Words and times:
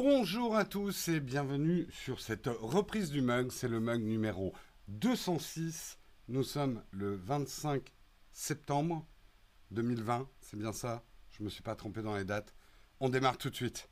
Bonjour 0.00 0.54
à 0.54 0.64
tous 0.64 1.08
et 1.08 1.18
bienvenue 1.18 1.88
sur 1.90 2.20
cette 2.20 2.46
reprise 2.46 3.10
du 3.10 3.20
mug. 3.20 3.50
C'est 3.50 3.66
le 3.66 3.80
mug 3.80 4.00
numéro 4.00 4.54
206. 4.86 5.98
Nous 6.28 6.44
sommes 6.44 6.84
le 6.92 7.16
25 7.16 7.82
septembre 8.30 9.04
2020. 9.72 10.28
C'est 10.40 10.56
bien 10.56 10.72
ça? 10.72 11.02
Je 11.30 11.42
ne 11.42 11.46
me 11.46 11.50
suis 11.50 11.64
pas 11.64 11.74
trompé 11.74 12.00
dans 12.02 12.14
les 12.14 12.24
dates. 12.24 12.54
On 13.00 13.08
démarre 13.08 13.38
tout 13.38 13.50
de 13.50 13.56
suite. 13.56 13.90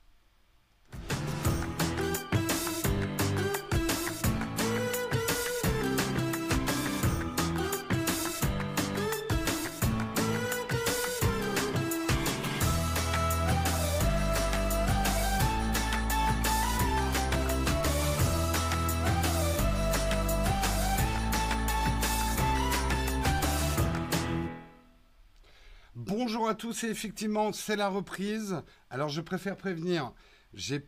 Tous 26.57 26.85
et 26.85 26.89
effectivement 26.89 27.53
c'est 27.53 27.77
la 27.77 27.89
reprise. 27.89 28.63
Alors 28.91 29.09
je 29.09 29.21
préfère 29.21 29.57
prévenir, 29.57 30.13
j'ai 30.53 30.81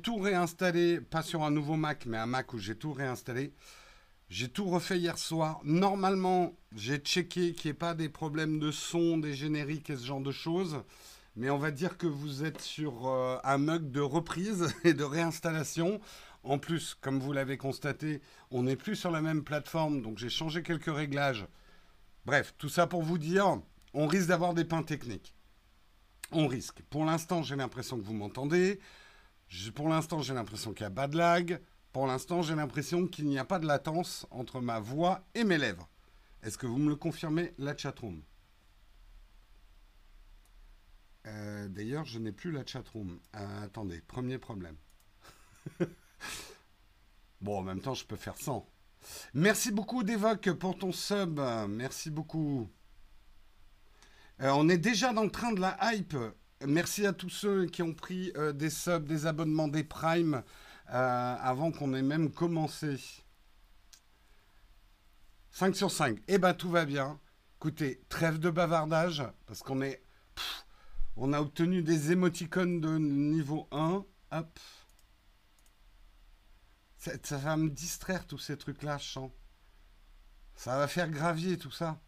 tout 0.00 0.16
réinstallé, 0.16 1.00
pas 1.00 1.22
sur 1.22 1.42
un 1.42 1.50
nouveau 1.50 1.76
Mac, 1.76 2.06
mais 2.06 2.18
un 2.18 2.26
Mac 2.26 2.52
où 2.52 2.58
j'ai 2.58 2.76
tout 2.76 2.92
réinstallé. 2.92 3.52
J'ai 4.28 4.48
tout 4.48 4.64
refait 4.64 4.98
hier 4.98 5.18
soir. 5.18 5.60
Normalement, 5.62 6.56
j'ai 6.74 6.96
checké 6.96 7.52
qu'il 7.52 7.68
n'y 7.68 7.72
ait 7.72 7.78
pas 7.78 7.92
des 7.92 8.08
problèmes 8.08 8.58
de 8.58 8.70
son, 8.70 9.18
des 9.18 9.34
génériques 9.34 9.90
et 9.90 9.96
ce 9.96 10.06
genre 10.06 10.22
de 10.22 10.32
choses. 10.32 10.82
Mais 11.36 11.50
on 11.50 11.58
va 11.58 11.70
dire 11.70 11.98
que 11.98 12.06
vous 12.06 12.42
êtes 12.42 12.60
sur 12.62 13.08
euh, 13.08 13.36
un 13.44 13.58
mug 13.58 13.90
de 13.90 14.00
reprise 14.00 14.74
et 14.84 14.94
de 14.94 15.04
réinstallation. 15.04 16.00
En 16.44 16.58
plus, 16.58 16.94
comme 16.94 17.20
vous 17.20 17.32
l'avez 17.32 17.58
constaté, 17.58 18.22
on 18.50 18.62
n'est 18.62 18.76
plus 18.76 18.96
sur 18.96 19.10
la 19.10 19.20
même 19.20 19.44
plateforme, 19.44 20.00
donc 20.00 20.16
j'ai 20.16 20.30
changé 20.30 20.62
quelques 20.62 20.94
réglages. 20.94 21.46
Bref, 22.24 22.54
tout 22.56 22.68
ça 22.70 22.86
pour 22.86 23.02
vous 23.02 23.18
dire, 23.18 23.60
on 23.94 24.06
risque 24.06 24.28
d'avoir 24.28 24.54
des 24.54 24.64
pains 24.64 24.82
techniques. 24.82 25.34
On 26.32 26.46
risque. 26.46 26.82
Pour 26.90 27.04
l'instant, 27.04 27.42
j'ai 27.42 27.56
l'impression 27.56 27.98
que 27.98 28.04
vous 28.04 28.14
m'entendez. 28.14 28.80
Pour 29.74 29.88
l'instant, 29.88 30.20
j'ai 30.22 30.34
l'impression 30.34 30.72
qu'il 30.72 30.86
n'y 30.86 30.92
a 30.92 30.94
pas 30.94 31.08
de 31.08 31.16
lag. 31.16 31.60
Pour 31.92 32.06
l'instant, 32.06 32.40
j'ai 32.40 32.54
l'impression 32.54 33.06
qu'il 33.06 33.26
n'y 33.26 33.38
a 33.38 33.44
pas 33.44 33.58
de 33.58 33.66
latence 33.66 34.26
entre 34.30 34.60
ma 34.60 34.80
voix 34.80 35.26
et 35.34 35.44
mes 35.44 35.58
lèvres. 35.58 35.88
Est-ce 36.42 36.56
que 36.56 36.66
vous 36.66 36.78
me 36.78 36.88
le 36.88 36.96
confirmez, 36.96 37.52
la 37.58 37.76
chatroom? 37.76 38.22
Euh, 41.26 41.68
D'ailleurs, 41.68 42.06
je 42.06 42.18
n'ai 42.18 42.32
plus 42.32 42.50
la 42.50 42.64
chatroom. 42.64 43.20
Euh, 43.36 43.64
attendez, 43.64 44.00
premier 44.00 44.38
problème. 44.38 44.76
bon, 47.42 47.58
en 47.58 47.62
même 47.62 47.80
temps, 47.80 47.94
je 47.94 48.06
peux 48.06 48.16
faire 48.16 48.38
sans. 48.38 48.66
Merci 49.34 49.70
beaucoup, 49.70 50.02
Devoc, 50.02 50.50
pour 50.52 50.78
ton 50.78 50.92
sub. 50.92 51.40
Merci 51.68 52.10
beaucoup. 52.10 52.70
Euh, 54.40 54.50
on 54.54 54.68
est 54.68 54.78
déjà 54.78 55.12
dans 55.12 55.24
le 55.24 55.30
train 55.30 55.52
de 55.52 55.60
la 55.60 55.78
hype. 55.82 56.16
Merci 56.66 57.06
à 57.06 57.12
tous 57.12 57.30
ceux 57.30 57.66
qui 57.66 57.82
ont 57.82 57.94
pris 57.94 58.32
euh, 58.36 58.52
des 58.52 58.70
subs, 58.70 59.04
des 59.04 59.26
abonnements, 59.26 59.68
des 59.68 59.84
primes 59.84 60.42
euh, 60.90 61.36
avant 61.40 61.72
qu'on 61.72 61.94
ait 61.94 62.02
même 62.02 62.30
commencé. 62.30 62.96
5 65.50 65.76
sur 65.76 65.90
5. 65.90 66.18
Eh 66.28 66.38
ben 66.38 66.54
tout 66.54 66.70
va 66.70 66.84
bien. 66.84 67.20
Écoutez, 67.56 68.02
trêve 68.08 68.38
de 68.38 68.50
bavardage 68.50 69.22
parce 69.46 69.62
qu'on 69.62 69.82
est 69.82 70.02
on 71.16 71.32
a 71.34 71.40
obtenu 71.40 71.82
des 71.82 72.10
émoticônes 72.10 72.80
de 72.80 72.98
niveau 72.98 73.68
1. 73.70 74.04
Hop. 74.32 74.58
Ça, 76.96 77.36
va 77.36 77.56
me 77.56 77.68
distraire 77.68 78.26
tous 78.26 78.38
ces 78.38 78.56
trucs 78.56 78.82
là, 78.82 78.96
je 78.96 79.10
sens. 79.10 79.30
Ça 80.54 80.78
va 80.78 80.86
faire 80.86 81.10
gravier 81.10 81.58
tout 81.58 81.70
ça. 81.70 82.00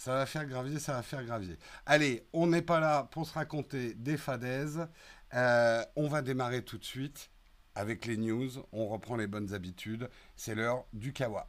Ça 0.00 0.14
va 0.14 0.24
faire 0.24 0.46
gravier, 0.46 0.78
ça 0.78 0.94
va 0.94 1.02
faire 1.02 1.22
gravier. 1.22 1.58
Allez, 1.84 2.24
on 2.32 2.46
n'est 2.46 2.62
pas 2.62 2.80
là 2.80 3.06
pour 3.10 3.26
se 3.26 3.34
raconter 3.34 3.92
des 3.92 4.16
fadaises. 4.16 4.88
Euh, 5.34 5.84
on 5.94 6.08
va 6.08 6.22
démarrer 6.22 6.64
tout 6.64 6.78
de 6.78 6.84
suite 6.84 7.28
avec 7.74 8.06
les 8.06 8.16
news. 8.16 8.48
On 8.72 8.88
reprend 8.88 9.16
les 9.16 9.26
bonnes 9.26 9.52
habitudes. 9.52 10.08
C'est 10.36 10.54
l'heure 10.54 10.86
du 10.94 11.12
kawa. 11.12 11.46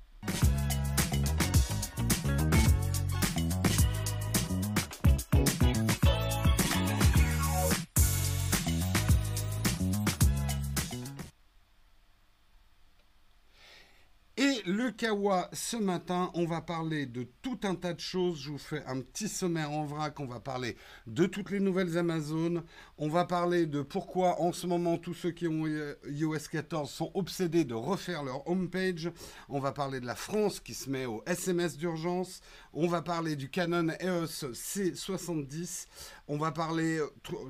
Kawa, 14.91 15.49
ce 15.53 15.77
matin, 15.77 16.31
on 16.33 16.45
va 16.45 16.61
parler 16.61 17.05
de 17.05 17.27
tout 17.41 17.59
un 17.63 17.75
tas 17.75 17.93
de 17.93 17.99
choses. 17.99 18.41
Je 18.41 18.49
vous 18.51 18.57
fais 18.57 18.83
un 18.85 19.01
petit 19.01 19.27
sommaire 19.27 19.71
en 19.71 19.85
vrac. 19.85 20.19
On 20.19 20.25
va 20.25 20.39
parler 20.39 20.75
de 21.07 21.25
toutes 21.25 21.51
les 21.51 21.59
nouvelles 21.59 21.97
Amazones. 21.97 22.63
On 22.97 23.09
va 23.09 23.25
parler 23.25 23.65
de 23.65 23.81
pourquoi 23.81 24.41
en 24.41 24.51
ce 24.51 24.67
moment 24.67 24.97
tous 24.97 25.13
ceux 25.13 25.31
qui 25.31 25.47
ont 25.47 25.65
iOS 26.07 26.49
14 26.51 26.89
sont 26.89 27.11
obsédés 27.13 27.63
de 27.63 27.73
refaire 27.73 28.23
leur 28.23 28.47
homepage. 28.47 29.11
On 29.49 29.59
va 29.59 29.71
parler 29.71 29.99
de 29.99 30.05
la 30.05 30.15
France 30.15 30.59
qui 30.59 30.73
se 30.73 30.89
met 30.89 31.05
au 31.05 31.23
SMS 31.25 31.77
d'urgence. 31.77 32.41
On 32.73 32.88
va 32.88 33.01
parler 33.01 33.35
du 33.35 33.49
Canon 33.49 33.89
EOS 33.99 34.51
C70. 34.53 35.88
On 36.27 36.38
va 36.38 36.51
parler, 36.51 37.01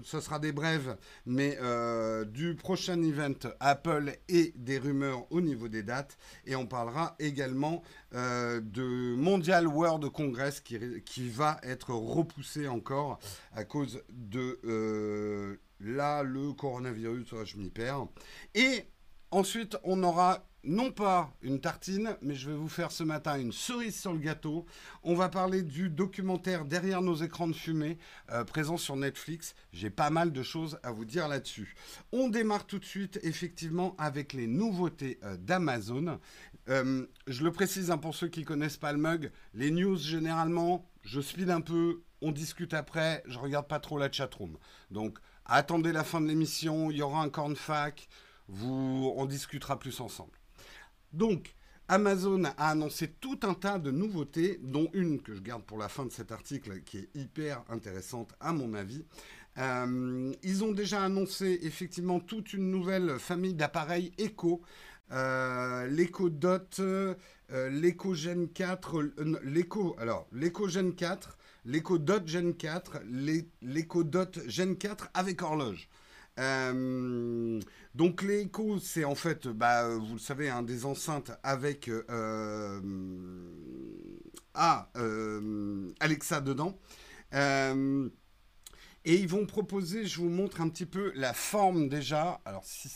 ce 0.04 0.20
sera 0.20 0.40
des 0.40 0.52
brèves, 0.52 0.98
mais 1.26 1.58
euh, 1.62 2.26
du 2.26 2.56
prochain 2.56 3.02
event 3.04 3.50
Apple 3.60 4.18
et 4.28 4.54
des 4.56 4.80
rumeurs 4.80 5.32
au 5.32 5.42
niveau 5.42 5.68
des 5.68 5.84
dates. 5.84 6.18
Et 6.46 6.56
on 6.56 6.66
parlera 6.66 7.16
également 7.20 7.31
euh, 8.14 8.62
de 8.62 9.16
Mondial 9.16 9.68
World 9.68 10.10
Congress 10.10 10.60
qui, 10.60 10.78
qui, 11.06 11.30
va 11.30 11.60
être 11.64 11.94
repoussé 11.94 12.68
encore 12.68 13.20
à 13.54 13.64
cause 13.64 14.04
de 14.10 14.60
euh, 14.66 15.58
là 15.80 16.24
le 16.24 16.54
coronavirus. 16.54 17.34
Je 17.46 17.58
m'y 17.58 17.70
perds. 17.70 18.08
Et 18.56 18.86
ensuite, 19.32 19.78
on 19.84 20.04
aura 20.04 20.46
non 20.64 20.92
pas 20.92 21.34
une 21.42 21.60
tartine, 21.60 22.16
mais 22.22 22.36
je 22.36 22.50
vais 22.50 22.56
vous 22.56 22.70
faire 22.70 22.92
ce 22.92 23.04
matin 23.04 23.40
une 23.40 23.52
cerise 23.52 24.00
sur 24.00 24.14
le 24.14 24.20
gâteau. 24.20 24.66
On 25.04 25.16
va 25.16 25.30
parler 25.30 25.64
du 25.64 25.90
documentaire 25.90 26.66
Derrière 26.66 27.02
nos 27.02 27.16
écrans 27.16 27.48
de 27.48 27.54
fumée, 27.54 27.98
euh, 28.32 28.44
présent 28.44 28.78
sur 28.78 28.96
Netflix. 28.96 29.56
J'ai 29.74 29.90
pas 29.90 30.10
mal 30.10 30.32
de 30.32 30.44
choses 30.44 30.78
à 30.84 30.92
vous 30.92 31.06
dire 31.06 31.28
là-dessus. 31.28 31.76
On 32.12 32.30
démarre 32.30 32.68
tout 32.68 32.80
de 32.80 32.86
suite, 32.86 33.20
effectivement, 33.24 33.96
avec 33.98 34.34
les 34.34 34.48
nouveautés 34.48 35.20
euh, 35.24 35.36
d'Amazon. 35.38 36.20
Euh, 36.72 37.06
je 37.28 37.44
le 37.44 37.52
précise 37.52 37.92
hein, 37.92 37.98
pour 37.98 38.16
ceux 38.16 38.30
qui 38.30 38.44
connaissent 38.44 38.78
pas 38.78 38.94
le 38.94 38.98
mug, 38.98 39.32
les 39.54 39.72
news 39.72 39.98
généralement, 39.98 40.90
je 41.04 41.20
speed 41.20 41.50
un 41.50 41.62
peu, 41.62 42.02
on 42.22 42.32
discute 42.32 42.74
après, 42.74 43.24
je 43.28 43.38
regarde 43.38 43.68
pas 43.68 43.80
trop 43.80 43.98
la 43.98 44.10
chatroom. 44.10 44.58
Donc 44.90 45.20
attendez 45.46 45.92
la 45.92 46.06
fin 46.06 46.22
de 46.22 46.28
l'émission, 46.28 46.90
il 46.90 46.98
y 46.98 47.02
aura 47.02 47.22
un 47.22 47.30
corn 47.30 47.58
fac, 47.58 48.08
vous, 48.48 49.14
on 49.18 49.26
discutera 49.26 49.78
plus 49.78 50.00
ensemble. 50.00 50.38
Donc, 51.14 51.56
Amazon 51.88 52.46
a 52.46 52.70
annoncé 52.70 53.10
tout 53.10 53.40
un 53.44 53.54
tas 53.54 53.78
de 53.78 53.92
nouveautés, 53.92 54.60
dont 54.64 54.90
une 54.94 55.22
que 55.22 55.34
je 55.34 55.42
garde 55.42 55.64
pour 55.64 55.78
la 55.78 55.90
fin 55.90 56.06
de 56.06 56.12
cet 56.12 56.32
article, 56.32 56.84
qui 56.84 57.00
est 57.00 57.10
hyper 57.16 57.64
intéressante 57.68 58.34
à 58.40 58.54
mon 58.54 58.74
avis. 58.74 59.04
Euh, 59.58 60.32
ils 60.44 60.64
ont 60.64 60.72
déjà 60.72 61.04
annoncé 61.04 61.60
effectivement 61.64 62.20
toute 62.20 62.54
une 62.54 62.72
nouvelle 62.72 63.20
famille 63.20 63.54
d'appareils 63.54 64.12
Echo. 64.18 64.62
Euh, 65.12 65.88
l'Echo 65.88 66.30
Dot, 66.30 66.80
euh, 66.80 67.16
l'Echo 67.50 68.14
Gen 68.14 68.48
4, 68.48 69.04
l'Echo, 69.44 69.96
alors 70.00 70.28
l'Echo 70.32 70.70
Gen 70.70 70.96
4, 70.96 71.38
l'Echo 71.66 71.98
Dot 71.98 72.26
Gen 72.28 72.56
4, 72.56 73.02
l'Echo 73.62 74.04
Dot 74.04 74.40
Gen 74.48 74.78
4 74.78 75.10
avec 75.14 75.42
horloge. 75.42 75.90
Euh, 76.40 77.60
donc 77.94 78.22
les 78.22 78.50
c'est 78.82 79.04
en 79.04 79.16
fait, 79.16 79.48
bah, 79.48 79.90
vous 79.90 80.14
le 80.14 80.20
savez, 80.20 80.50
hein, 80.50 80.64
des 80.64 80.86
enceintes 80.86 81.32
avec 81.44 81.90
euh, 81.90 82.80
euh, 84.98 85.92
Alexa 86.00 86.42
dedans. 86.42 86.80
Et 89.06 89.16
ils 89.16 89.28
vont 89.28 89.46
proposer, 89.46 90.06
je 90.06 90.20
vous 90.20 90.30
montre 90.30 90.62
un 90.62 90.70
petit 90.70 90.86
peu 90.86 91.12
la 91.16 91.34
forme 91.34 91.90
déjà. 91.90 92.40
Alors 92.46 92.64
si... 92.66 92.90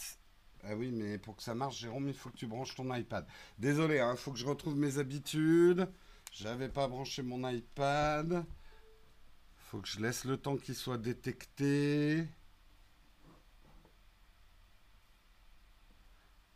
Ah 0.68 0.76
oui, 0.76 0.92
mais 0.92 1.20
pour 1.20 1.36
que 1.36 1.44
ça 1.44 1.54
marche, 1.54 1.80
Jérôme, 1.80 2.08
il 2.08 2.14
faut 2.16 2.30
que 2.30 2.38
tu 2.38 2.48
branches 2.48 2.76
ton 2.76 2.94
iPad. 2.94 3.26
Désolé, 3.60 3.98
il 3.98 4.00
hein, 4.00 4.16
faut 4.16 4.32
que 4.32 4.40
je 4.40 4.48
retrouve 4.48 4.76
mes 4.76 4.98
habitudes. 4.98 5.88
J'avais 6.32 6.70
pas 6.70 6.88
branché 6.88 7.22
mon 7.22 7.48
iPad. 7.48 8.44
Faut 9.58 9.80
que 9.80 9.88
je 9.88 10.00
laisse 10.00 10.26
le 10.26 10.38
temps 10.38 10.58
qu'il 10.58 10.76
soit 10.76 10.98
détecté. 10.98 12.28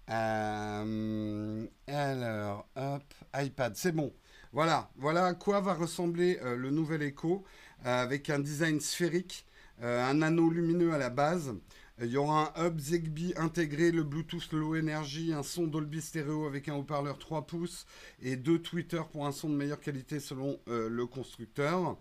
Euh, 0.09 1.67
alors, 1.87 2.67
hop, 2.75 3.13
iPad, 3.35 3.75
c'est 3.75 3.91
bon. 3.91 4.11
Voilà, 4.51 4.89
voilà 4.95 5.25
à 5.25 5.33
quoi 5.35 5.61
va 5.61 5.75
ressembler 5.75 6.39
euh, 6.41 6.55
le 6.55 6.71
nouvel 6.71 7.03
euh, 7.03 7.43
avec 7.83 8.29
un 8.29 8.39
design 8.39 8.79
sphérique, 8.79 9.45
un 9.81 10.21
anneau 10.21 10.49
lumineux 10.49 10.93
à 10.93 10.97
la 10.97 11.09
base. 11.09 11.53
Il 12.01 12.11
y 12.11 12.17
aura 12.17 12.53
un 12.55 12.67
hub 12.67 12.79
Zigbee 12.79 13.33
intégré, 13.35 13.91
le 13.91 14.03
Bluetooth 14.03 14.53
Low 14.53 14.77
Energy, 14.77 15.33
un 15.33 15.43
son 15.43 15.67
Dolby 15.67 15.99
Stereo 15.99 16.45
avec 16.45 16.69
un 16.69 16.75
haut-parleur 16.75 17.19
3 17.19 17.45
pouces 17.45 17.85
et 18.21 18.37
deux 18.37 18.59
Twitter 18.59 19.01
pour 19.11 19.25
un 19.25 19.33
son 19.33 19.49
de 19.49 19.55
meilleure 19.55 19.81
qualité 19.81 20.21
selon 20.21 20.57
euh, 20.69 20.87
le 20.87 21.05
constructeur. 21.05 21.97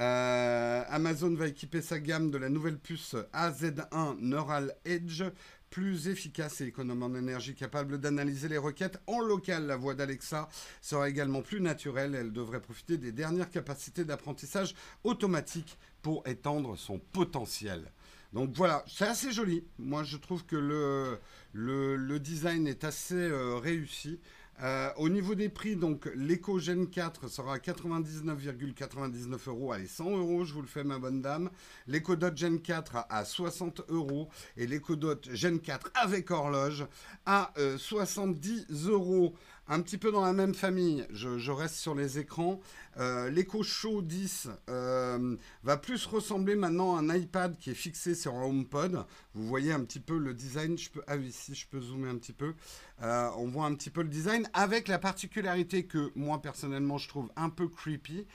Euh, 0.00 0.82
Amazon 0.88 1.32
va 1.34 1.46
équiper 1.46 1.80
sa 1.80 2.00
gamme 2.00 2.32
de 2.32 2.38
la 2.38 2.48
nouvelle 2.48 2.76
puce 2.76 3.14
AZ1 3.32 4.18
Neural 4.18 4.74
Edge, 4.84 5.22
plus 5.70 6.08
efficace 6.08 6.60
et 6.60 6.66
économe 6.66 7.02
en 7.02 7.14
énergie, 7.14 7.54
capable 7.54 7.98
d'analyser 7.98 8.48
les 8.48 8.58
requêtes 8.58 8.98
en 9.06 9.20
local. 9.20 9.66
La 9.66 9.76
voix 9.76 9.94
d'Alexa 9.94 10.48
sera 10.80 11.08
également 11.08 11.42
plus 11.42 11.60
naturelle. 11.60 12.14
Elle 12.14 12.32
devrait 12.32 12.60
profiter 12.60 12.98
des 12.98 13.12
dernières 13.12 13.50
capacités 13.50 14.04
d'apprentissage 14.04 14.74
automatique 15.04 15.78
pour 16.02 16.26
étendre 16.26 16.76
son 16.76 16.98
potentiel. 16.98 17.90
Donc 18.32 18.50
voilà, 18.54 18.84
c'est 18.86 19.06
assez 19.06 19.32
joli. 19.32 19.64
Moi, 19.78 20.02
je 20.02 20.16
trouve 20.16 20.44
que 20.44 20.56
le, 20.56 21.18
le, 21.52 22.18
design 22.18 22.66
est 22.66 22.84
assez 22.84 23.14
euh, 23.14 23.56
réussi. 23.56 24.20
Euh, 24.62 24.90
au 24.96 25.08
niveau 25.10 25.34
des 25.34 25.50
prix, 25.50 25.76
donc 25.76 26.10
l'Eco 26.14 26.58
Gen 26.58 26.88
4 26.88 27.28
sera 27.28 27.54
à 27.54 27.58
99,99 27.58 29.48
euros. 29.48 29.72
Allez, 29.72 29.86
100 29.86 30.16
euros, 30.16 30.44
je 30.44 30.54
vous 30.54 30.62
le 30.62 30.66
fais, 30.66 30.82
ma 30.82 30.98
bonne 30.98 31.20
dame. 31.20 31.50
L'Eco 31.86 32.16
Dot 32.16 32.36
Gen 32.36 32.60
4 32.60 33.06
à 33.10 33.24
60 33.24 33.82
euros. 33.88 34.28
Et 34.56 34.66
l'Eco 34.66 34.96
Dot 34.96 35.28
Gen 35.32 35.60
4 35.60 35.90
avec 35.94 36.30
horloge 36.30 36.86
à 37.26 37.52
70 37.76 38.66
euh, 38.70 38.90
euros 38.92 39.34
un 39.68 39.80
petit 39.80 39.98
peu 39.98 40.12
dans 40.12 40.24
la 40.24 40.32
même 40.32 40.54
famille, 40.54 41.04
je, 41.10 41.50
reste 41.50 41.74
sur 41.74 41.94
les 41.94 42.18
écrans. 42.18 42.60
Euh, 42.98 43.30
L'Echo 43.30 43.64
Show 43.64 44.00
10 44.00 44.48
euh, 44.68 45.36
va 45.64 45.76
plus 45.76 46.06
ressembler 46.06 46.54
maintenant 46.54 46.96
à 46.96 47.00
un 47.00 47.14
iPad 47.14 47.56
qui 47.58 47.70
est 47.70 47.74
fixé 47.74 48.14
sur 48.14 48.34
un 48.34 48.44
HomePod. 48.44 49.04
Vous 49.34 49.46
voyez 49.46 49.72
un 49.72 49.80
petit 49.84 49.98
peu 49.98 50.18
le 50.18 50.34
design. 50.34 50.76
Ah 51.08 51.16
oui, 51.16 51.32
si 51.32 51.54
je 51.54 51.66
peux 51.66 51.80
zoomer 51.80 52.10
un 52.10 52.16
petit 52.16 52.32
peu. 52.32 52.54
Euh, 53.02 53.28
on 53.38 53.48
voit 53.48 53.66
un 53.66 53.74
petit 53.74 53.90
peu 53.90 54.02
le 54.02 54.08
design 54.08 54.48
avec 54.52 54.86
la 54.86 54.98
particularité 55.00 55.84
que 55.84 56.12
moi 56.14 56.40
personnellement 56.40 56.98
je 56.98 57.08
trouve 57.08 57.30
un 57.36 57.50
peu 57.50 57.68
creepy. 57.68 58.26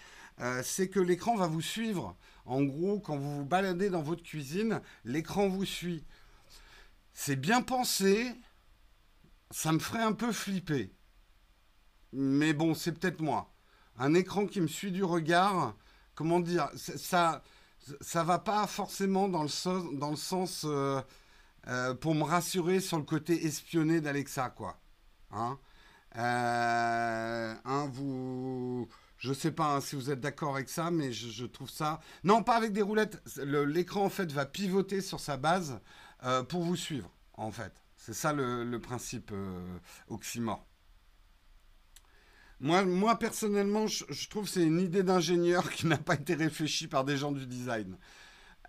c'est 0.63 0.89
que 0.89 0.99
l'écran 0.99 1.37
va 1.37 1.47
vous 1.47 1.61
suivre. 1.61 2.17
En 2.45 2.63
gros, 2.63 2.99
quand 2.99 3.15
vous 3.15 3.37
vous 3.37 3.45
baladez 3.45 3.89
dans 3.89 4.01
votre 4.01 4.23
cuisine, 4.23 4.81
l'écran 5.05 5.47
vous 5.47 5.65
suit. 5.65 6.03
C'est 7.13 7.35
bien 7.37 7.61
pensé. 7.61 8.33
Ça 9.51 9.71
me 9.71 9.79
ferait 9.79 10.03
un 10.03 10.13
peu 10.13 10.31
flipper. 10.31 10.91
Mais 12.13 12.53
bon, 12.53 12.73
c'est 12.73 12.91
peut-être 12.91 13.21
moi. 13.21 13.51
Un 13.97 14.13
écran 14.13 14.45
qui 14.47 14.61
me 14.61 14.67
suit 14.67 14.91
du 14.91 15.03
regard, 15.03 15.75
comment 16.15 16.39
dire, 16.39 16.69
ça, 16.75 17.43
ça 18.01 18.23
va 18.23 18.39
pas 18.39 18.67
forcément 18.67 19.27
dans 19.27 19.43
le, 19.43 19.97
dans 19.97 20.11
le 20.11 20.15
sens 20.15 20.65
euh, 20.65 21.01
euh, 21.67 21.93
pour 21.93 22.15
me 22.15 22.23
rassurer 22.23 22.79
sur 22.79 22.97
le 22.97 23.03
côté 23.03 23.45
espionné 23.45 24.01
d'Alexa, 24.01 24.49
quoi. 24.49 24.79
Hein, 25.31 25.57
euh, 26.17 27.55
hein 27.63 27.89
vous, 27.93 28.87
je 29.17 29.33
sais 29.33 29.51
pas 29.51 29.75
hein, 29.75 29.81
si 29.81 29.95
vous 29.95 30.11
êtes 30.11 30.19
d'accord 30.19 30.55
avec 30.55 30.69
ça, 30.69 30.91
mais 30.91 31.11
je, 31.13 31.45
trouve 31.45 31.69
ça. 31.69 32.01
Non, 32.23 32.43
pas 32.43 32.55
avec 32.55 32.73
des 32.73 32.81
roulettes. 32.81 33.21
L'écran 33.37 34.05
en 34.05 34.09
fait 34.09 34.31
va 34.31 34.45
pivoter 34.45 35.01
sur 35.01 35.19
sa 35.19 35.37
base 35.37 35.79
pour 36.49 36.61
vous 36.63 36.75
suivre, 36.75 37.09
en 37.33 37.51
fait. 37.51 37.73
C'est 37.95 38.13
ça 38.13 38.33
le, 38.33 38.63
le 38.63 38.79
principe 38.79 39.31
oxymore. 40.09 40.65
Moi, 42.61 42.85
moi 42.85 43.17
personnellement, 43.17 43.87
je, 43.87 44.29
trouve 44.29 44.45
que 44.45 44.51
c'est 44.51 44.63
une 44.63 44.79
idée 44.79 45.01
d'ingénieur 45.01 45.69
qui 45.71 45.87
n'a 45.87 45.97
pas 45.97 46.13
été 46.13 46.35
réfléchie 46.35 46.87
par 46.87 47.03
des 47.03 47.17
gens 47.17 47.31
du 47.31 47.47
design. 47.47 47.97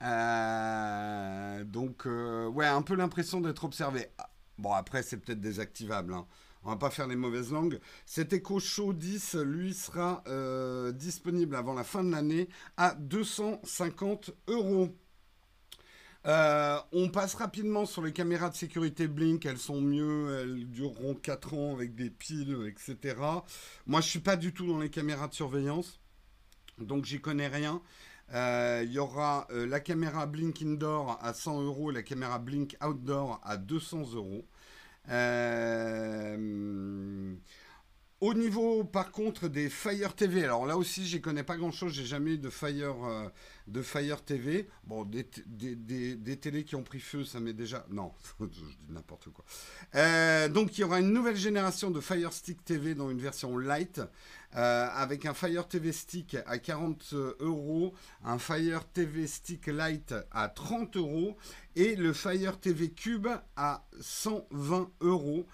Euh, 0.01 1.63
donc, 1.65 2.07
euh, 2.07 2.49
ouais, 2.49 2.67
un 2.67 2.81
peu 2.81 2.95
l'impression 2.95 3.43
d'être 3.43 3.65
observé. 3.65 4.09
Bon, 4.57 4.73
après, 4.73 5.03
c'est 5.03 5.19
peut-être 5.19 5.41
désactivable. 5.41 6.15
Hein. 6.15 6.27
On 6.65 6.71
va 6.71 6.77
pas 6.77 6.89
faire 6.89 7.07
les 7.07 7.17
mauvaises 7.17 7.53
langues. 7.53 7.81
Cet 8.07 8.33
Echo 8.33 8.61
Show 8.61 8.95
10, 8.95 9.35
lui, 9.45 9.75
sera 9.75 10.25
euh, 10.27 10.91
disponible 10.93 11.55
avant 11.55 11.75
la 11.75 11.85
fin 11.85 12.03
de 12.03 12.11
l'année 12.11 12.49
à 12.79 12.95
250 12.95 14.31
euros. 14.49 14.89
Euh, 16.27 16.79
on 16.93 17.09
passe 17.09 17.35
rapidement 17.35 17.85
sur 17.85 18.03
les 18.03 18.13
caméras 18.13 18.49
de 18.51 18.55
sécurité 18.55 19.09
Blink. 19.09 19.45
Elles 19.45 19.59
sont 19.59 19.81
mieux, 19.81 20.41
elles 20.41 20.71
dureront 20.71 21.15
4 21.15 21.55
ans 21.55 21.75
avec 21.75 21.95
des 21.95 22.11
piles, 22.11 22.57
etc. 22.69 23.17
Moi, 23.87 24.01
je 24.01 24.09
suis 24.09 24.21
pas 24.21 24.37
du 24.37 24.53
tout 24.53 24.67
dans 24.67 24.79
les 24.79 24.91
caméras 24.91 25.29
de 25.29 25.35
surveillance, 25.35 26.01
donc 26.79 27.05
j'y 27.05 27.21
connais 27.21 27.49
rien. 27.49 27.83
Euh, 28.35 28.83
il 28.85 28.93
y 28.93 28.99
aura 28.99 29.47
euh, 29.51 29.67
la 29.67 29.81
caméra 29.81 30.27
Blink 30.27 30.63
Indoor 30.63 31.19
à 31.21 31.35
100 31.35 31.63
euros, 31.63 31.91
la 31.91 32.03
caméra 32.03 32.39
Blink 32.39 32.77
Outdoor 32.83 33.41
à 33.45 33.57
200 33.57 34.15
euros. 34.15 34.47
Au 38.23 38.35
niveau, 38.35 38.85
par 38.85 39.11
contre, 39.11 39.49
des 39.49 39.69
Fire 39.69 40.15
TV, 40.15 40.45
alors 40.45 40.65
là 40.65 40.77
aussi, 40.77 41.05
j'y 41.05 41.21
connais 41.21 41.43
pas 41.43 41.57
grand-chose. 41.57 41.93
J'ai 41.93 42.05
jamais 42.05 42.35
eu 42.35 42.39
de 42.39 42.51
Fire, 42.51 43.05
euh, 43.05 43.29
de 43.67 43.83
Fire 43.83 44.23
TV. 44.23 44.69
Bon, 44.85 45.05
des, 45.05 45.27
des, 45.45 46.37
télés 46.37 46.63
qui 46.63 46.77
ont 46.77 46.85
pris 46.85 47.01
feu, 47.01 47.25
ça 47.25 47.41
m'est 47.41 47.53
déjà... 47.53 47.85
Non, 47.91 48.13
je 48.41 48.47
dis 48.47 48.77
n'importe 48.91 49.31
quoi. 49.31 49.45
Euh, 49.97 50.49
donc, 50.49 50.79
il 50.79 50.83
y 50.83 50.85
aura 50.85 51.01
une 51.01 51.13
nouvelle 51.13 51.35
génération 51.35 51.91
de 51.91 51.99
Fire 51.99 52.33
Stick 52.33 52.65
TV 52.65 52.95
dans 52.95 53.11
une 53.11 53.19
version 53.19 53.59
light, 53.59 54.01
euh, 54.55 54.89
avec 54.93 55.27
un 55.27 55.35
Fire 55.35 55.67
TV 55.67 55.91
Stick 55.91 56.37
à 56.47 56.59
40 56.59 57.15
euros, 57.41 57.93
un 58.25 58.39
Fire 58.39 58.85
TV 58.85 59.27
Stick 59.27 59.67
Light 59.67 60.15
à 60.31 60.49
30 60.49 60.97
euros, 60.97 61.37
et 61.75 61.97
le 61.97 62.13
Fire 62.13 62.61
TV 62.61 62.91
Cube 62.91 63.27
à 63.57 63.85
120 64.01 64.93
euros. 65.01 65.45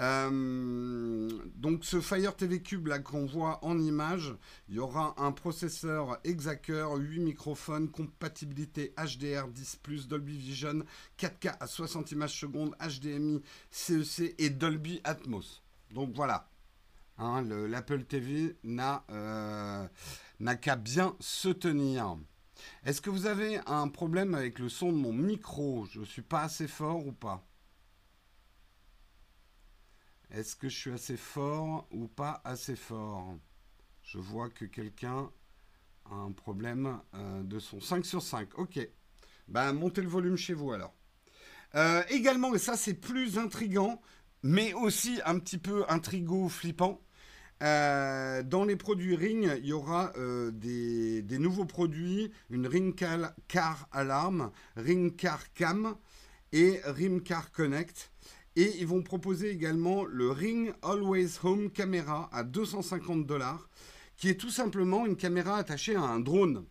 Euh, 0.00 1.30
donc 1.54 1.84
ce 1.84 2.00
Fire 2.00 2.34
TV 2.34 2.60
Cube 2.60 2.88
là 2.88 2.98
qu'on 2.98 3.26
voit 3.26 3.64
en 3.64 3.78
image, 3.78 4.34
il 4.68 4.74
y 4.74 4.78
aura 4.80 5.14
un 5.18 5.30
processeur 5.30 6.18
Exacer, 6.24 6.86
8 6.96 7.20
microphones, 7.20 7.88
compatibilité 7.88 8.92
HDR 8.96 9.48
10+, 9.48 10.08
Dolby 10.08 10.36
Vision, 10.36 10.84
4K 11.18 11.56
à 11.60 11.66
60 11.66 12.10
images 12.12 12.38
secondes, 12.38 12.74
HDMI, 12.80 13.42
CEC 13.70 14.34
et 14.38 14.50
Dolby 14.50 15.00
Atmos. 15.04 15.62
Donc 15.92 16.12
voilà, 16.12 16.48
hein, 17.18 17.42
l'Apple 17.42 18.02
TV 18.02 18.56
euh, 18.64 19.88
n'a 20.40 20.56
qu'à 20.56 20.76
bien 20.76 21.14
se 21.20 21.48
tenir. 21.50 22.16
Est-ce 22.84 23.00
que 23.00 23.10
vous 23.10 23.26
avez 23.26 23.60
un 23.66 23.88
problème 23.88 24.34
avec 24.34 24.58
le 24.58 24.68
son 24.68 24.90
de 24.90 24.96
mon 24.96 25.12
micro? 25.12 25.86
Je 25.86 26.00
ne 26.00 26.04
suis 26.04 26.22
pas 26.22 26.42
assez 26.42 26.66
fort 26.66 27.06
ou 27.06 27.12
pas? 27.12 27.44
Est-ce 30.34 30.56
que 30.56 30.68
je 30.68 30.76
suis 30.76 30.90
assez 30.90 31.16
fort 31.16 31.86
ou 31.92 32.08
pas 32.08 32.40
assez 32.44 32.74
fort? 32.74 33.36
Je 34.02 34.18
vois 34.18 34.50
que 34.50 34.64
quelqu'un 34.64 35.30
a 36.10 36.14
un 36.14 36.32
problème 36.32 36.98
euh, 37.14 37.42
de 37.44 37.58
son 37.60 37.80
5 37.80 38.04
sur 38.04 38.20
5. 38.20 38.58
Ok. 38.58 38.80
Ben, 39.46 39.72
montez 39.72 40.02
le 40.02 40.08
volume 40.08 40.36
chez 40.36 40.54
vous 40.54 40.72
alors. 40.72 40.92
Euh, 41.76 42.02
également, 42.08 42.54
et 42.54 42.58
ça 42.58 42.76
c'est 42.76 42.94
plus 42.94 43.38
intrigant, 43.38 44.00
mais 44.42 44.74
aussi 44.74 45.20
un 45.24 45.38
petit 45.38 45.58
peu 45.58 45.84
intrigo, 45.88 46.48
flippant. 46.48 47.00
Euh, 47.62 48.42
dans 48.42 48.64
les 48.64 48.76
produits 48.76 49.14
Ring, 49.14 49.50
il 49.58 49.66
y 49.66 49.72
aura 49.72 50.12
des, 50.52 51.24
nouveaux 51.38 51.64
produits, 51.64 52.32
une 52.50 52.66
Ring 52.66 52.94
Car 53.48 53.88
Alarm, 53.92 54.50
Ring 54.76 55.14
Car 55.14 55.52
Cam 55.52 55.96
et 56.52 56.80
Ring 56.84 57.22
Car 57.22 57.52
Connect. 57.52 58.10
Et 58.56 58.76
ils 58.78 58.86
vont 58.86 59.02
proposer 59.02 59.50
également 59.50 60.04
le 60.04 60.30
Ring 60.30 60.72
Always 60.82 61.40
Home 61.42 61.70
Camera 61.70 62.28
à 62.32 62.44
250 62.44 63.26
dollars, 63.26 63.68
qui 64.16 64.28
est 64.28 64.40
tout 64.40 64.50
simplement 64.50 65.06
une 65.06 65.16
caméra 65.16 65.56
attachée 65.56 65.96
à 65.96 66.02
un 66.02 66.20
drone. 66.20 66.64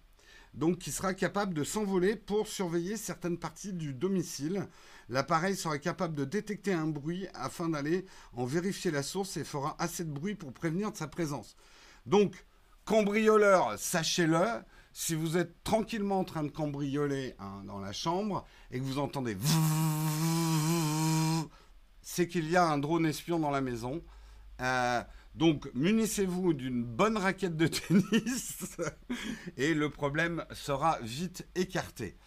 Donc 0.54 0.78
qui 0.78 0.92
sera 0.92 1.14
capable 1.14 1.54
de 1.54 1.64
s'envoler 1.64 2.16
pour 2.16 2.48
surveiller 2.48 2.96
certaines 2.96 3.38
parties 3.38 3.74
du 3.74 3.94
domicile. 3.94 4.68
L'appareil 5.10 5.56
sera 5.56 5.78
capable 5.78 6.16
de 6.16 6.26
détecter 6.26 6.72
un 6.74 6.88
bruit 6.88 7.28
afin 7.34 7.70
d'aller 7.70 8.06
en 8.34 8.46
vérifier 8.46 8.92
la 8.92 9.04
source 9.04 9.36
et 9.36 9.44
fera 9.44 9.76
assez 9.80 10.06
de 10.06 10.12
bruit 10.12 10.36
pour 10.36 10.54
prévenir 10.54 10.92
de 10.92 10.98
sa 10.98 11.08
présence. 11.08 11.58
Donc, 12.06 12.46
cambrioleur, 12.86 13.78
sachez-le, 13.78 14.46
si 14.94 15.16
vous 15.16 15.38
êtes 15.38 15.64
tranquillement 15.64 16.20
en 16.20 16.24
train 16.24 16.44
de 16.44 16.52
cambrioler 16.52 17.34
hein, 17.40 17.64
dans 17.66 17.80
la 17.80 17.92
chambre 17.92 18.46
et 18.72 18.80
que 18.80 18.84
vous 18.84 19.00
entendez 19.00 19.36
c'est 22.04 22.28
qu'il 22.28 22.50
y 22.52 22.58
a 22.58 22.66
un 22.66 22.78
drone 22.78 23.06
espion 23.06 23.40
dans 23.40 23.50
la 23.50 23.62
maison. 23.62 24.04
Euh, 24.62 25.02
donc, 25.34 25.70
munissez-vous 25.74 26.54
d'une 26.54 26.84
bonne 26.84 27.18
raquette 27.18 27.58
de 27.58 27.68
tennis 27.68 28.78
et 29.58 29.74
le 29.74 29.90
problème 29.90 30.46
sera 30.52 31.00
vite 31.02 31.48
écarté. 31.56 32.18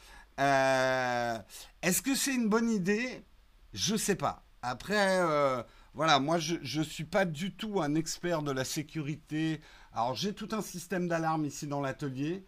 Euh, 0.40 1.38
est-ce 1.82 2.02
que 2.02 2.14
c'est 2.14 2.34
une 2.34 2.48
bonne 2.48 2.70
idée? 2.70 3.24
Je 3.72 3.92
ne 3.92 3.98
sais 3.98 4.16
pas. 4.16 4.42
Après, 4.62 5.20
euh, 5.20 5.62
voilà, 5.94 6.18
moi, 6.18 6.38
je 6.38 6.78
ne 6.78 6.84
suis 6.84 7.04
pas 7.04 7.24
du 7.24 7.54
tout 7.54 7.80
un 7.80 7.94
expert 7.94 8.42
de 8.42 8.50
la 8.50 8.64
sécurité. 8.64 9.60
Alors, 9.92 10.14
j'ai 10.14 10.34
tout 10.34 10.48
un 10.52 10.62
système 10.62 11.06
d'alarme 11.06 11.44
ici 11.44 11.66
dans 11.66 11.80
l'atelier. 11.80 12.44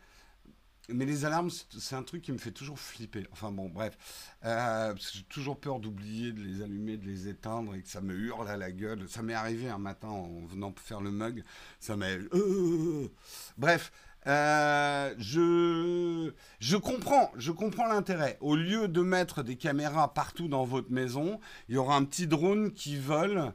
Mais 0.89 1.05
les 1.05 1.25
alarmes, 1.25 1.51
c'est 1.51 1.97
un 1.97 2.03
truc 2.03 2.23
qui 2.23 2.33
me 2.33 2.39
fait 2.39 2.51
toujours 2.51 2.79
flipper. 2.79 3.27
Enfin 3.33 3.51
bon, 3.53 3.69
bref. 3.69 3.97
Euh, 4.45 4.95
j'ai 4.97 5.23
toujours 5.25 5.61
peur 5.61 5.81
d'oublier 5.81 6.33
de 6.33 6.41
les 6.41 6.63
allumer, 6.63 6.97
de 6.97 7.07
les 7.07 7.29
éteindre 7.29 7.75
et 7.75 7.83
que 7.83 7.89
ça 7.89 8.01
me 8.01 8.15
hurle 8.15 8.49
à 8.49 8.57
la 8.57 8.73
gueule. 8.73 9.09
Ça 9.09 9.23
m'est 9.23 9.35
arrivé 9.35 9.69
un 9.69 9.79
matin 9.79 10.09
en 10.09 10.47
venant 10.47 10.75
faire 10.77 11.01
le 11.01 11.11
mug. 11.11 11.45
Ça 11.81 11.97
m'a. 11.97 12.07
Euh, 12.09 13.09
bref. 13.57 13.93
Euh, 14.27 15.15
je, 15.17 16.33
je 16.59 16.77
comprends, 16.77 17.31
je 17.37 17.53
comprends 17.53 17.87
l'intérêt. 17.87 18.37
Au 18.41 18.57
lieu 18.57 18.89
de 18.89 19.01
mettre 19.01 19.43
des 19.43 19.57
caméras 19.57 20.13
partout 20.13 20.49
dans 20.49 20.65
votre 20.65 20.91
maison, 20.91 21.39
il 21.69 21.77
y 21.77 21.79
aura 21.79 21.97
un 21.97 22.05
petit 22.05 22.27
drone 22.27 22.73
qui 22.73 22.97
vole 22.97 23.53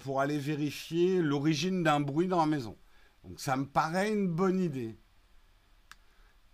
pour 0.00 0.20
aller 0.20 0.38
vérifier 0.38 1.22
l'origine 1.22 1.82
d'un 1.82 2.00
bruit 2.00 2.26
dans 2.28 2.40
la 2.40 2.46
maison. 2.46 2.76
Donc 3.24 3.40
ça 3.40 3.56
me 3.56 3.64
paraît 3.64 4.12
une 4.12 4.28
bonne 4.28 4.60
idée. 4.60 4.98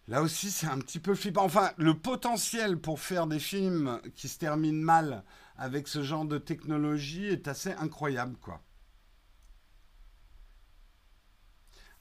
Là 0.08 0.22
aussi, 0.22 0.50
c'est 0.50 0.66
un 0.66 0.78
petit 0.78 1.00
peu 1.00 1.14
flippant. 1.14 1.44
Enfin, 1.44 1.70
le 1.76 1.92
potentiel 1.92 2.78
pour 2.78 2.98
faire 2.98 3.26
des 3.26 3.38
films 3.38 4.00
qui 4.14 4.28
se 4.28 4.38
terminent 4.38 4.82
mal 4.82 5.22
avec 5.58 5.86
ce 5.86 6.02
genre 6.02 6.24
de 6.24 6.38
technologie 6.38 7.26
est 7.26 7.46
assez 7.46 7.72
incroyable, 7.72 8.36
quoi. 8.40 8.62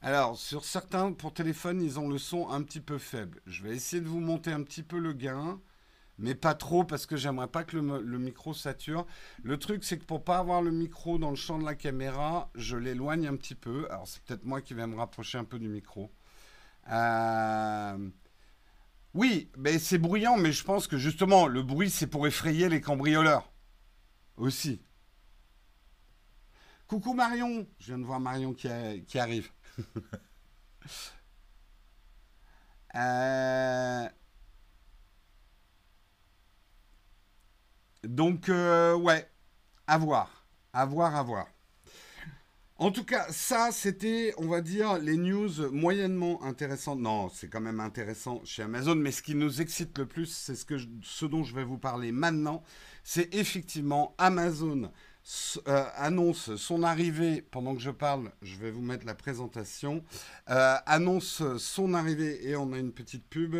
Alors, 0.01 0.37
sur 0.37 0.63
certains, 0.63 1.11
pour 1.11 1.33
téléphone, 1.33 1.81
ils 1.81 1.99
ont 1.99 2.07
le 2.07 2.17
son 2.17 2.49
un 2.49 2.61
petit 2.61 2.79
peu 2.79 2.97
faible. 2.97 3.41
Je 3.45 3.63
vais 3.63 3.75
essayer 3.75 4.01
de 4.01 4.07
vous 4.07 4.21
monter 4.21 4.53
un 4.53 4.63
petit 4.63 4.83
peu 4.83 4.99
le 4.99 5.11
gain, 5.11 5.59
mais 6.17 6.35
pas 6.35 6.53
trop 6.53 6.85
parce 6.85 7.05
que 7.07 7.17
j'aimerais 7.17 7.49
pas 7.49 7.65
que 7.65 7.75
le, 7.75 8.19
micro 8.19 8.53
sature. 8.53 9.05
Le 9.43 9.57
truc, 9.57 9.83
c'est 9.83 9.97
que 9.97 10.05
pour 10.05 10.23
pas 10.23 10.37
avoir 10.37 10.61
le 10.61 10.71
micro 10.71 11.17
dans 11.17 11.31
le 11.31 11.35
champ 11.35 11.59
de 11.59 11.65
la 11.65 11.75
caméra, 11.75 12.51
je 12.55 12.77
l'éloigne 12.77 13.27
un 13.27 13.35
petit 13.35 13.55
peu. 13.55 13.85
Alors, 13.89 14.07
c'est 14.07 14.23
peut-être 14.23 14.45
moi 14.45 14.61
qui 14.61 14.75
vais 14.75 14.87
me 14.87 14.95
rapprocher 14.95 15.39
un 15.39 15.45
peu 15.45 15.59
du 15.59 15.67
micro. 15.67 16.09
Euh, 16.89 18.09
oui, 19.13 19.51
mais 19.57 19.79
c'est 19.79 19.97
bruyant, 19.97 20.37
mais 20.37 20.51
je 20.51 20.63
pense 20.63 20.87
que 20.87 20.97
justement, 20.97 21.47
le 21.47 21.63
bruit, 21.63 21.89
c'est 21.89 22.07
pour 22.07 22.27
effrayer 22.27 22.69
les 22.69 22.81
cambrioleurs. 22.81 23.51
Aussi. 24.37 24.81
Coucou 26.87 27.13
Marion, 27.13 27.67
je 27.79 27.87
viens 27.87 27.97
de 27.99 28.05
voir 28.05 28.19
Marion 28.19 28.53
qui, 28.53 28.67
arrive. 29.19 29.51
Euh, 32.95 34.09
donc, 38.03 38.49
euh, 38.49 38.95
ouais, 38.95 39.29
à 39.85 39.99
voir, 39.99 40.47
à 40.73 40.85
voir, 40.85 41.15
à 41.15 41.21
voir. 41.21 41.47
En 42.79 42.91
tout 42.91 43.03
cas, 43.03 43.25
ça, 43.31 43.69
c'était, 43.71 44.35
on 44.37 44.47
va 44.47 44.61
dire, 44.61 44.99
les 44.99 45.17
news 45.17 45.71
moyennement 45.71 46.43
intéressantes. 46.43 46.99
Non, 46.99 47.27
c'est 47.27 47.47
quand 47.47 47.59
même 47.59 47.79
intéressant 47.79 48.39
chez 48.45 48.61
Amazon, 48.61 48.93
mais 48.93 49.11
ce 49.11 49.23
qui 49.23 49.33
nous 49.33 49.61
excite 49.61 49.97
le 49.97 50.05
plus, 50.05 50.27
c'est 50.27 50.55
ce, 50.55 51.25
dont 51.25 51.43
je 51.43 51.55
vais 51.55 51.63
vous 51.63 51.79
parler 51.79 52.11
maintenant. 52.11 52.61
C'est 53.03 53.33
effectivement 53.33 54.13
Amazon 54.19 54.91
euh, 55.67 55.85
annonce 55.95 56.55
son 56.55 56.83
arrivée, 56.83 57.41
pendant 57.41 57.73
que 57.73 57.81
je 57.81 57.89
parle, 57.89 58.31
je 58.43 58.55
vais 58.57 58.69
vous 58.69 58.83
mettre 58.83 59.07
la 59.07 59.15
présentation, 59.15 60.03
euh, 60.51 60.75
annonce 60.85 61.41
son 61.57 61.95
arrivée, 61.95 62.47
et 62.47 62.55
on 62.55 62.73
a 62.73 62.77
une 62.77 62.93
petite 62.93 63.27
pub. 63.27 63.55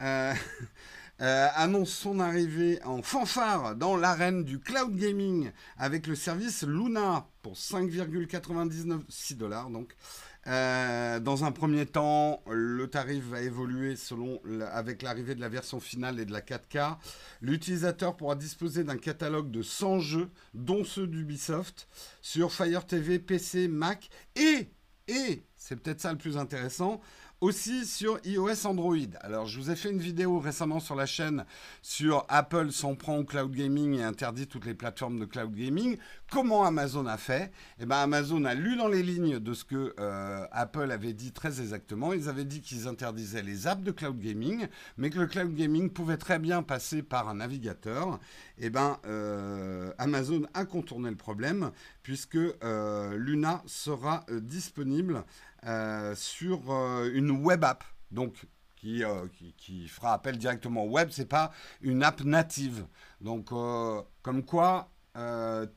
Euh, 0.00 0.34
Euh, 1.24 1.48
annonce 1.54 1.88
son 1.88 2.20
arrivée 2.20 2.82
en 2.84 3.00
fanfare 3.00 3.76
dans 3.76 3.96
l'arène 3.96 4.44
du 4.44 4.58
cloud 4.60 4.94
gaming 4.94 5.52
avec 5.78 6.06
le 6.06 6.16
service 6.16 6.64
Luna 6.64 7.26
pour 7.40 7.54
5,99 7.54 9.34
dollars 9.34 9.70
donc. 9.70 9.96
Euh, 10.46 11.20
dans 11.20 11.44
un 11.44 11.52
premier 11.52 11.86
temps, 11.86 12.42
le 12.50 12.86
tarif 12.88 13.24
va 13.24 13.40
évoluer 13.40 13.96
selon 13.96 14.38
avec 14.70 15.00
l'arrivée 15.00 15.34
de 15.34 15.40
la 15.40 15.48
version 15.48 15.80
finale 15.80 16.20
et 16.20 16.26
de 16.26 16.32
la 16.32 16.42
4K. 16.42 16.98
L'utilisateur 17.40 18.14
pourra 18.14 18.34
disposer 18.34 18.84
d'un 18.84 18.98
catalogue 18.98 19.50
de 19.50 19.62
100 19.62 20.00
jeux, 20.00 20.28
dont 20.52 20.84
ceux 20.84 21.06
d'Ubisoft, 21.06 21.88
sur 22.20 22.52
Fire 22.52 22.84
TV, 22.84 23.18
PC, 23.18 23.68
Mac 23.68 24.10
et, 24.36 24.68
et 25.08 25.42
c'est 25.56 25.76
peut-être 25.76 26.02
ça 26.02 26.12
le 26.12 26.18
plus 26.18 26.36
intéressant, 26.36 27.00
aussi 27.44 27.84
sur 27.84 28.18
iOS 28.24 28.66
Android. 28.66 28.96
Alors, 29.20 29.44
je 29.44 29.60
vous 29.60 29.70
ai 29.70 29.76
fait 29.76 29.90
une 29.90 29.98
vidéo 29.98 30.38
récemment 30.38 30.80
sur 30.80 30.94
la 30.94 31.04
chaîne 31.04 31.44
sur 31.82 32.24
Apple 32.30 32.72
s'en 32.72 32.94
prend 32.94 33.18
au 33.18 33.24
cloud 33.24 33.52
gaming 33.52 33.98
et 33.98 34.02
interdit 34.02 34.46
toutes 34.46 34.64
les 34.64 34.72
plateformes 34.72 35.20
de 35.20 35.26
cloud 35.26 35.54
gaming. 35.54 35.98
Comment 36.30 36.64
Amazon 36.64 37.04
a 37.04 37.18
fait? 37.18 37.52
Eh 37.78 37.84
bien, 37.84 37.98
Amazon 37.98 38.46
a 38.46 38.54
lu 38.54 38.76
dans 38.76 38.88
les 38.88 39.02
lignes 39.02 39.40
de 39.40 39.52
ce 39.52 39.64
que 39.64 39.94
euh, 40.00 40.46
Apple 40.52 40.90
avait 40.90 41.12
dit 41.12 41.32
très 41.32 41.60
exactement. 41.60 42.14
Ils 42.14 42.30
avaient 42.30 42.46
dit 42.46 42.62
qu'ils 42.62 42.88
interdisaient 42.88 43.42
les 43.42 43.66
apps 43.66 43.82
de 43.82 43.90
cloud 43.90 44.18
gaming, 44.18 44.66
mais 44.96 45.10
que 45.10 45.18
le 45.18 45.26
cloud 45.26 45.54
gaming 45.54 45.90
pouvait 45.90 46.16
très 46.16 46.38
bien 46.38 46.62
passer 46.62 47.02
par 47.02 47.28
un 47.28 47.34
navigateur. 47.34 48.20
Eh 48.56 48.70
bien, 48.70 48.98
euh, 49.04 49.92
Amazon 49.98 50.44
a 50.54 50.64
contourné 50.64 51.10
le 51.10 51.16
problème 51.16 51.72
puisque 52.02 52.36
euh, 52.36 53.18
Luna 53.18 53.62
sera 53.66 54.24
disponible 54.30 55.24
sur 56.14 56.70
euh, 56.70 57.10
une 57.14 57.30
web 57.30 57.64
app, 57.64 57.84
donc 58.10 58.34
euh, 58.84 59.26
qui, 59.38 59.54
qui, 59.56 59.88
fera 59.88 60.12
appel 60.12 60.36
directement 60.36 60.84
au 60.84 60.90
web. 60.90 61.08
C'est 61.10 61.28
pas 61.28 61.52
une 61.80 62.02
app 62.02 62.22
native. 62.22 62.86
Donc, 63.20 63.48
comme 64.22 64.44
quoi, 64.44 64.90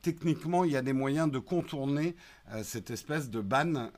techniquement, 0.02 0.64
il 0.64 0.72
y 0.72 0.76
a 0.76 0.82
des 0.82 0.92
moyens 0.92 1.30
de 1.30 1.38
contourner 1.38 2.16
cette 2.62 2.90
espèce 2.90 3.30
de 3.30 3.40
ban 3.40 3.90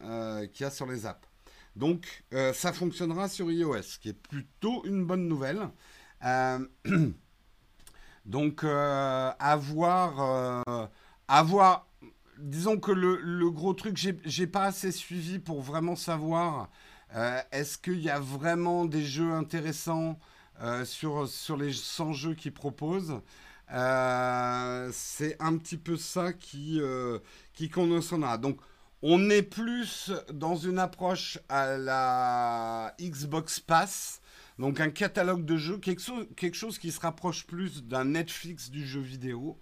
qu'il 0.53 0.62
y 0.62 0.64
a 0.64 0.70
sur 0.70 0.87
les 0.87 1.07
apps. 1.07 1.26
Donc, 1.74 2.24
ça 2.55 2.72
fonctionnera 2.72 3.29
sur 3.29 3.50
iOS, 3.50 3.83
ce 3.83 3.98
qui 3.98 4.11
est 4.11 4.22
plutôt 4.29 4.85
une 4.85 5.05
bonne 5.05 5.26
nouvelle. 5.26 5.68
donc, 8.24 8.62
à 8.62 9.57
voir, 9.59 10.64
à 11.26 11.42
voir 11.42 11.88
disons 12.40 12.79
que 12.79 12.92
le, 12.92 13.50
gros 13.50 13.74
truc, 13.74 13.96
j'ai 13.96 14.46
pas 14.46 14.64
assez 14.64 14.92
suivi 14.92 15.38
pour 15.38 15.62
vraiment 15.62 15.96
savoir 15.96 16.70
euh, 17.14 17.40
est-ce 17.53 17.79
qu'il 17.79 18.00
y 18.00 18.11
a 18.11 18.20
vraiment 18.20 18.85
des 18.85 19.05
jeux 19.05 19.33
intéressants 19.33 20.18
euh, 20.62 20.85
sur, 20.85 21.29
sur 21.29 21.57
les 21.57 21.72
100 21.72 22.12
jeux 22.12 22.35
qu'ils 22.35 22.53
proposent. 22.53 23.20
Euh, 23.72 24.90
c'est 24.92 25.37
un 25.40 25.57
petit 25.57 25.76
peu 25.76 25.96
ça 25.96 26.33
qui, 26.33 26.81
qui 27.55 27.68
conditionnera. 27.68 28.38
Donc, 28.38 28.59
on 29.03 29.31
est 29.31 29.42
plus 29.42 30.12
dans 30.33 30.57
une 30.57 30.79
approche 30.79 31.38
à 31.48 31.79
la 31.79 32.94
Xbox 33.00 33.59
Pass, 33.59 34.20
donc 34.59 34.79
un 34.79 34.90
catalogue 34.90 35.46
de 35.46 35.57
jeux, 35.57 35.79
quelque 35.79 36.53
chose 36.53 36.79
qui 36.79 36.92
se 36.92 37.00
rapproche 37.00 37.46
plus 37.46 37.83
d'un 37.83 38.05
Netflix 38.05 38.70
du 38.70 38.87
jeu 38.87 39.00
vidéo. 39.00 39.59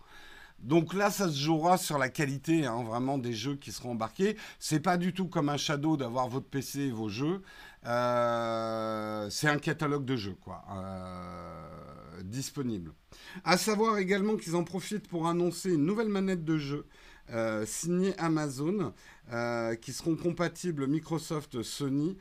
Donc 0.60 0.92
là, 0.92 1.10
ça 1.10 1.28
se 1.28 1.38
jouera 1.38 1.78
sur 1.78 1.98
la 1.98 2.08
qualité 2.08 2.66
hein, 2.66 2.82
vraiment 2.82 3.16
des 3.16 3.32
jeux 3.32 3.54
qui 3.54 3.70
seront 3.70 3.92
embarqués. 3.92 4.36
C'est 4.58 4.80
pas 4.80 4.96
du 4.96 5.12
tout 5.12 5.28
comme 5.28 5.48
un 5.48 5.56
Shadow 5.56 5.96
d'avoir 5.96 6.28
votre 6.28 6.46
PC 6.46 6.80
et 6.80 6.90
vos 6.90 7.08
jeux. 7.08 7.42
Euh, 7.86 9.30
c'est 9.30 9.48
un 9.48 9.58
catalogue 9.58 10.04
de 10.04 10.16
jeux 10.16 10.36
quoi, 10.42 10.64
euh, 10.72 12.22
disponible. 12.24 12.92
À 13.44 13.56
savoir 13.56 13.98
également 13.98 14.36
qu'ils 14.36 14.56
en 14.56 14.64
profitent 14.64 15.08
pour 15.08 15.28
annoncer 15.28 15.74
une 15.74 15.86
nouvelle 15.86 16.08
manette 16.08 16.44
de 16.44 16.58
jeu 16.58 16.86
euh, 17.30 17.64
signée 17.66 18.14
Amazon. 18.18 18.92
qui 19.82 19.92
seront 19.92 20.16
compatibles 20.16 20.86
Microsoft 20.86 21.62
Sony, 21.62 22.16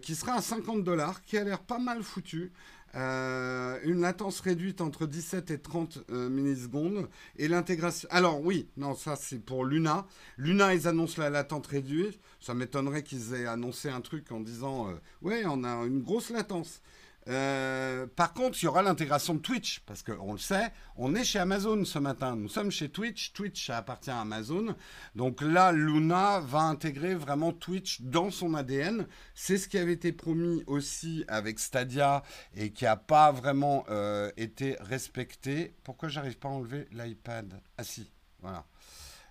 qui 0.00 0.14
sera 0.14 0.34
à 0.34 0.40
50 0.40 0.84
dollars, 0.84 1.24
qui 1.24 1.36
a 1.36 1.42
l'air 1.42 1.58
pas 1.58 1.80
mal 1.80 2.04
foutu. 2.04 2.52
Euh, 2.94 3.78
une 3.84 4.02
latence 4.02 4.40
réduite 4.40 4.82
entre 4.82 5.06
17 5.06 5.50
et 5.50 5.58
30 5.58 6.04
euh, 6.10 6.28
millisecondes 6.28 7.08
et 7.36 7.48
l'intégration. 7.48 8.06
Alors 8.10 8.42
oui, 8.42 8.68
non, 8.76 8.94
ça 8.94 9.16
c'est 9.16 9.38
pour 9.38 9.64
Luna. 9.64 10.06
Luna, 10.36 10.74
ils 10.74 10.86
annoncent 10.86 11.20
la 11.20 11.30
latence 11.30 11.66
réduite. 11.66 12.20
Ça 12.38 12.52
m'étonnerait 12.52 13.02
qu'ils 13.02 13.32
aient 13.34 13.46
annoncé 13.46 13.88
un 13.88 14.02
truc 14.02 14.30
en 14.30 14.40
disant 14.40 14.90
euh, 14.90 14.94
ouais, 15.22 15.44
on 15.46 15.64
a 15.64 15.74
une 15.86 16.02
grosse 16.02 16.30
latence. 16.30 16.82
Euh, 17.28 18.06
par 18.06 18.32
contre, 18.34 18.58
il 18.60 18.64
y 18.64 18.68
aura 18.68 18.82
l'intégration 18.82 19.34
de 19.34 19.40
Twitch, 19.40 19.80
parce 19.80 20.02
qu'on 20.02 20.32
le 20.32 20.38
sait, 20.38 20.72
on 20.96 21.14
est 21.14 21.24
chez 21.24 21.38
Amazon 21.38 21.84
ce 21.84 21.98
matin. 21.98 22.36
Nous 22.36 22.48
sommes 22.48 22.70
chez 22.70 22.88
Twitch. 22.88 23.32
Twitch, 23.32 23.70
appartient 23.70 24.10
à 24.10 24.20
Amazon. 24.20 24.74
Donc 25.14 25.40
là, 25.40 25.72
Luna 25.72 26.40
va 26.40 26.62
intégrer 26.62 27.14
vraiment 27.14 27.52
Twitch 27.52 28.00
dans 28.02 28.30
son 28.30 28.54
ADN. 28.54 29.06
C'est 29.34 29.58
ce 29.58 29.68
qui 29.68 29.78
avait 29.78 29.92
été 29.92 30.12
promis 30.12 30.62
aussi 30.66 31.24
avec 31.28 31.58
Stadia 31.58 32.22
et 32.56 32.72
qui 32.72 32.84
n'a 32.84 32.96
pas 32.96 33.30
vraiment 33.32 33.84
euh, 33.88 34.30
été 34.36 34.76
respecté. 34.80 35.74
Pourquoi 35.84 36.08
j'arrive 36.08 36.38
pas 36.38 36.48
à 36.48 36.52
enlever 36.52 36.88
l'iPad? 36.92 37.60
Ah 37.78 37.84
si, 37.84 38.10
voilà. 38.40 38.64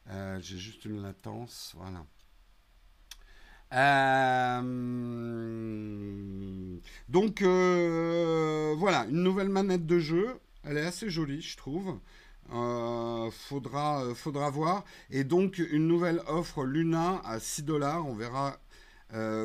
Euh, 0.10 0.40
j'ai 0.42 0.58
juste 0.58 0.86
une 0.86 1.02
latence, 1.02 1.74
voilà. 1.76 2.04
Euh, 3.74 4.62
donc 7.10 7.42
euh, 7.42 8.76
voilà, 8.78 9.06
une 9.10 9.24
nouvelle 9.24 9.50
manette 9.50 9.86
de 9.86 10.00
jeu. 10.00 10.40
Elle 10.64 10.78
est 10.78 10.86
assez 10.86 11.10
jolie, 11.10 11.42
je 11.42 11.58
trouve. 11.58 12.00
Euh, 12.54 13.32
faudra, 13.32 14.50
voir. 14.50 14.84
Et 15.10 15.24
donc 15.24 15.58
une 15.58 15.88
nouvelle 15.88 16.22
offre 16.28 16.66
Luna 16.66 17.22
à 17.24 17.40
6 17.40 17.64
dollars. 17.64 18.06
On 18.08 18.14
verra 18.14 18.58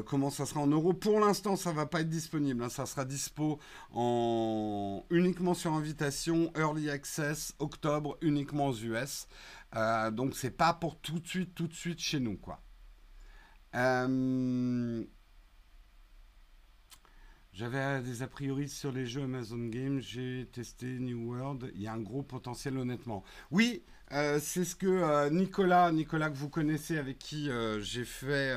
comment 0.06 0.30
ça 0.30 0.46
sera 0.46 0.60
en 0.60 0.68
euros. 0.68 0.92
Pour 0.92 1.18
l'instant, 1.18 1.56
ça 1.56 1.72
va 1.72 1.86
pas 1.86 2.02
être 2.02 2.08
disponible. 2.08 2.62
Hein. 2.62 2.68
Ça 2.68 2.86
sera 2.86 3.04
dispo 3.04 3.58
en 3.92 5.04
uniquement 5.10 5.54
sur 5.54 5.72
invitation, 5.72 6.52
early 6.56 6.88
access, 6.88 7.52
octobre, 7.58 8.16
uniquement 8.20 8.68
aux 8.68 8.76
US. 8.76 9.26
Euh, 9.74 10.10
donc 10.10 10.34
c'est 10.34 10.50
pas 10.50 10.72
pour 10.72 10.98
tout 10.98 11.18
de 11.18 11.26
suite, 11.26 11.54
tout 11.54 11.66
de 11.66 11.74
suite 11.74 11.98
chez 11.98 12.20
nous. 12.20 12.38
Euh, 13.74 15.04
j'avais 17.52 18.02
des 18.02 18.22
a 18.22 18.26
priori 18.26 18.68
sur 18.68 18.92
les 18.92 19.06
jeux 19.06 19.22
Amazon 19.22 19.66
Games. 19.68 20.00
J'ai 20.00 20.48
testé 20.52 20.86
New 20.86 21.30
World. 21.30 21.70
Il 21.74 21.82
y 21.82 21.86
a 21.86 21.92
un 21.92 22.00
gros 22.00 22.22
potentiel, 22.22 22.78
honnêtement. 22.78 23.24
Oui, 23.50 23.82
c'est 24.10 24.64
ce 24.64 24.76
que 24.76 25.28
Nicolas, 25.30 25.90
Nicolas 25.90 26.30
que 26.30 26.36
vous 26.36 26.50
connaissez, 26.50 26.98
avec 26.98 27.18
qui 27.18 27.50
j'ai 27.80 28.04
fait 28.04 28.54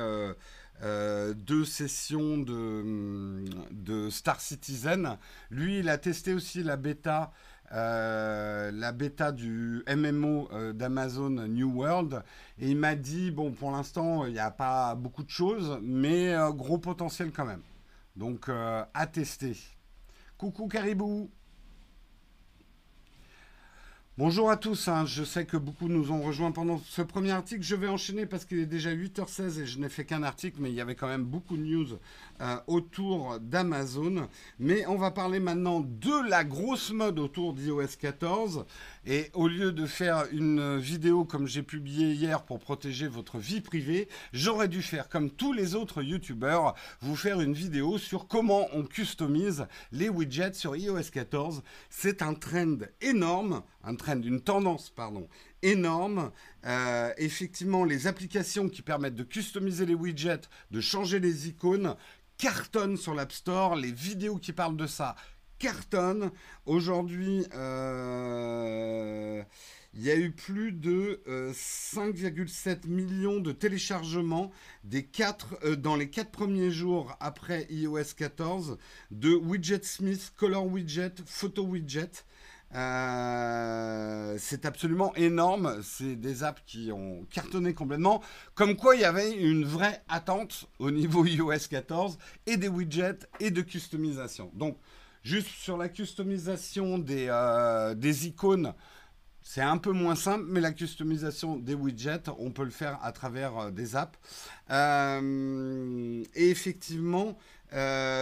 euh, 0.82 1.34
deux 1.34 1.66
sessions 1.66 2.38
de, 2.38 4.08
Star 4.10 4.40
Citizen. 4.40 5.18
Lui, 5.50 5.80
il 5.80 5.88
a 5.88 5.98
testé 5.98 6.32
aussi 6.32 6.62
la 6.62 6.76
bêta, 6.76 7.32
euh, 7.72 8.70
la 8.72 8.92
bêta 8.92 9.32
du 9.32 9.82
MMO 9.88 10.48
euh, 10.52 10.72
d'Amazon 10.72 11.30
New 11.30 11.70
World. 11.70 12.22
Et 12.58 12.70
il 12.70 12.76
m'a 12.76 12.94
dit, 12.94 13.30
bon, 13.30 13.52
pour 13.52 13.70
l'instant, 13.70 14.26
il 14.26 14.32
n'y 14.32 14.38
a 14.38 14.50
pas 14.50 14.94
beaucoup 14.94 15.22
de 15.22 15.30
choses, 15.30 15.78
mais 15.82 16.34
gros 16.50 16.78
potentiel 16.78 17.32
quand 17.32 17.46
même. 17.46 17.62
Donc, 18.16 18.48
à 18.48 19.06
tester. 19.06 19.56
Coucou 20.36 20.68
Caribou 20.68 21.30
Bonjour 24.20 24.50
à 24.50 24.58
tous, 24.58 24.88
hein. 24.88 25.06
je 25.06 25.24
sais 25.24 25.46
que 25.46 25.56
beaucoup 25.56 25.88
nous 25.88 26.12
ont 26.12 26.20
rejoints 26.20 26.52
pendant 26.52 26.78
ce 26.84 27.00
premier 27.00 27.30
article. 27.30 27.62
Je 27.62 27.74
vais 27.74 27.88
enchaîner 27.88 28.26
parce 28.26 28.44
qu'il 28.44 28.58
est 28.58 28.66
déjà 28.66 28.92
8h16 28.92 29.62
et 29.62 29.66
je 29.66 29.78
n'ai 29.78 29.88
fait 29.88 30.04
qu'un 30.04 30.22
article, 30.22 30.58
mais 30.60 30.68
il 30.68 30.74
y 30.74 30.82
avait 30.82 30.94
quand 30.94 31.08
même 31.08 31.24
beaucoup 31.24 31.56
de 31.56 31.62
news 31.62 31.98
euh, 32.42 32.56
autour 32.66 33.38
d'Amazon. 33.40 34.28
Mais 34.58 34.86
on 34.86 34.96
va 34.96 35.10
parler 35.10 35.40
maintenant 35.40 35.80
de 35.80 36.28
la 36.28 36.44
grosse 36.44 36.90
mode 36.92 37.18
autour 37.18 37.54
d'iOS 37.54 37.96
14. 37.98 38.66
Et 39.06 39.30
au 39.32 39.48
lieu 39.48 39.72
de 39.72 39.86
faire 39.86 40.26
une 40.30 40.76
vidéo 40.76 41.24
comme 41.24 41.46
j'ai 41.46 41.62
publié 41.62 42.12
hier 42.12 42.42
pour 42.42 42.58
protéger 42.58 43.08
votre 43.08 43.38
vie 43.38 43.62
privée, 43.62 44.08
j'aurais 44.34 44.68
dû 44.68 44.82
faire 44.82 45.08
comme 45.08 45.30
tous 45.30 45.54
les 45.54 45.74
autres 45.74 46.02
YouTubeurs, 46.02 46.74
vous 47.00 47.16
faire 47.16 47.40
une 47.40 47.54
vidéo 47.54 47.96
sur 47.96 48.28
comment 48.28 48.68
on 48.74 48.84
customise 48.84 49.66
les 49.90 50.10
widgets 50.10 50.52
sur 50.52 50.76
iOS 50.76 51.10
14. 51.12 51.62
C'est 51.88 52.20
un 52.20 52.34
trend 52.34 52.76
énorme, 53.00 53.62
un 53.84 53.94
trend, 53.94 54.20
une 54.20 54.42
tendance, 54.42 54.90
pardon, 54.90 55.28
énorme. 55.62 56.30
Euh, 56.66 57.10
effectivement, 57.16 57.84
les 57.84 58.06
applications 58.06 58.68
qui 58.68 58.82
permettent 58.82 59.14
de 59.14 59.24
customiser 59.24 59.86
les 59.86 59.94
widgets, 59.94 60.42
de 60.70 60.80
changer 60.82 61.20
les 61.20 61.48
icônes, 61.48 61.96
cartonnent 62.36 62.98
sur 62.98 63.14
l'App 63.14 63.32
Store. 63.32 63.76
Les 63.76 63.92
vidéos 63.92 64.36
qui 64.36 64.52
parlent 64.52 64.76
de 64.76 64.86
ça 64.86 65.16
cartonne. 65.60 66.32
Aujourd'hui, 66.66 67.46
euh, 67.54 69.42
il 69.94 70.02
y 70.02 70.10
a 70.10 70.16
eu 70.16 70.32
plus 70.32 70.72
de 70.72 71.22
5,7 71.28 72.68
euh, 72.68 72.76
millions 72.88 73.38
de 73.38 73.52
téléchargements 73.52 74.50
des 74.82 75.08
euh, 75.62 75.76
dans 75.76 75.94
les 75.94 76.10
4 76.10 76.30
premiers 76.30 76.70
jours 76.72 77.16
après 77.20 77.66
iOS 77.70 78.14
14 78.16 78.78
de 79.12 79.34
Widget 79.34 79.84
Smith, 79.84 80.32
Color 80.36 80.66
Widget, 80.66 81.14
Photo 81.26 81.62
Widget. 81.64 82.24
c'est 84.38 84.64
absolument 84.64 85.14
énorme. 85.16 85.82
C'est 85.82 86.16
des 86.16 86.42
apps 86.42 86.62
qui 86.64 86.90
ont 86.90 87.26
cartonné 87.30 87.74
complètement. 87.74 88.22
Comme 88.54 88.76
quoi, 88.76 88.94
il 88.94 89.02
y 89.02 89.04
avait 89.04 89.32
une 89.32 89.66
vraie 89.66 90.02
attente 90.08 90.70
au 90.78 90.90
niveau 90.90 91.24
iOS 91.26 91.68
14 91.68 92.16
et 92.46 92.56
des 92.56 92.68
widgets 92.68 93.26
et 93.40 93.50
de 93.50 93.60
customisation. 93.60 94.50
Donc, 94.54 94.78
Juste 95.22 95.48
sur 95.48 95.76
la 95.76 95.88
customisation 95.88 96.98
des, 96.98 97.26
euh, 97.28 97.94
des 97.94 98.26
icônes, 98.26 98.72
c'est 99.42 99.60
un 99.60 99.76
peu 99.76 99.92
moins 99.92 100.14
simple, 100.14 100.46
mais 100.48 100.60
la 100.60 100.72
customisation 100.72 101.56
des 101.56 101.74
widgets, 101.74 102.30
on 102.38 102.50
peut 102.50 102.64
le 102.64 102.70
faire 102.70 102.98
à 103.02 103.12
travers 103.12 103.56
euh, 103.58 103.70
des 103.70 103.96
apps. 103.96 104.18
Euh, 104.70 106.24
et 106.34 106.50
effectivement, 106.50 107.36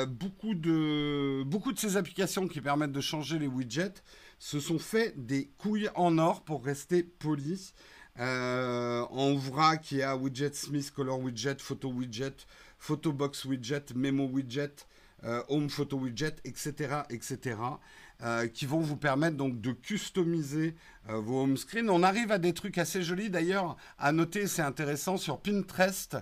beaucoup, 0.08 0.54
de, 0.54 1.44
ces 1.76 1.96
applications 1.96 2.48
qui 2.48 2.60
permettent 2.60 2.92
de 2.92 3.00
changer 3.00 3.38
les 3.38 3.46
widgets 3.46 4.02
se 4.40 4.58
sont 4.60 4.78
fait 4.78 5.14
des 5.16 5.50
couilles 5.58 5.88
en 5.94 6.18
or 6.18 6.42
pour 6.42 6.64
rester 6.64 7.02
polis. 7.02 7.74
on 8.16 9.38
verra 9.38 9.76
qu'il 9.76 9.98
y 9.98 10.02
a 10.02 10.16
Widget 10.16 10.54
Smith, 10.54 10.90
Color 10.90 11.20
Widget, 11.20 11.56
Photo 11.60 11.90
Widget, 11.90 12.46
Photo 12.78 13.12
Box 13.12 13.44
Widget, 13.44 13.94
Memo 13.94 14.26
Widget, 14.26 14.86
euh, 15.24 15.42
Home 15.48 15.68
Photo 15.68 15.96
Widget, 15.96 16.36
etc., 16.44 17.02
etc., 17.10 17.56
euh, 18.22 18.48
qui 18.48 18.66
vont 18.66 18.80
vous 18.80 18.96
permettre 18.96 19.36
donc 19.36 19.60
de 19.60 19.72
customiser 19.72 20.74
euh, 21.08 21.20
vos 21.20 21.42
home 21.42 21.56
screens. 21.56 21.88
On 21.88 22.02
arrive 22.02 22.32
à 22.32 22.38
des 22.38 22.52
trucs 22.52 22.78
assez 22.78 23.02
jolis 23.02 23.30
d'ailleurs. 23.30 23.76
À 23.98 24.10
noter, 24.12 24.46
c'est 24.46 24.62
intéressant 24.62 25.16
sur 25.16 25.40
Pinterest. 25.40 26.16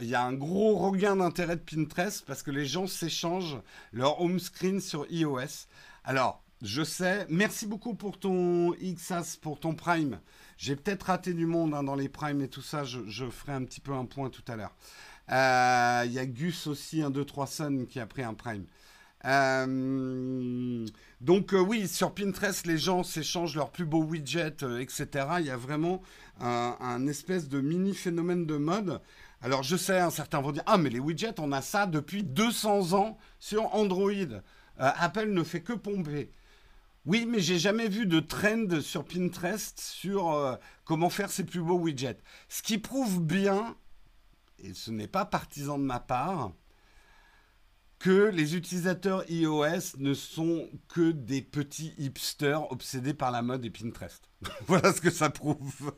Il 0.00 0.06
y 0.08 0.14
a 0.14 0.22
un 0.22 0.32
gros 0.32 0.76
regain 0.76 1.16
d'intérêt 1.16 1.56
de 1.56 1.62
Pinterest 1.62 2.24
parce 2.24 2.42
que 2.42 2.50
les 2.50 2.66
gens 2.66 2.86
s'échangent 2.86 3.60
leur 3.92 4.20
home 4.20 4.38
screen 4.38 4.80
sur 4.80 5.06
iOS. 5.10 5.66
Alors, 6.04 6.42
je 6.62 6.84
sais. 6.84 7.26
Merci 7.30 7.66
beaucoup 7.66 7.94
pour 7.94 8.18
ton 8.18 8.72
XAS, 8.74 9.36
pour 9.40 9.58
ton 9.58 9.74
Prime. 9.74 10.20
J'ai 10.56 10.76
peut-être 10.76 11.04
raté 11.04 11.32
du 11.32 11.46
monde 11.46 11.74
hein, 11.74 11.82
dans 11.82 11.94
les 11.94 12.08
Primes 12.08 12.42
et 12.42 12.48
tout 12.48 12.62
ça. 12.62 12.84
Je, 12.84 13.00
je, 13.08 13.24
ferai 13.30 13.52
un 13.52 13.64
petit 13.64 13.80
peu 13.80 13.92
un 13.92 14.04
point 14.04 14.28
tout 14.28 14.44
à 14.46 14.56
l'heure. 14.56 14.74
Euh, 15.30 16.02
il 16.06 16.12
y 16.12 16.18
a 16.18 16.26
Gus 16.26 16.66
aussi, 16.66 17.02
un 17.02 17.10
2, 17.10 17.24
3 17.24 17.46
Sun, 17.46 17.86
qui 17.86 18.00
a 18.00 18.06
pris 18.06 18.22
un 18.22 18.34
Prime. 18.34 18.64
Euh, 19.26 20.86
donc 21.20 21.52
euh, 21.52 21.58
oui, 21.58 21.86
sur 21.86 22.14
Pinterest, 22.14 22.66
les 22.66 22.78
gens 22.78 23.02
s'échangent 23.02 23.54
leurs 23.54 23.70
plus 23.70 23.84
beaux 23.84 24.02
widgets, 24.02 24.64
etc. 24.80 25.06
Il 25.40 25.46
y 25.46 25.50
a 25.50 25.56
vraiment 25.56 26.00
un, 26.40 27.06
espèce 27.06 27.48
de 27.48 27.60
mini 27.60 27.94
phénomène 27.94 28.46
de 28.46 28.56
mode. 28.56 29.00
Alors 29.42 29.62
je 29.62 29.76
sais, 29.76 29.98
hein, 29.98 30.10
certains 30.10 30.40
vont 30.40 30.52
dire 30.52 30.62
ah 30.66 30.78
mais 30.78 30.90
les 30.90 30.98
widgets, 30.98 31.38
on 31.38 31.52
a 31.52 31.62
ça 31.62 31.86
depuis 31.86 32.24
200 32.24 32.94
ans 32.94 33.18
sur 33.38 33.74
Android. 33.74 34.40
Apple 34.78 35.28
ne 35.28 35.42
fait 35.44 35.60
que 35.60 35.74
pomper. 35.74 36.30
Oui, 37.06 37.26
mais 37.26 37.40
j'ai 37.40 37.58
jamais 37.58 37.88
vu 37.88 38.06
de 38.06 38.20
trend 38.20 38.80
sur 38.80 39.04
Pinterest 39.04 39.78
sur 39.78 40.58
comment 40.84 41.10
faire 41.10 41.30
ses 41.30 41.44
plus 41.44 41.60
beaux 41.60 41.78
widgets. 41.78 42.18
Ce 42.48 42.62
qui 42.62 42.78
prouve 42.78 43.22
bien 43.22 43.76
et 44.62 44.74
ce 44.74 44.90
n'est 44.90 45.08
pas 45.08 45.24
partisan 45.24 45.78
de 45.78 45.84
ma 45.84 46.00
part, 46.00 46.52
que 47.98 48.30
les 48.30 48.56
utilisateurs 48.56 49.30
iOS 49.30 49.98
ne 49.98 50.14
sont 50.14 50.68
que 50.88 51.12
des 51.12 51.42
petits 51.42 51.92
hipsters 51.98 52.70
obsédés 52.72 53.14
par 53.14 53.30
la 53.30 53.42
mode 53.42 53.64
et 53.64 53.70
Pinterest. 53.70 54.24
voilà 54.66 54.92
ce 54.92 55.00
que 55.00 55.10
ça 55.10 55.28
prouve. 55.28 55.94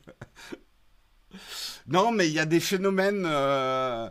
non, 1.86 2.10
mais 2.10 2.28
il 2.28 2.34
y 2.34 2.40
a 2.40 2.46
des 2.46 2.60
phénomènes. 2.60 3.24
Euh, 3.24 4.10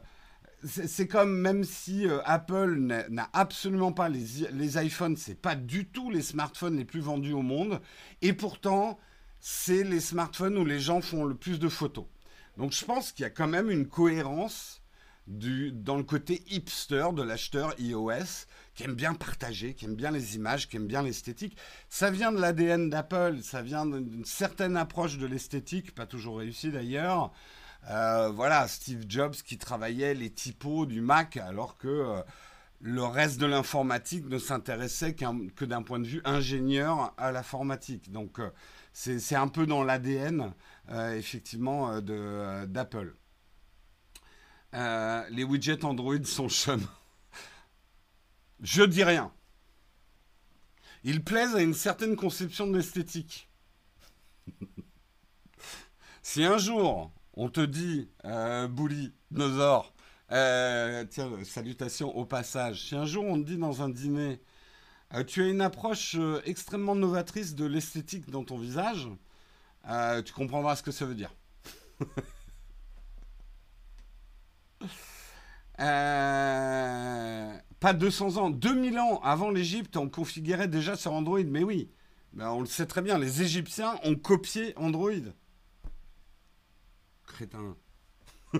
c'est 0.63 1.07
comme 1.07 1.35
même 1.37 1.63
si 1.63 2.07
euh, 2.07 2.19
Apple 2.23 2.77
n'a 3.09 3.29
absolument 3.33 3.91
pas 3.91 4.09
les, 4.09 4.47
les 4.51 4.83
iPhones, 4.83 5.17
c'est 5.17 5.39
pas 5.39 5.55
du 5.55 5.87
tout 5.87 6.11
les 6.11 6.21
smartphones 6.21 6.77
les 6.77 6.85
plus 6.85 7.01
vendus 7.01 7.33
au 7.33 7.41
monde, 7.41 7.81
et 8.21 8.33
pourtant 8.33 8.99
c'est 9.39 9.83
les 9.83 9.99
smartphones 9.99 10.57
où 10.57 10.65
les 10.65 10.79
gens 10.79 11.01
font 11.01 11.25
le 11.25 11.35
plus 11.35 11.59
de 11.59 11.67
photos. 11.67 12.05
Donc 12.57 12.71
je 12.73 12.85
pense 12.85 13.11
qu'il 13.11 13.23
y 13.23 13.25
a 13.25 13.29
quand 13.29 13.47
même 13.47 13.69
une 13.69 13.87
cohérence 13.87 14.81
dans 15.27 15.97
le 15.97 16.03
côté 16.03 16.43
hipster 16.49 17.07
de 17.13 17.21
l'acheteur 17.21 17.73
iOS 17.79 18.45
qui 18.73 18.83
aime 18.83 18.95
bien 18.95 19.13
partager, 19.13 19.73
qui 19.73 19.85
aime 19.85 19.95
bien 19.95 20.11
les 20.11 20.35
images, 20.35 20.67
qui 20.67 20.77
aime 20.77 20.87
bien 20.87 21.03
l'esthétique. 21.03 21.57
Ça 21.89 22.09
vient 22.09 22.31
de 22.31 22.39
l'ADN 22.39 22.89
d'Apple, 22.89 23.39
ça 23.41 23.61
vient 23.61 23.85
d'une 23.85 24.25
certaine 24.25 24.77
approche 24.77 25.17
de 25.17 25.25
l'esthétique, 25.25 25.93
pas 25.93 26.05
toujours 26.05 26.39
réussie 26.39 26.71
d'ailleurs. 26.71 27.31
Euh, 27.89 28.29
voilà, 28.29 28.67
Steve 28.67 29.05
Jobs 29.07 29.35
qui 29.35 29.57
travaillait 29.57 30.13
les 30.13 30.29
typos 30.29 30.85
du 30.85 31.01
Mac 31.01 31.37
alors 31.37 31.77
que 31.77 31.87
euh, 31.87 32.21
le 32.79 33.03
reste 33.03 33.39
de 33.39 33.45
l'informatique 33.45 34.27
ne 34.27 34.37
s'intéressait 34.37 35.13
que 35.13 35.65
d'un 35.65 35.81
point 35.83 35.99
de 35.99 36.07
vue 36.07 36.21
ingénieur 36.25 37.13
à 37.17 37.31
l'informatique. 37.31 38.11
Donc 38.11 38.39
euh, 38.39 38.49
c'est 38.93 39.35
un 39.35 39.47
peu 39.47 39.65
dans 39.65 39.83
l'ADN, 39.83 40.53
effectivement, 40.91 41.91
euh, 41.91 42.65
d'Apple. 42.65 43.15
les 44.73 45.43
widgets 45.43 45.85
Android 45.85 46.23
sont 46.23 46.49
chum. 46.49 46.85
Je 48.61 48.83
dis 48.83 49.03
rien. 49.03 49.31
Ils 51.03 51.23
plaisent 51.23 51.55
à 51.55 51.61
une 51.61 51.73
certaine 51.73 52.15
conception 52.15 52.67
de 52.67 52.77
l'esthétique. 52.77 53.49
si 56.21 56.43
un 56.43 56.57
jour 56.57 57.11
on 57.33 57.49
te 57.49 57.61
dit, 57.61 58.09
euh, 58.25 58.67
Bouli, 58.67 59.13
Nosor, 59.31 59.93
salutations 60.29 62.15
au 62.15 62.25
passage, 62.25 62.87
si 62.87 62.95
un 62.95 63.05
jour 63.05 63.23
on 63.25 63.41
te 63.41 63.47
dit 63.47 63.57
dans 63.57 63.81
un 63.81 63.89
dîner, 63.89 64.41
euh, 65.13 65.23
tu 65.23 65.43
as 65.43 65.47
une 65.47 65.61
approche 65.61 66.15
euh, 66.17 66.41
extrêmement 66.45 66.95
novatrice 66.95 67.53
de 67.55 67.65
l'esthétique 67.65 68.29
dans 68.29 68.43
ton 68.43 68.57
visage. 68.57 69.09
Euh, 69.89 70.21
tu 70.21 70.33
comprendras 70.33 70.75
ce 70.75 70.83
que 70.83 70.91
ça 70.91 71.05
veut 71.05 71.15
dire. 71.15 71.33
Euh, 75.79 77.57
pas 77.79 77.93
200 77.93 78.37
ans, 78.37 78.49
2000 78.51 78.99
ans 78.99 79.19
avant 79.23 79.49
l'Égypte, 79.49 79.97
on 79.97 80.09
configurait 80.09 80.67
déjà 80.67 80.95
sur 80.95 81.11
Android. 81.11 81.43
Mais 81.43 81.63
oui, 81.63 81.89
ben, 82.33 82.49
on 82.51 82.59
le 82.59 82.67
sait 82.67 82.85
très 82.85 83.01
bien, 83.01 83.17
les 83.17 83.41
Égyptiens 83.41 83.95
ont 84.03 84.15
copié 84.15 84.73
Android. 84.77 85.11
Crétin. 87.25 87.75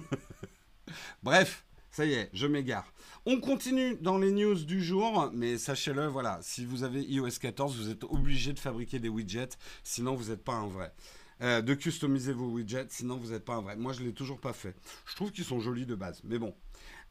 Bref, 1.24 1.64
ça 1.92 2.06
y 2.06 2.14
est, 2.14 2.30
je 2.34 2.48
m'égare. 2.48 2.92
On 3.26 3.40
continue 3.40 3.96
dans 3.96 4.18
les 4.18 4.32
news 4.32 4.56
du 4.56 4.82
jour, 4.82 5.30
mais 5.34 5.58
sachez-le, 5.58 6.08
voilà, 6.08 6.40
si 6.42 6.66
vous 6.66 6.84
avez 6.84 7.02
iOS 7.02 7.38
14, 7.40 7.76
vous 7.78 7.90
êtes 7.90 8.04
obligé 8.06 8.54
de 8.54 8.60
fabriquer 8.60 9.00
des 9.00 9.10
widgets, 9.10 9.58
sinon 9.84 10.16
vous 10.16 10.30
n'êtes 10.30 10.44
pas 10.44 10.54
un 10.54 10.68
vrai. 10.68 10.94
Euh, 11.42 11.62
de 11.62 11.74
customiser 11.74 12.34
vos 12.34 12.48
widgets, 12.48 12.88
sinon 12.90 13.18
vous 13.18 13.32
n'êtes 13.32 13.44
pas 13.44 13.56
un 13.56 13.62
vrai. 13.62 13.76
Moi, 13.76 13.94
je 13.94 14.02
ne 14.02 14.06
l'ai 14.06 14.14
toujours 14.14 14.40
pas 14.40 14.54
fait. 14.54 14.76
Je 15.06 15.16
trouve 15.16 15.32
qu'ils 15.32 15.44
sont 15.44 15.60
jolis 15.60 15.86
de 15.86 15.96
base, 15.96 16.22
mais 16.24 16.38
bon. 16.38 16.56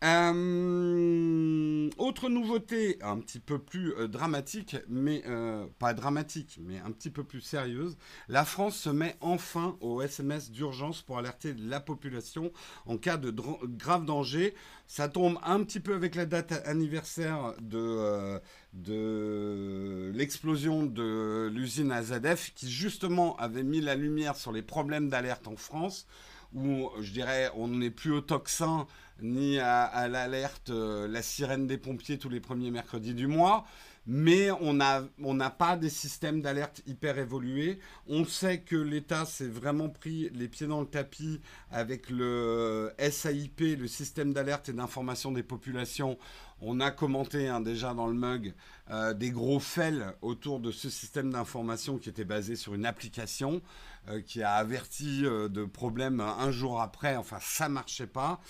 Euh, 0.02 1.90
autre 1.98 2.30
nouveauté, 2.30 2.96
un 3.02 3.18
petit 3.18 3.38
peu 3.38 3.58
plus 3.58 3.92
euh, 3.92 4.08
dramatique, 4.08 4.76
mais 4.88 5.22
euh, 5.26 5.66
pas 5.78 5.92
dramatique, 5.92 6.58
mais 6.62 6.78
un 6.78 6.90
petit 6.90 7.10
peu 7.10 7.22
plus 7.22 7.42
sérieuse. 7.42 7.98
La 8.28 8.46
France 8.46 8.76
se 8.76 8.88
met 8.88 9.16
enfin 9.20 9.76
au 9.82 10.00
SMS 10.00 10.50
d'urgence 10.50 11.02
pour 11.02 11.18
alerter 11.18 11.54
la 11.58 11.80
population 11.80 12.50
en 12.86 12.96
cas 12.96 13.18
de 13.18 13.30
grave 13.30 14.06
danger. 14.06 14.54
Ça 14.86 15.10
tombe 15.10 15.38
un 15.44 15.62
petit 15.64 15.80
peu 15.80 15.94
avec 15.94 16.14
la 16.14 16.24
date 16.24 16.52
anniversaire 16.64 17.52
de, 17.60 18.40
de 18.72 20.12
l'explosion 20.14 20.86
de 20.86 21.50
l'usine 21.52 21.92
AZF 21.92 22.54
qui 22.54 22.70
justement 22.70 23.36
avait 23.36 23.62
mis 23.62 23.82
la 23.82 23.96
lumière 23.96 24.36
sur 24.36 24.50
les 24.50 24.62
problèmes 24.62 25.10
d'alerte 25.10 25.46
en 25.46 25.56
France 25.56 26.06
où 26.54 26.90
je 27.00 27.12
dirais 27.12 27.50
on 27.54 27.68
n'est 27.68 27.90
plus 27.90 28.12
au 28.12 28.20
toxin 28.20 28.86
ni 29.22 29.58
à, 29.58 30.08
l'alerte, 30.08 30.70
euh, 30.70 31.08
la 31.08 31.22
sirène 31.22 31.66
des 31.66 31.78
pompiers 31.78 32.18
tous 32.18 32.28
les 32.28 32.40
premiers 32.40 32.70
mercredis 32.70 33.14
du 33.14 33.26
mois. 33.26 33.64
Mais 34.06 34.50
on 34.50 34.72
n'a 34.72 35.04
on 35.22 35.38
pas 35.50 35.76
des 35.76 35.90
systèmes 35.90 36.40
d'alerte 36.40 36.82
hyper 36.86 37.18
évolués. 37.18 37.78
On 38.08 38.24
sait 38.24 38.60
que 38.60 38.74
l'État 38.74 39.26
s'est 39.26 39.46
vraiment 39.46 39.90
pris 39.90 40.30
les 40.30 40.48
pieds 40.48 40.66
dans 40.66 40.80
le 40.80 40.86
tapis 40.86 41.40
avec 41.70 42.08
le 42.08 42.92
SAIP, 42.98 43.60
le 43.78 43.86
système 43.86 44.32
d'alerte 44.32 44.70
et 44.70 44.72
d'information 44.72 45.32
des 45.32 45.42
populations. 45.42 46.18
On 46.62 46.80
a 46.80 46.90
commenté 46.90 47.48
hein, 47.48 47.60
déjà 47.60 47.92
dans 47.94 48.06
le 48.06 48.14
mug 48.14 48.54
euh, 48.90 49.12
des 49.14 49.30
gros 49.30 49.60
fails 49.60 50.04
autour 50.22 50.60
de 50.60 50.72
ce 50.72 50.88
système 50.90 51.30
d'information 51.30 51.98
qui 51.98 52.08
était 52.08 52.24
basé 52.24 52.56
sur 52.56 52.74
une 52.74 52.86
application 52.86 53.60
euh, 54.08 54.22
qui 54.22 54.42
a 54.42 54.54
averti 54.54 55.22
de 55.22 55.64
problèmes 55.66 56.20
un 56.20 56.50
jour 56.50 56.80
après. 56.80 57.16
Enfin, 57.16 57.38
ça 57.40 57.68
marchait 57.68 58.06
pas. 58.06 58.40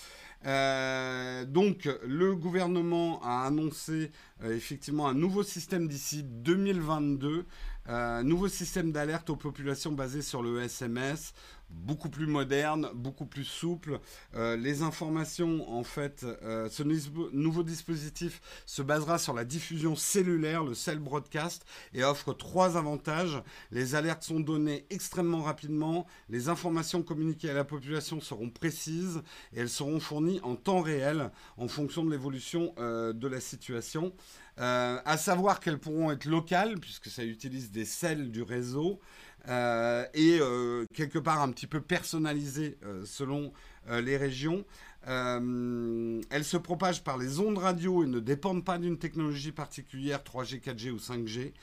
Euh, 0.47 1.45
donc, 1.45 1.89
le 2.07 2.35
gouvernement 2.35 3.21
a 3.23 3.47
annoncé 3.47 4.11
euh, 4.43 4.55
effectivement 4.57 5.07
un 5.09 5.15
nouveau 5.15 5.43
système 5.43 5.87
d'ici 5.87 6.23
2022, 6.25 7.45
un 7.91 8.23
nouveau 8.23 8.49
système 8.49 8.93
d'alerte 8.93 9.31
aux 9.31 9.37
populations 9.37 9.93
basé 9.93 10.23
sur 10.23 10.43
le 10.43 10.63
SMS 10.63 11.33
beaucoup 11.71 12.09
plus 12.09 12.27
moderne, 12.27 12.91
beaucoup 12.95 13.27
plus 13.27 13.45
souple. 13.45 14.01
Euh, 14.35 14.57
les 14.57 14.83
informations, 14.83 15.71
en 15.71 15.85
fait, 15.85 16.25
euh, 16.25 16.69
ce 16.69 16.83
nouveau 16.83 17.63
dispositif 17.63 18.41
se 18.67 18.83
basera 18.83 19.19
sur 19.19 19.35
la 19.35 19.45
diffusion 19.45 19.97
cellulaire, 19.97 20.65
le 20.65 20.75
cell 20.75 20.99
broadcast, 20.99 21.65
et 21.95 22.05
offre 22.05 22.33
trois 22.33 22.77
avantages. 22.77 23.43
Les 23.71 23.95
alertes 23.95 24.25
sont 24.25 24.41
données 24.41 24.87
extrêmement 24.91 25.43
rapidement, 25.43 26.07
les 26.29 26.49
informations 26.49 27.03
communiquées 27.03 27.51
à 27.51 27.55
la 27.55 27.65
population 27.65 28.21
seront 28.21 28.51
précises 28.51 29.23
et 29.53 29.61
elles 29.61 29.69
seront 29.69 30.01
fournies 30.01 30.41
en 30.43 30.57
temps 30.57 30.81
réel 30.81 31.31
en 31.57 31.69
fonction 31.69 32.05
de 32.05 32.11
l'évolution 32.11 32.75
euh, 32.79 33.13
de 33.13 33.29
la 33.29 33.41
situation. 33.41 34.13
À 34.63 35.17
savoir 35.17 35.59
qu'elles 35.59 35.79
pourront 35.79 36.11
être 36.11 36.27
locales, 36.27 36.79
puisque 36.81 37.09
ça 37.09 37.25
utilise 37.25 37.71
des 37.71 37.87
cells 37.87 38.31
du 38.31 38.43
réseau. 38.43 39.01
Euh, 39.49 40.05
et 40.15 40.39
euh, 40.41 40.85
quelque 40.93 41.19
part 41.19 41.41
un 41.41 41.51
petit 41.51 41.67
peu 41.67 41.81
personnalisée 41.81 42.79
euh, 42.85 43.05
selon 43.05 43.53
les 43.89 44.19
régions. 44.19 44.65
elles 45.07 46.45
se 46.45 46.57
propagent 46.59 47.03
par 47.03 47.17
les 47.17 47.41
ondes 47.41 47.57
radio 47.57 48.05
et 48.05 48.07
ne 48.07 48.21
dépendent 48.21 48.65
pas 48.65 48.77
d'une 48.77 48.99
technologie 48.99 49.53
particulière 49.53 50.21
3G, 50.23 50.61
4G 50.61 50.91
ou 50.91 50.99
5G. 50.99 51.55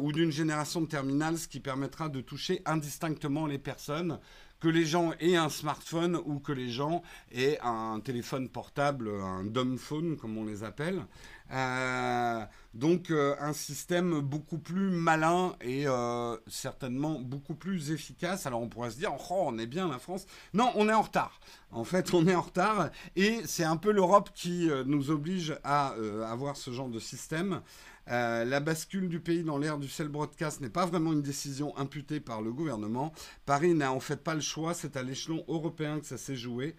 ou 0.00 0.12
d'une 0.12 0.32
génération 0.32 0.80
de 0.80 0.86
terminales, 0.86 1.36
ce 1.36 1.46
qui 1.46 1.60
permettra 1.60 2.08
de 2.08 2.22
toucher 2.22 2.62
indistinctement 2.64 3.46
les 3.46 3.58
personnes, 3.58 4.18
que 4.60 4.68
les 4.68 4.86
gens 4.86 5.12
aient 5.20 5.36
un 5.36 5.50
smartphone 5.50 6.16
ou 6.24 6.40
que 6.40 6.52
les 6.52 6.70
gens 6.70 7.02
aient 7.32 7.58
un 7.62 8.00
téléphone 8.00 8.48
portable, 8.48 9.10
un 9.10 9.44
dumb 9.44 9.76
phone 9.76 10.16
comme 10.16 10.38
on 10.38 10.46
les 10.46 10.64
appelle. 10.64 11.04
Euh, 11.52 12.44
donc 12.72 13.10
euh, 13.10 13.34
un 13.38 13.52
système 13.52 14.20
beaucoup 14.20 14.56
plus 14.56 14.90
malin 14.90 15.54
et 15.60 15.86
euh, 15.86 16.36
certainement 16.46 17.20
beaucoup 17.20 17.54
plus 17.54 17.90
efficace. 17.90 18.46
Alors 18.46 18.62
on 18.62 18.68
pourrait 18.68 18.90
se 18.90 18.96
dire, 18.96 19.12
oh, 19.30 19.44
on 19.46 19.58
est 19.58 19.66
bien 19.66 19.88
la 19.88 19.98
France. 19.98 20.26
Non, 20.54 20.72
on 20.76 20.88
est 20.88 20.94
en 20.94 21.02
retard. 21.02 21.40
En 21.70 21.84
fait, 21.84 22.14
on 22.14 22.26
est 22.26 22.34
en 22.34 22.40
retard 22.40 22.90
et 23.16 23.40
c'est 23.44 23.64
un 23.64 23.76
peu 23.76 23.92
l'Europe 23.92 24.30
qui 24.34 24.70
nous 24.86 25.10
oblige 25.10 25.58
à 25.64 25.94
avoir 26.26 26.56
ce 26.56 26.70
genre 26.70 26.88
de 26.88 26.98
système. 26.98 27.62
la 28.06 28.60
bascule 28.60 29.08
du 29.08 29.20
pays 29.20 29.42
dans 29.42 29.56
l'ère 29.56 29.78
du 29.78 29.88
cell 29.88 30.08
broadcast 30.08 30.60
n'est 30.60 30.68
pas 30.68 30.84
vraiment 30.84 31.12
une 31.12 31.22
décision 31.22 31.76
imputée 31.78 32.20
par 32.20 32.42
le 32.42 32.52
gouvernement. 32.52 33.12
Paris 33.46 33.74
n'a 33.74 33.90
en 33.90 34.00
fait 34.00 34.22
pas 34.22 34.34
le 34.34 34.42
choix, 34.42 34.74
c'est 34.74 34.96
à 34.98 35.02
l'échelon 35.02 35.44
européen 35.48 35.98
que 36.00 36.06
ça 36.06 36.18
s'est 36.18 36.36
joué, 36.36 36.76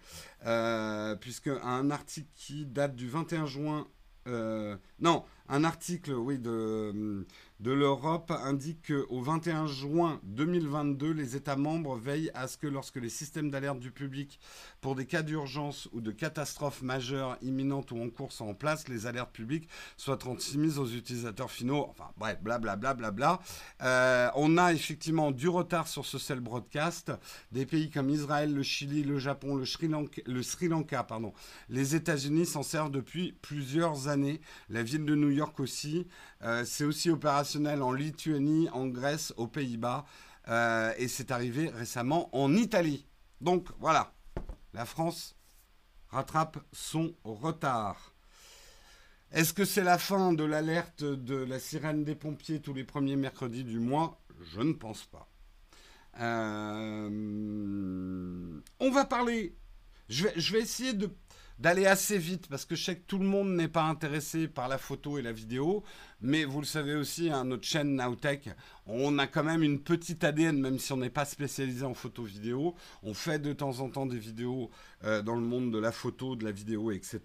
puisque 1.20 1.50
un 1.62 1.90
article 1.90 2.28
qui 2.36 2.64
date 2.64 2.94
du 2.94 3.08
21 3.08 3.46
juin 3.46 3.88
euh, 4.26 4.76
non, 5.00 5.24
un 5.48 5.64
article, 5.64 6.12
oui, 6.12 6.38
de, 6.38 7.26
de 7.60 7.70
l'Europe 7.70 8.30
indique 8.30 8.88
qu'au 8.88 9.20
21 9.20 9.66
juin 9.66 10.20
2022, 10.24 11.12
les 11.12 11.36
États 11.36 11.56
membres 11.56 11.96
veillent 11.96 12.30
à 12.34 12.48
ce 12.48 12.56
que 12.56 12.66
lorsque 12.66 12.96
les 12.96 13.10
systèmes 13.10 13.50
d'alerte 13.50 13.78
du 13.78 13.90
public 13.90 14.40
pour 14.80 14.94
des 14.94 15.06
cas 15.06 15.22
d'urgence 15.22 15.88
ou 15.92 16.00
de 16.00 16.10
catastrophes 16.10 16.82
majeures 16.82 17.36
imminentes 17.42 17.90
ou 17.90 18.02
en 18.02 18.08
cours 18.08 18.32
sont 18.32 18.48
en 18.48 18.54
place, 18.54 18.88
les 18.88 19.06
alertes 19.06 19.32
publiques 19.32 19.68
soient 19.96 20.16
transmises 20.16 20.78
aux 20.78 20.86
utilisateurs 20.86 21.50
finaux. 21.50 21.86
Enfin 21.90 22.10
bref, 22.16 22.38
blablabla. 22.42 22.94
Bla, 22.94 23.10
bla, 23.10 23.10
bla, 23.10 23.40
euh, 23.82 24.30
on 24.34 24.56
a 24.56 24.72
effectivement 24.72 25.30
du 25.30 25.48
retard 25.48 25.88
sur 25.88 26.06
ce 26.06 26.18
cell 26.18 26.40
broadcast. 26.40 27.12
Des 27.52 27.66
pays 27.66 27.90
comme 27.90 28.10
Israël, 28.10 28.52
le 28.52 28.62
Chili, 28.62 29.02
le 29.02 29.18
Japon, 29.18 29.56
le 29.56 29.66
Sri 29.66 29.88
Lanka, 29.88 30.22
le 30.26 30.42
Sri 30.42 30.68
Lanka 30.68 31.04
pardon, 31.04 31.32
les 31.68 31.94
États-Unis 31.94 32.46
s'en 32.46 32.62
servent 32.62 32.90
depuis 32.90 33.32
plusieurs 33.42 34.08
années. 34.08 34.40
La 34.68 34.82
ville 34.82 35.04
de 35.04 35.14
New 35.14 35.33
York 35.34 35.60
aussi. 35.60 36.06
Euh, 36.42 36.64
c'est 36.64 36.84
aussi 36.84 37.10
opérationnel 37.10 37.82
en 37.82 37.92
Lituanie, 37.92 38.68
en 38.70 38.86
Grèce, 38.86 39.34
aux 39.36 39.46
Pays-Bas. 39.46 40.06
Euh, 40.48 40.92
et 40.98 41.08
c'est 41.08 41.30
arrivé 41.30 41.68
récemment 41.68 42.28
en 42.36 42.54
Italie. 42.54 43.06
Donc 43.40 43.68
voilà, 43.78 44.12
la 44.72 44.84
France 44.84 45.36
rattrape 46.08 46.58
son 46.72 47.14
retard. 47.24 48.14
Est-ce 49.32 49.52
que 49.52 49.64
c'est 49.64 49.82
la 49.82 49.98
fin 49.98 50.32
de 50.32 50.44
l'alerte 50.44 51.02
de 51.02 51.34
la 51.34 51.58
sirène 51.58 52.04
des 52.04 52.14
pompiers 52.14 52.60
tous 52.60 52.72
les 52.72 52.84
premiers 52.84 53.16
mercredis 53.16 53.64
du 53.64 53.80
mois? 53.80 54.20
Je 54.52 54.60
ne 54.60 54.72
pense 54.72 55.04
pas. 55.04 55.28
Euh, 56.20 57.10
on 58.78 58.90
va 58.90 59.04
parler. 59.04 59.56
Je 60.08 60.24
vais, 60.24 60.32
je 60.36 60.52
vais 60.52 60.60
essayer 60.60 60.92
de 60.92 61.10
d'aller 61.58 61.86
assez 61.86 62.18
vite 62.18 62.48
parce 62.48 62.64
que 62.64 62.74
je 62.74 62.84
sais 62.84 62.96
que 62.96 63.06
tout 63.06 63.18
le 63.18 63.26
monde 63.26 63.54
n'est 63.54 63.68
pas 63.68 63.84
intéressé 63.84 64.48
par 64.48 64.68
la 64.68 64.78
photo 64.78 65.18
et 65.18 65.22
la 65.22 65.32
vidéo, 65.32 65.84
mais 66.20 66.44
vous 66.44 66.60
le 66.60 66.66
savez 66.66 66.94
aussi, 66.94 67.30
hein, 67.30 67.44
notre 67.44 67.64
chaîne 67.64 67.96
Nowtech, 67.96 68.48
on 68.86 69.18
a 69.18 69.26
quand 69.26 69.44
même 69.44 69.62
une 69.62 69.80
petite 69.80 70.24
ADN, 70.24 70.58
même 70.58 70.78
si 70.78 70.92
on 70.92 70.96
n'est 70.96 71.10
pas 71.10 71.24
spécialisé 71.24 71.84
en 71.84 71.94
photo 71.94 72.22
vidéo. 72.22 72.74
On 73.02 73.14
fait 73.14 73.38
de 73.38 73.52
temps 73.52 73.80
en 73.80 73.88
temps 73.88 74.06
des 74.06 74.18
vidéos 74.18 74.70
euh, 75.04 75.22
dans 75.22 75.34
le 75.34 75.42
monde 75.42 75.70
de 75.70 75.78
la 75.78 75.92
photo, 75.92 76.34
de 76.36 76.44
la 76.44 76.50
vidéo, 76.50 76.90
etc. 76.90 77.20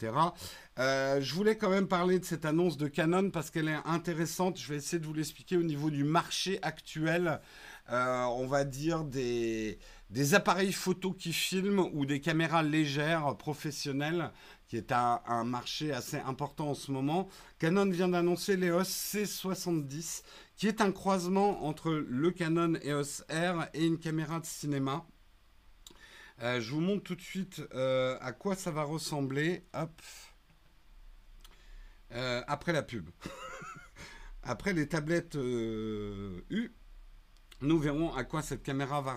Euh, 0.80 1.22
je 1.22 1.34
voulais 1.34 1.58
quand 1.58 1.70
même 1.70 1.88
parler 1.88 2.20
de 2.20 2.26
cette 2.26 2.46
annonce 2.46 2.78
de 2.78 2.88
Canon 2.88 3.30
parce 3.30 3.50
qu'elle 3.50 3.68
est 3.68 3.80
intéressante. 3.86 4.60
Je 4.60 4.68
vais 4.68 4.78
essayer 4.78 5.00
de 5.00 5.06
vous 5.06 5.14
l'expliquer 5.14 5.58
au 5.58 5.64
niveau 5.64 5.90
du 5.90 6.04
marché 6.04 6.60
actuel. 6.62 7.40
Euh, 7.92 8.24
on 8.26 8.46
va 8.46 8.66
dire 8.66 9.04
des 9.04 9.80
des 10.10 10.34
appareils 10.34 10.74
photo 10.74 11.14
qui 11.14 11.34
filment 11.34 11.88
ou 11.94 12.06
des 12.06 12.20
caméras 12.20 12.64
légères 12.64 13.38
professionnelles, 13.38 14.32
qui 14.68 14.78
est 14.78 14.92
un, 14.92 15.44
marché 15.46 15.92
assez 15.92 16.18
important 16.18 16.70
en 16.70 16.74
ce 16.74 16.92
moment. 16.92 17.28
Canon 17.60 17.90
vient 17.90 18.10
d'annoncer 18.10 18.56
l'EOS 18.56 18.84
C70, 18.84 20.24
qui 20.56 20.68
est 20.68 20.82
un 20.82 20.92
croisement 20.92 21.66
entre 21.66 21.92
le 21.92 22.32
Canon 22.32 22.74
EOS 22.84 23.24
R 23.30 23.68
et 23.74 23.86
une 23.86 24.00
caméra 24.00 24.40
de 24.40 24.46
cinéma. 24.46 25.06
Euh, 26.42 26.62
je 26.62 26.72
vous 26.72 26.82
montre 26.82 27.04
tout 27.04 27.16
de 27.16 27.22
suite 27.22 27.62
euh, 27.74 28.18
à 28.22 28.32
quoi 28.32 28.56
ça 28.56 28.72
va 28.72 28.84
ressembler. 28.84 29.66
Hop. 29.74 30.02
Euh, 32.14 32.42
après 32.48 32.72
la 32.72 32.82
pub. 32.82 33.10
après 34.44 34.74
les 34.74 34.88
tablettes 34.88 35.36
U. 35.36 36.72
Nous 37.62 37.78
verrons 37.78 38.14
à 38.14 38.24
quoi 38.24 38.42
cette 38.42 38.64
caméra 38.64 39.02
va 39.02 39.14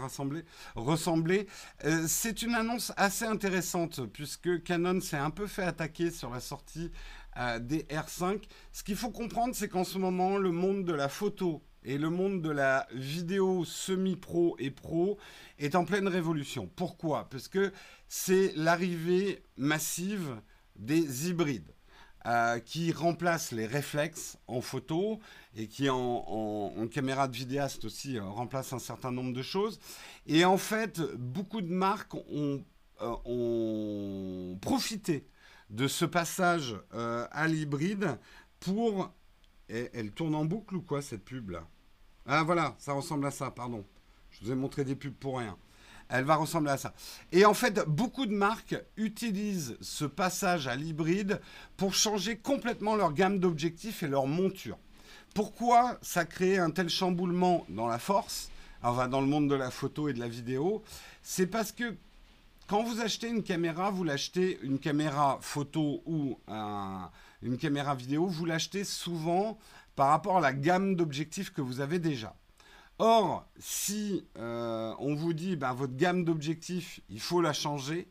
ressembler. 0.74 1.46
Euh, 1.84 2.04
c'est 2.08 2.42
une 2.42 2.54
annonce 2.54 2.92
assez 2.96 3.24
intéressante 3.24 4.04
puisque 4.06 4.62
Canon 4.64 5.00
s'est 5.00 5.16
un 5.16 5.30
peu 5.30 5.46
fait 5.46 5.62
attaquer 5.62 6.10
sur 6.10 6.30
la 6.30 6.40
sortie 6.40 6.90
euh, 7.36 7.60
des 7.60 7.84
R5. 7.84 8.42
Ce 8.72 8.82
qu'il 8.82 8.96
faut 8.96 9.10
comprendre, 9.10 9.54
c'est 9.54 9.68
qu'en 9.68 9.84
ce 9.84 9.96
moment, 9.98 10.38
le 10.38 10.50
monde 10.50 10.84
de 10.84 10.92
la 10.92 11.08
photo 11.08 11.62
et 11.84 11.98
le 11.98 12.10
monde 12.10 12.42
de 12.42 12.50
la 12.50 12.86
vidéo 12.92 13.64
semi-pro 13.64 14.56
et 14.58 14.70
pro 14.70 15.18
est 15.58 15.76
en 15.76 15.84
pleine 15.84 16.08
révolution. 16.08 16.68
Pourquoi? 16.74 17.28
Parce 17.30 17.46
que 17.48 17.72
c'est 18.08 18.52
l'arrivée 18.56 19.42
massive 19.56 20.40
des 20.76 21.28
hybrides. 21.28 21.72
Euh, 22.24 22.60
qui 22.60 22.92
remplacent 22.92 23.50
les 23.50 23.66
réflexes 23.66 24.38
en 24.46 24.60
photo 24.60 25.18
et 25.56 25.66
qui 25.66 25.90
en, 25.90 26.86
caméra 26.88 27.26
de 27.26 27.34
vidéaste 27.34 27.84
aussi 27.84 28.16
euh, 28.16 28.22
remplacent 28.22 28.72
un 28.72 28.78
certain 28.78 29.10
nombre 29.10 29.32
de 29.32 29.42
choses. 29.42 29.80
Et 30.28 30.44
en 30.44 30.56
fait, 30.56 31.00
beaucoup 31.16 31.60
de 31.60 31.72
marques 31.72 32.14
ont, 32.14 32.64
ont 33.00 34.56
profité 34.62 35.26
de 35.70 35.88
ce 35.88 36.04
passage 36.04 36.76
euh, 36.94 37.26
à 37.32 37.48
l'hybride 37.48 38.16
pour... 38.60 39.12
elle 39.68 40.12
tourne 40.12 40.36
en 40.36 40.44
boucle 40.44 40.76
ou 40.76 40.82
quoi 40.82 41.02
cette 41.02 41.24
pub 41.24 41.50
là 41.50 41.66
Ah 42.26 42.44
voilà, 42.44 42.76
ça 42.78 42.92
ressemble 42.92 43.26
à 43.26 43.32
ça, 43.32 43.50
pardon. 43.50 43.84
Je 44.30 44.44
vous 44.44 44.52
ai 44.52 44.54
montré 44.54 44.84
des 44.84 44.94
pubs 44.94 45.12
pour 45.12 45.38
rien. 45.38 45.58
Elle 46.14 46.24
va 46.24 46.36
ressembler 46.36 46.70
à 46.70 46.76
ça. 46.76 46.92
Et 47.32 47.46
en 47.46 47.54
fait, 47.54 47.80
beaucoup 47.88 48.26
de 48.26 48.34
marques 48.34 48.76
utilisent 48.98 49.78
ce 49.80 50.04
passage 50.04 50.68
à 50.68 50.76
l'hybride 50.76 51.40
pour 51.78 51.94
changer 51.94 52.36
complètement 52.36 52.96
leur 52.96 53.14
gamme 53.14 53.38
d'objectifs 53.38 54.02
et 54.02 54.08
leur 54.08 54.26
monture. 54.26 54.78
Pourquoi 55.34 55.98
ça 56.02 56.26
crée 56.26 56.58
un 56.58 56.70
tel 56.70 56.90
chamboulement 56.90 57.64
dans 57.70 57.86
la 57.86 57.98
force, 57.98 58.50
enfin 58.82 59.08
dans 59.08 59.22
le 59.22 59.26
monde 59.26 59.48
de 59.48 59.54
la 59.54 59.70
photo 59.70 60.10
et 60.10 60.12
de 60.12 60.20
la 60.20 60.28
vidéo? 60.28 60.82
C'est 61.22 61.46
parce 61.46 61.72
que 61.72 61.96
quand 62.66 62.82
vous 62.82 63.00
achetez 63.00 63.28
une 63.28 63.42
caméra, 63.42 63.90
vous 63.90 64.04
l'achetez 64.04 64.58
une 64.62 64.78
caméra 64.78 65.38
photo 65.40 66.02
ou 66.04 66.38
une 67.40 67.56
caméra 67.56 67.94
vidéo, 67.94 68.26
vous 68.26 68.44
l'achetez 68.44 68.84
souvent 68.84 69.58
par 69.96 70.08
rapport 70.08 70.36
à 70.36 70.40
la 70.42 70.52
gamme 70.52 70.94
d'objectifs 70.94 71.54
que 71.54 71.62
vous 71.62 71.80
avez 71.80 71.98
déjà. 71.98 72.36
Or, 73.04 73.48
si 73.58 74.24
euh, 74.38 74.94
on 75.00 75.16
vous 75.16 75.32
dit 75.32 75.56
ben, 75.56 75.72
votre 75.72 75.96
gamme 75.96 76.24
d'objectifs, 76.24 77.00
il 77.08 77.18
faut 77.18 77.40
la 77.40 77.52
changer, 77.52 78.06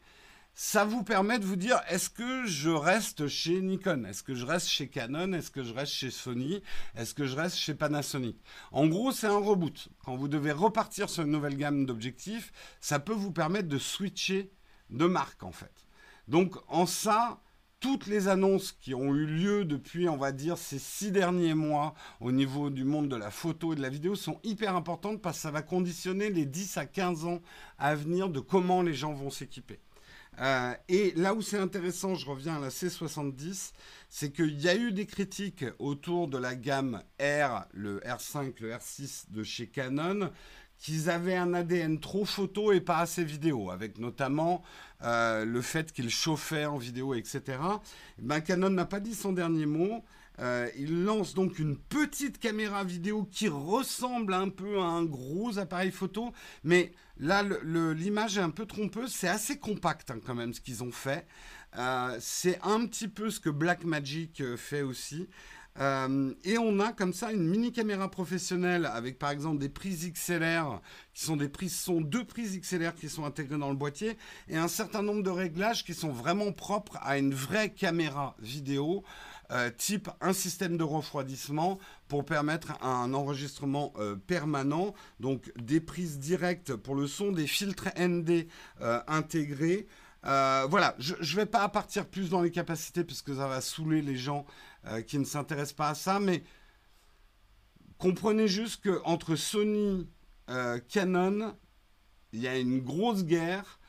ça 0.53 0.83
vous 0.83 1.01
permet 1.01 1.39
de 1.39 1.45
vous 1.45 1.55
dire 1.55 1.79
est-ce 1.87 2.09
que 2.09 2.45
je 2.45 2.69
reste 2.69 3.29
chez 3.29 3.61
Nikon? 3.61 4.03
Est-ce 4.03 4.21
que 4.21 4.35
je 4.35 4.45
reste 4.45 4.67
chez 4.67 4.89
Canon? 4.89 5.31
Est-ce 5.31 5.49
que 5.49 5.63
je 5.63 5.73
reste 5.73 5.93
chez 5.93 6.11
Sony? 6.11 6.61
Est-ce 6.93 7.13
que 7.13 7.25
je 7.25 7.37
reste 7.37 7.55
chez 7.55 7.73
Panasonic? 7.73 8.37
En 8.73 8.85
gros, 8.87 9.13
c'est 9.13 9.27
un 9.27 9.37
reboot. 9.37 9.87
Quand 10.03 10.17
vous 10.17 10.27
devez 10.27 10.51
repartir 10.51 11.09
sur 11.09 11.23
une 11.23 11.31
nouvelle 11.31 11.55
gamme 11.55 11.85
d'objectifs, 11.85 12.51
ça 12.81 12.99
peut 12.99 13.13
vous 13.13 13.31
permettre 13.31 13.69
de 13.69 13.77
switcher 13.77 14.51
de 14.89 15.05
marque 15.05 15.43
en 15.43 15.53
fait. 15.53 15.87
Donc 16.27 16.57
en 16.67 16.85
ça, 16.85 17.39
toutes 17.81 18.05
les 18.05 18.27
annonces 18.27 18.71
qui 18.71 18.93
ont 18.93 19.13
eu 19.15 19.25
lieu 19.25 19.65
depuis, 19.65 20.07
on 20.07 20.15
va 20.15 20.31
dire, 20.31 20.57
ces 20.57 20.79
six 20.79 21.11
derniers 21.11 21.55
mois 21.55 21.95
au 22.21 22.31
niveau 22.31 22.69
du 22.69 22.85
monde 22.85 23.09
de 23.09 23.15
la 23.15 23.31
photo 23.31 23.73
et 23.73 23.75
de 23.75 23.81
la 23.81 23.89
vidéo 23.89 24.15
sont 24.15 24.39
hyper 24.43 24.75
importantes 24.75 25.19
parce 25.21 25.37
que 25.37 25.41
ça 25.41 25.51
va 25.51 25.63
conditionner 25.63 26.29
les 26.29 26.45
10 26.45 26.77
à 26.77 26.85
15 26.85 27.25
ans 27.25 27.41
à 27.79 27.95
venir 27.95 28.29
de 28.29 28.39
comment 28.39 28.83
les 28.83 28.93
gens 28.93 29.13
vont 29.13 29.31
s'équiper. 29.31 29.79
Euh, 30.39 30.73
et 30.87 31.11
là 31.15 31.33
où 31.33 31.41
c'est 31.41 31.57
intéressant, 31.57 32.15
je 32.15 32.29
reviens 32.29 32.55
à 32.55 32.59
la 32.59 32.69
C70, 32.69 33.71
c'est 34.09 34.31
qu'il 34.31 34.61
y 34.61 34.69
a 34.69 34.75
eu 34.75 34.91
des 34.91 35.05
critiques 35.05 35.65
autour 35.79 36.27
de 36.27 36.37
la 36.37 36.55
gamme 36.55 37.01
R, 37.19 37.65
le 37.73 37.99
R5, 37.99 38.61
le 38.61 38.71
R6 38.71 39.31
de 39.31 39.43
chez 39.43 39.67
Canon, 39.67 40.31
qu'ils 40.81 41.09
avaient 41.09 41.35
un 41.35 41.53
ADN 41.53 41.99
trop 41.99 42.25
photo 42.25 42.73
et 42.73 42.81
pas 42.81 42.97
assez 42.97 43.23
vidéo, 43.23 43.69
avec 43.69 43.99
notamment 43.99 44.63
euh, 45.03 45.45
le 45.45 45.61
fait 45.61 45.91
qu'ils 45.93 46.09
chauffaient 46.09 46.65
en 46.65 46.77
vidéo, 46.77 47.13
etc. 47.13 47.59
Ben, 48.17 48.41
Canon 48.41 48.71
n'a 48.71 48.85
pas 48.85 48.99
dit 48.99 49.13
son 49.13 49.31
dernier 49.31 49.67
mot. 49.67 50.03
Euh, 50.39 50.67
il 50.75 51.03
lance 51.03 51.35
donc 51.35 51.59
une 51.59 51.77
petite 51.77 52.39
caméra 52.39 52.83
vidéo 52.83 53.27
qui 53.31 53.47
ressemble 53.47 54.33
un 54.33 54.49
peu 54.49 54.79
à 54.79 54.85
un 54.85 55.03
gros 55.03 55.59
appareil 55.59 55.91
photo, 55.91 56.31
mais 56.63 56.93
là 57.19 57.43
l'image 57.93 58.39
est 58.39 58.41
un 58.41 58.49
peu 58.49 58.65
trompeuse. 58.65 59.11
C'est 59.11 59.27
assez 59.27 59.59
compact 59.59 60.09
hein, 60.09 60.19
quand 60.25 60.33
même 60.33 60.53
ce 60.53 60.61
qu'ils 60.61 60.83
ont 60.83 60.91
fait. 60.91 61.27
Euh, 61.77 62.17
c'est 62.19 62.59
un 62.63 62.85
petit 62.85 63.07
peu 63.07 63.29
ce 63.29 63.39
que 63.39 63.49
Blackmagic 63.49 64.41
euh, 64.41 64.57
fait 64.57 64.81
aussi. 64.81 65.29
Et 65.79 66.57
on 66.57 66.79
a 66.79 66.91
comme 66.91 67.13
ça 67.13 67.31
une 67.31 67.47
mini 67.47 67.71
caméra 67.71 68.11
professionnelle 68.11 68.85
avec 68.85 69.17
par 69.17 69.31
exemple 69.31 69.57
des 69.57 69.69
prises 69.69 70.11
XLR 70.11 70.81
qui 71.13 71.23
sont 71.23 71.37
des 71.37 71.47
prises 71.49 71.75
son, 71.75 72.01
deux 72.01 72.25
prises 72.25 72.59
XLR 72.59 72.93
qui 72.93 73.09
sont 73.09 73.25
intégrées 73.25 73.57
dans 73.57 73.69
le 73.69 73.75
boîtier 73.75 74.17
et 74.49 74.57
un 74.57 74.67
certain 74.67 75.01
nombre 75.01 75.23
de 75.23 75.29
réglages 75.29 75.85
qui 75.85 75.93
sont 75.93 76.11
vraiment 76.11 76.51
propres 76.51 76.97
à 77.01 77.17
une 77.17 77.33
vraie 77.33 77.69
caméra 77.69 78.35
vidéo. 78.39 79.03
Euh, 79.51 79.69
type 79.69 80.09
un 80.21 80.31
système 80.31 80.77
de 80.77 80.83
refroidissement 80.83 81.77
pour 82.07 82.23
permettre 82.23 82.81
un 82.81 83.13
enregistrement 83.13 83.91
euh, 83.99 84.15
permanent, 84.15 84.93
donc 85.19 85.51
des 85.57 85.81
prises 85.81 86.19
directes 86.19 86.73
pour 86.73 86.95
le 86.95 87.05
son, 87.05 87.33
des 87.33 87.47
filtres 87.47 87.89
ND 87.99 88.47
euh, 90.25 90.67
voilà, 90.69 90.95
je 90.99 91.15
ne 91.15 91.35
vais 91.35 91.45
pas 91.45 91.67
partir 91.69 92.07
plus 92.07 92.29
dans 92.29 92.41
les 92.41 92.51
capacités 92.51 93.03
puisque 93.03 93.35
ça 93.35 93.47
va 93.47 93.61
saouler 93.61 94.01
les 94.01 94.17
gens 94.17 94.45
qui 95.05 95.19
ne 95.19 95.25
s'intéressent 95.25 95.73
pas 95.73 95.89
à 95.89 95.95
ça, 95.95 96.19
mais 96.19 96.43
comprenez 97.99 98.47
juste 98.47 98.83
qu'entre 98.83 99.35
Sony, 99.35 100.09
Canon, 100.89 101.55
il 102.33 102.39
y 102.39 102.47
a 102.47 102.57
une 102.57 102.79
grosse 102.79 103.23
guerre. 103.23 103.79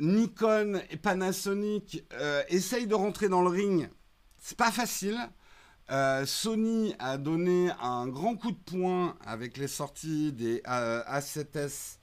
Nikon 0.00 0.80
et 0.90 0.96
Panasonic 0.96 2.02
essayent 2.48 2.88
de 2.88 2.96
rentrer 2.96 3.28
dans 3.28 3.42
le 3.42 3.50
ring 3.50 3.88
c'est 4.42 4.58
pas 4.58 4.72
facile. 4.72 5.18
Euh, 5.90 6.26
Sony 6.26 6.94
a 6.98 7.16
donné 7.16 7.70
un 7.80 8.08
grand 8.08 8.36
coup 8.36 8.50
de 8.50 8.56
poing 8.56 9.16
avec 9.24 9.56
les 9.56 9.68
sorties 9.68 10.32
des 10.32 10.58
A7S 10.60 11.98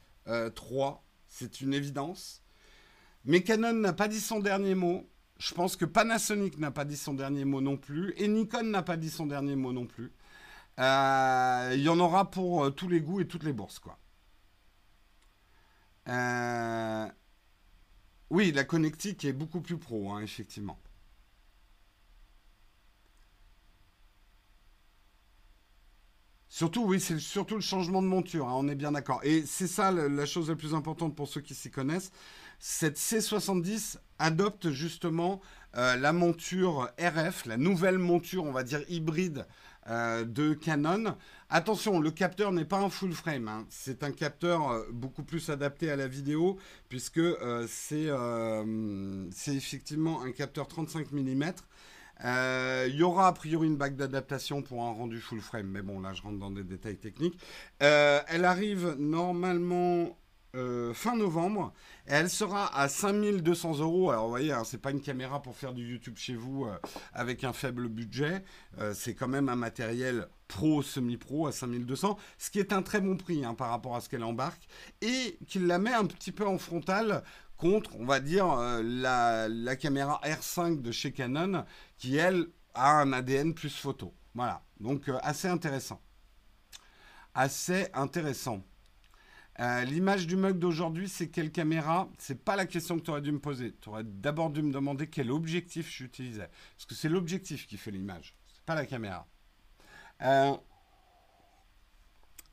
3, 0.55 0.91
euh, 0.91 0.93
c'est 1.27 1.62
une 1.62 1.73
évidence. 1.73 2.41
Mais 3.29 3.43
Canon 3.43 3.73
n'a 3.73 3.93
pas 3.93 4.07
dit 4.07 4.19
son 4.19 4.39
dernier 4.39 4.73
mot. 4.73 5.07
Je 5.37 5.53
pense 5.53 5.75
que 5.75 5.85
Panasonic 5.85 6.57
n'a 6.57 6.71
pas 6.71 6.83
dit 6.83 6.97
son 6.97 7.13
dernier 7.13 7.45
mot 7.45 7.61
non 7.61 7.77
plus. 7.77 8.11
Et 8.17 8.27
Nikon 8.27 8.63
n'a 8.63 8.81
pas 8.81 8.97
dit 8.97 9.11
son 9.11 9.27
dernier 9.27 9.55
mot 9.55 9.71
non 9.71 9.85
plus. 9.85 10.11
Euh, 10.79 11.71
il 11.75 11.81
y 11.81 11.89
en 11.89 11.99
aura 11.99 12.31
pour 12.31 12.73
tous 12.73 12.87
les 12.87 13.01
goûts 13.01 13.21
et 13.21 13.27
toutes 13.27 13.43
les 13.43 13.53
bourses, 13.53 13.77
quoi. 13.77 13.99
Oui, 18.31 18.51
la 18.51 18.63
connectique 18.63 19.23
est 19.25 19.33
beaucoup 19.33 19.61
plus 19.61 19.77
pro, 19.77 20.11
hein, 20.11 20.21
effectivement. 20.21 20.79
Surtout, 26.47 26.83
oui, 26.83 26.99
c'est 26.99 27.19
surtout 27.19 27.55
le 27.55 27.61
changement 27.61 28.01
de 28.01 28.07
monture, 28.07 28.47
hein, 28.47 28.53
on 28.55 28.67
est 28.67 28.75
bien 28.75 28.91
d'accord. 28.91 29.21
Et 29.23 29.45
c'est 29.45 29.67
ça 29.67 29.91
la, 29.91 30.25
chose 30.25 30.49
la 30.49 30.55
plus 30.55 30.73
importante 30.73 31.15
pour 31.15 31.27
ceux 31.27 31.41
qui 31.41 31.55
s'y 31.55 31.71
connaissent. 31.71 32.11
Cette 32.59 32.97
C70 32.97 33.97
adopte 34.19 34.69
justement 34.71 35.39
euh, 35.77 35.95
la 35.95 36.11
monture 36.11 36.89
RF, 36.99 37.45
la 37.45 37.55
nouvelle 37.55 37.97
monture, 37.97 38.43
on 38.43 38.51
va 38.51 38.63
dire 38.63 38.81
hybride 38.89 39.45
euh, 39.87 40.25
de 40.25 40.53
Canon. 40.53 41.15
Attention, 41.49 42.01
le 42.01 42.11
capteur 42.11 42.51
n'est 42.51 42.65
pas 42.65 42.79
un 42.79 42.89
full 42.89 43.13
frame, 43.13 43.47
hein. 43.47 43.65
c'est 43.69 44.03
un 44.03 44.11
capteur 44.11 44.69
euh, 44.69 44.83
beaucoup 44.91 45.23
plus 45.23 45.49
adapté 45.49 45.89
à 45.89 45.95
la 45.95 46.09
vidéo, 46.09 46.57
puisque 46.89 47.21
c'est 47.69 48.09
effectivement 49.47 50.21
un 50.21 50.31
capteur 50.33 50.67
35 50.67 51.13
mm 51.13 51.53
il 52.21 52.95
y 52.95 53.03
aura 53.03 53.27
a 53.27 53.31
priori 53.31 53.67
une 53.67 53.77
bague 53.77 53.95
d'adaptation 53.95 54.61
pour 54.61 54.83
un 54.83 54.91
rendu 54.91 55.21
full 55.21 55.39
frame, 55.39 55.67
mais 55.67 55.81
bon, 55.81 56.01
là 56.01 56.11
je 56.13 56.21
rentre 56.21 56.37
dans 56.37 56.51
des 56.51 56.65
détails 56.65 56.97
techniques. 56.97 57.39
Elle 57.79 58.43
arrive 58.43 58.97
normalement 58.99 60.18
euh, 60.55 60.93
fin 60.93 61.15
novembre. 61.15 61.73
Et 62.07 62.13
elle 62.13 62.29
sera 62.29 62.75
à 62.77 62.88
5200 62.88 63.79
euros. 63.79 64.12
Alors 64.12 64.25
vous 64.25 64.29
voyez, 64.29 64.51
hein, 64.51 64.63
c'est 64.63 64.77
pas 64.77 64.91
une 64.91 65.01
caméra 65.01 65.41
pour 65.41 65.55
faire 65.55 65.73
du 65.73 65.88
YouTube 65.88 66.17
chez 66.17 66.35
vous 66.35 66.67
avec 67.13 67.43
un 67.43 67.53
faible 67.53 67.88
budget. 67.88 68.43
c'est 68.93 69.13
quand 69.13 69.27
même 69.27 69.49
un 69.49 69.55
matériel 69.55 70.27
pro, 70.47 70.81
semi-pro 70.81 71.47
à 71.47 71.52
5200, 71.52 72.17
ce 72.37 72.50
qui 72.50 72.60
est 72.60 72.73
un 72.73 72.81
très 72.81 73.02
bon 73.02 73.15
prix 73.17 73.45
hein, 73.45 73.54
par 73.54 73.69
rapport 73.69 73.95
à 73.95 74.02
ce 74.02 74.10
qu'elle 74.10 74.23
embarque 74.23 74.67
et 75.02 75.37
qui 75.47 75.60
la 75.60 75.77
met 75.77 75.93
un 75.93 76.06
petit 76.06 76.31
peu 76.31 76.47
en 76.47 76.58
frontal 76.58 77.23
contre, 77.58 77.91
on 78.00 78.06
va 78.06 78.19
dire, 78.19 78.47
la, 78.83 79.47
la, 79.47 79.75
caméra 79.75 80.19
R5 80.23 80.81
de 80.81 80.91
chez 80.91 81.12
Canon 81.12 81.65
qui, 81.97 82.15
elle, 82.15 82.47
a 82.73 83.02
un 83.02 83.13
ADN 83.13 83.54
plus 83.54 83.75
photo. 83.75 84.13
Voilà, 84.33 84.62
donc 84.79 85.10
euh, 85.10 85.17
assez 85.21 85.47
intéressant. 85.47 86.02
Assez 87.33 87.87
intéressant. 87.93 88.63
Euh, 89.60 89.83
l'image 89.83 90.25
du 90.27 90.35
mug 90.37 90.57
d'aujourd'hui, 90.57 91.10
c'est 91.10 91.29
quelle 91.29 91.51
caméra? 91.51 92.10
C'est 92.17 92.43
pas 92.43 92.55
la 92.55 92.65
question 92.65 92.97
que 92.97 93.03
tu 93.03 93.12
aurais 93.12 93.21
dû 93.21 93.31
me 93.31 93.39
poser. 93.39 93.75
Tu 93.81 93.89
aurais 93.89 94.03
d'abord 94.05 94.49
dû 94.51 94.62
me 94.62 94.71
demander 94.71 95.07
quel 95.07 95.31
objectif 95.31 95.89
j'utilisais. 95.91 96.49
Parce 96.77 96.85
que 96.87 96.95
c'est 96.95 97.10
l'objectif 97.10 97.67
qui 97.67 97.77
fait 97.77 97.91
l'image, 97.91 98.35
pas 98.65 98.75
la 98.75 98.85
caméra. 98.85 99.27
Euh, 100.21 100.55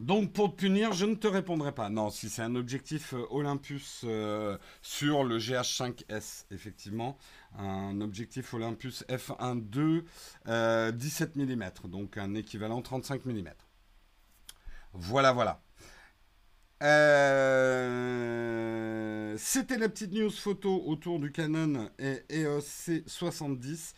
Donc 0.01 0.33
pour 0.35 0.51
te 0.51 0.57
punir, 0.57 0.93
je 0.93 1.07
ne 1.07 1.15
te 1.15 1.27
répondrai 1.27 1.73
pas. 1.73 1.89
Non, 1.89 2.11
si 2.11 2.29
c'est 2.29 2.43
un 2.43 2.55
objectif 2.55 3.15
euh, 3.15 3.25
Olympus 3.31 4.05
sur 4.83 5.25
le 5.25 5.39
GH5S, 5.39 6.45
effectivement, 6.51 7.17
un 7.59 8.01
objectif 8.03 8.53
Olympus 8.53 9.05
f1.2 9.09 10.93
17 10.93 11.37
mm, 11.37 11.71
donc 11.89 12.19
un 12.19 12.35
équivalent 12.35 12.83
35 12.83 13.25
mm. 13.25 13.49
Voilà, 14.93 15.33
voilà. 15.33 15.63
Euh, 16.83 17.87
c'était 19.39 19.79
la 19.79 19.89
petite 19.89 20.13
news 20.13 20.31
photo 20.31 20.83
autour 20.87 21.19
du 21.19 21.33
Canon 21.33 21.89
EOS 21.99 22.61
C70. 22.61 23.95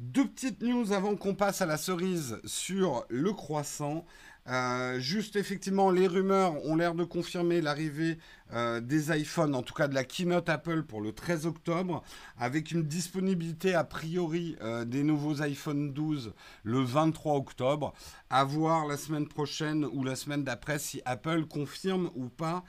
Deux 0.00 0.26
petites 0.28 0.60
news 0.60 0.92
avant 0.92 1.16
qu'on 1.16 1.34
passe 1.34 1.62
à 1.62 1.66
la 1.66 1.76
cerise 1.76 2.40
sur 2.44 3.06
le 3.08 3.32
croissant. 3.32 4.04
Euh, 4.48 5.00
juste 5.00 5.36
effectivement, 5.36 5.90
les 5.90 6.06
rumeurs 6.06 6.64
ont 6.64 6.76
l'air 6.76 6.94
de 6.94 7.04
confirmer 7.04 7.60
l'arrivée 7.60 8.18
euh, 8.52 8.80
des 8.80 9.10
iPhones, 9.10 9.56
en 9.56 9.62
tout 9.62 9.74
cas 9.74 9.88
de 9.88 9.94
la 9.94 10.04
keynote 10.04 10.48
Apple 10.48 10.84
pour 10.84 11.00
le 11.00 11.12
13 11.12 11.46
octobre, 11.46 12.04
avec 12.38 12.70
une 12.70 12.84
disponibilité 12.84 13.74
a 13.74 13.82
priori 13.82 14.56
euh, 14.62 14.84
des 14.84 15.02
nouveaux 15.02 15.42
iPhone 15.42 15.92
12 15.92 16.32
le 16.62 16.80
23 16.80 17.34
octobre. 17.34 17.92
À 18.30 18.44
voir 18.44 18.86
la 18.86 18.96
semaine 18.96 19.26
prochaine 19.26 19.84
ou 19.84 20.04
la 20.04 20.14
semaine 20.14 20.44
d'après 20.44 20.78
si 20.78 21.02
Apple 21.04 21.46
confirme 21.46 22.10
ou 22.14 22.28
pas 22.28 22.64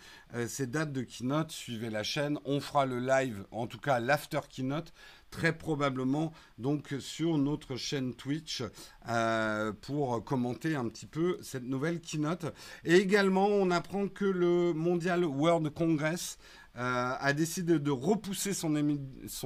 ces 0.48 0.68
dates 0.68 0.92
de 0.92 1.02
keynote. 1.02 1.52
Suivez 1.52 1.90
la 1.90 2.04
chaîne, 2.04 2.38
on 2.46 2.60
fera 2.60 2.86
le 2.86 3.00
live, 3.00 3.46
en 3.52 3.66
tout 3.66 3.80
cas 3.80 4.00
l'after 4.00 4.42
keynote 4.50 4.94
très 5.32 5.58
probablement 5.58 6.34
donc 6.58 6.96
sur 7.00 7.38
notre 7.38 7.76
chaîne 7.76 8.14
Twitch 8.14 8.64
euh, 9.10 9.74
pour 9.82 10.24
commenter 10.24 10.76
un 10.76 10.88
petit 10.90 11.06
peu 11.06 11.38
cette 11.42 11.64
nouvelle 11.64 12.00
keynote. 12.00 12.46
Et 12.86 12.96
également, 12.96 13.48
on 13.48 13.72
apprend 13.72 14.08
que 14.08 14.26
le 14.26 14.74
Mondial 14.74 15.26
World 15.26 15.70
Congress 15.74 16.38
euh, 16.78 17.14
a 17.20 17.34
décidé 17.34 17.80
de 17.80 17.90
repousser 17.90 18.54
son, 18.54 18.76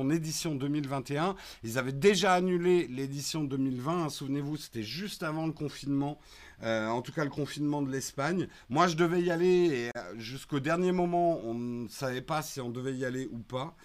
édition 0.10 0.54
2021. 0.56 1.36
Ils 1.64 1.78
avaient 1.78 1.94
déjà 1.94 2.34
annulé 2.34 2.88
l'édition 2.88 3.46
2020. 3.46 4.04
Hein, 4.04 4.10
souvenez-vous, 4.10 4.58
c'était 4.58 4.84
juste 4.84 5.24
avant 5.24 5.46
le 5.46 5.54
confinement. 5.54 6.20
Euh, 6.64 6.90
en 6.90 7.02
tout 7.02 7.14
cas, 7.14 7.24
le 7.24 7.30
confinement 7.30 7.82
de 7.82 7.90
l'Espagne. 7.90 8.50
Moi, 8.70 8.88
je 8.88 8.96
devais 8.96 9.22
y 9.22 9.32
aller 9.32 9.48
et 9.48 9.92
jusqu'au 10.18 10.60
dernier 10.60 10.92
moment, 10.92 11.40
on 11.46 11.54
ne 11.54 11.88
savait 11.88 12.22
pas 12.22 12.42
si 12.42 12.60
on 12.60 12.70
devait 12.70 12.94
y 12.96 13.06
aller 13.06 13.30
ou 13.32 13.40
pas. 13.40 13.76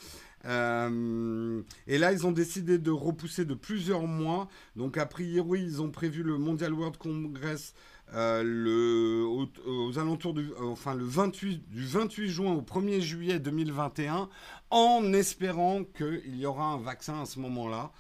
Euh, 0.45 1.63
et 1.87 1.99
là, 1.99 2.13
ils 2.13 2.27
ont 2.27 2.33
décidé 2.33 2.79
de 2.79 2.91
repousser 2.91 3.45
de 3.45 3.55
plusieurs 3.55 4.07
mois. 4.07 4.49
Donc, 4.77 4.99
a 4.99 5.07
priori, 5.07 5.63
ils 5.63 5.83
ont 5.83 5.91
prévu 5.91 6.23
le 6.23 6.39
Mondial 6.39 6.73
World 6.73 6.97
Congress 6.99 7.75
euh, 8.15 9.25
aux, 9.67 9.99
alentours 9.99 10.35
enfin, 10.61 10.95
le 10.95 11.05
28, 11.05 11.69
du 11.69 11.85
28 11.85 12.29
juin 12.29 12.53
au 12.53 12.63
1er 12.63 13.01
juillet 13.01 13.39
2021, 13.41 14.29
en 14.71 15.13
espérant 15.13 15.83
qu'il 15.85 16.37
y 16.37 16.47
aura 16.47 16.67
un 16.67 16.79
vaccin 16.79 17.23
à 17.23 17.27
ce 17.27 17.41
moment-là. 17.41 17.91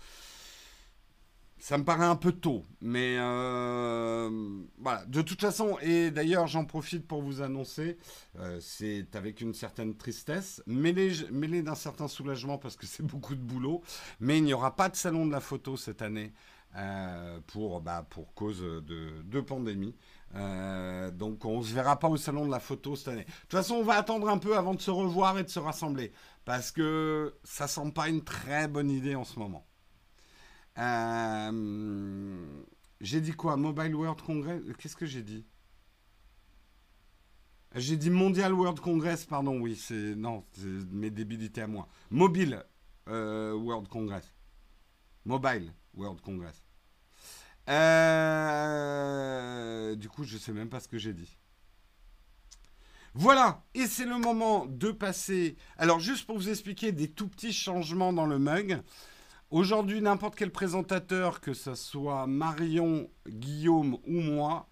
Ça 1.66 1.78
me 1.78 1.82
paraît 1.82 2.06
un 2.06 2.14
peu 2.14 2.30
tôt, 2.30 2.62
mais 2.80 3.16
euh, 3.18 4.30
voilà. 4.78 5.04
De 5.06 5.20
toute 5.20 5.40
façon, 5.40 5.76
et 5.82 6.12
d'ailleurs, 6.12 6.46
j'en 6.46 6.64
profite 6.64 7.08
pour 7.08 7.22
vous 7.22 7.42
annoncer, 7.42 7.98
euh, 8.38 8.60
c'est 8.60 9.16
avec 9.16 9.40
une 9.40 9.52
certaine 9.52 9.96
tristesse, 9.96 10.62
mêlée, 10.68 11.62
d'un 11.62 11.74
certain 11.74 12.06
soulagement 12.06 12.56
parce 12.56 12.76
que 12.76 12.86
c'est 12.86 13.02
beaucoup 13.02 13.34
de 13.34 13.40
boulot, 13.40 13.82
mais 14.20 14.38
il 14.38 14.44
n'y 14.44 14.54
aura 14.54 14.76
pas 14.76 14.88
de 14.88 14.94
salon 14.94 15.26
de 15.26 15.32
la 15.32 15.40
photo 15.40 15.76
cette 15.76 16.02
année 16.02 16.32
euh, 16.76 17.40
pour, 17.48 17.80
bah, 17.80 18.06
pour 18.10 18.32
cause 18.34 18.60
de, 18.60 19.40
pandémie. 19.40 19.96
donc 21.14 21.44
on 21.44 21.58
ne 21.58 21.64
se 21.64 21.74
verra 21.74 21.98
pas 21.98 22.06
au 22.06 22.16
salon 22.16 22.46
de 22.46 22.52
la 22.52 22.60
photo 22.60 22.94
cette 22.94 23.08
année. 23.08 23.24
De 23.24 23.40
toute 23.40 23.58
façon, 23.58 23.74
on 23.74 23.82
va 23.82 23.94
attendre 23.94 24.28
un 24.28 24.38
peu 24.38 24.56
avant 24.56 24.74
de 24.74 24.80
se 24.80 24.92
revoir 24.92 25.36
et 25.36 25.42
de 25.42 25.50
se 25.50 25.58
rassembler, 25.58 26.12
parce 26.44 26.70
que 26.70 27.34
ça 27.42 27.66
semble 27.66 27.92
pas 27.92 28.08
une 28.08 28.22
très 28.22 28.68
bonne 28.68 28.88
idée 28.88 29.16
en 29.16 29.24
ce 29.24 29.40
moment. 29.40 29.66
Euh, 30.79 32.37
j'ai 33.01 33.20
dit 33.20 33.33
quoi? 33.33 33.57
Mobile 33.57 33.95
World 33.95 34.20
Congress? 34.22 34.62
Qu'est-ce 34.79 34.97
que 34.97 35.07
j'ai 35.07 35.22
dit? 35.22 35.45
J'ai 37.74 37.97
dit 37.97 38.11
Mondial 38.11 38.53
World 38.55 38.81
Congress, 38.81 39.24
pardon, 39.27 39.59
oui, 39.61 39.77
c'est. 39.77 40.14
Non, 40.14 40.45
c'est 40.53 40.66
mes 40.91 41.11
débilités 41.11 41.62
à 41.62 41.66
moi. 41.66 41.89
Mobile 42.11 42.64
euh, 43.09 43.53
World 43.53 43.89
Congress. 43.89 44.33
Mobile 45.24 45.72
World 45.95 46.20
Congress. 46.20 46.62
Euh, 47.68 48.47
du 49.97 50.09
coup, 50.09 50.24
je 50.24 50.39
sais 50.39 50.53
même 50.53 50.68
pas 50.68 50.81
ce 50.81 50.89
que 50.89 50.99
j'ai 50.99 51.12
dit. 51.12 51.37
Voilà, 53.14 53.64
et 53.74 53.87
c'est 53.87 54.05
le 54.05 54.18
moment 54.18 54.66
de 54.66 54.91
passer. 54.91 55.57
Alors, 55.79 56.01
juste 56.01 56.27
pour 56.27 56.37
vous 56.37 56.51
expliquer 56.51 56.93
des 56.93 57.11
tout 57.11 57.29
petits 57.29 57.53
changements 57.53 58.12
dans 58.12 58.27
le 58.27 58.39
mug. 58.39 58.83
Aujourd'hui, 59.53 60.01
n'importe 60.01 60.34
quel 60.34 60.51
présentateur, 60.51 61.40
que 61.40 61.55
ce 61.55 61.76
soit 61.76 62.26
Marion, 62.26 63.09
Guillaume 63.28 63.97
ou 64.05 64.20
moi, 64.20 64.68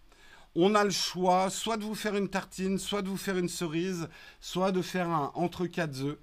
on 0.57 0.75
a 0.75 0.83
le 0.83 0.91
choix 0.91 1.49
soit 1.49 1.77
de 1.77 1.85
vous 1.85 1.95
faire 1.95 2.17
une 2.17 2.29
tartine, 2.29 2.79
soit 2.79 3.01
de 3.03 3.09
vous 3.09 3.17
faire 3.17 3.39
une 3.39 3.49
cerise, 3.49 4.09
soit 4.41 4.73
de 4.73 4.83
faire 4.83 5.09
un 5.09 5.31
entre 5.35 5.67
quatre 5.67 6.03
œufs. 6.03 6.19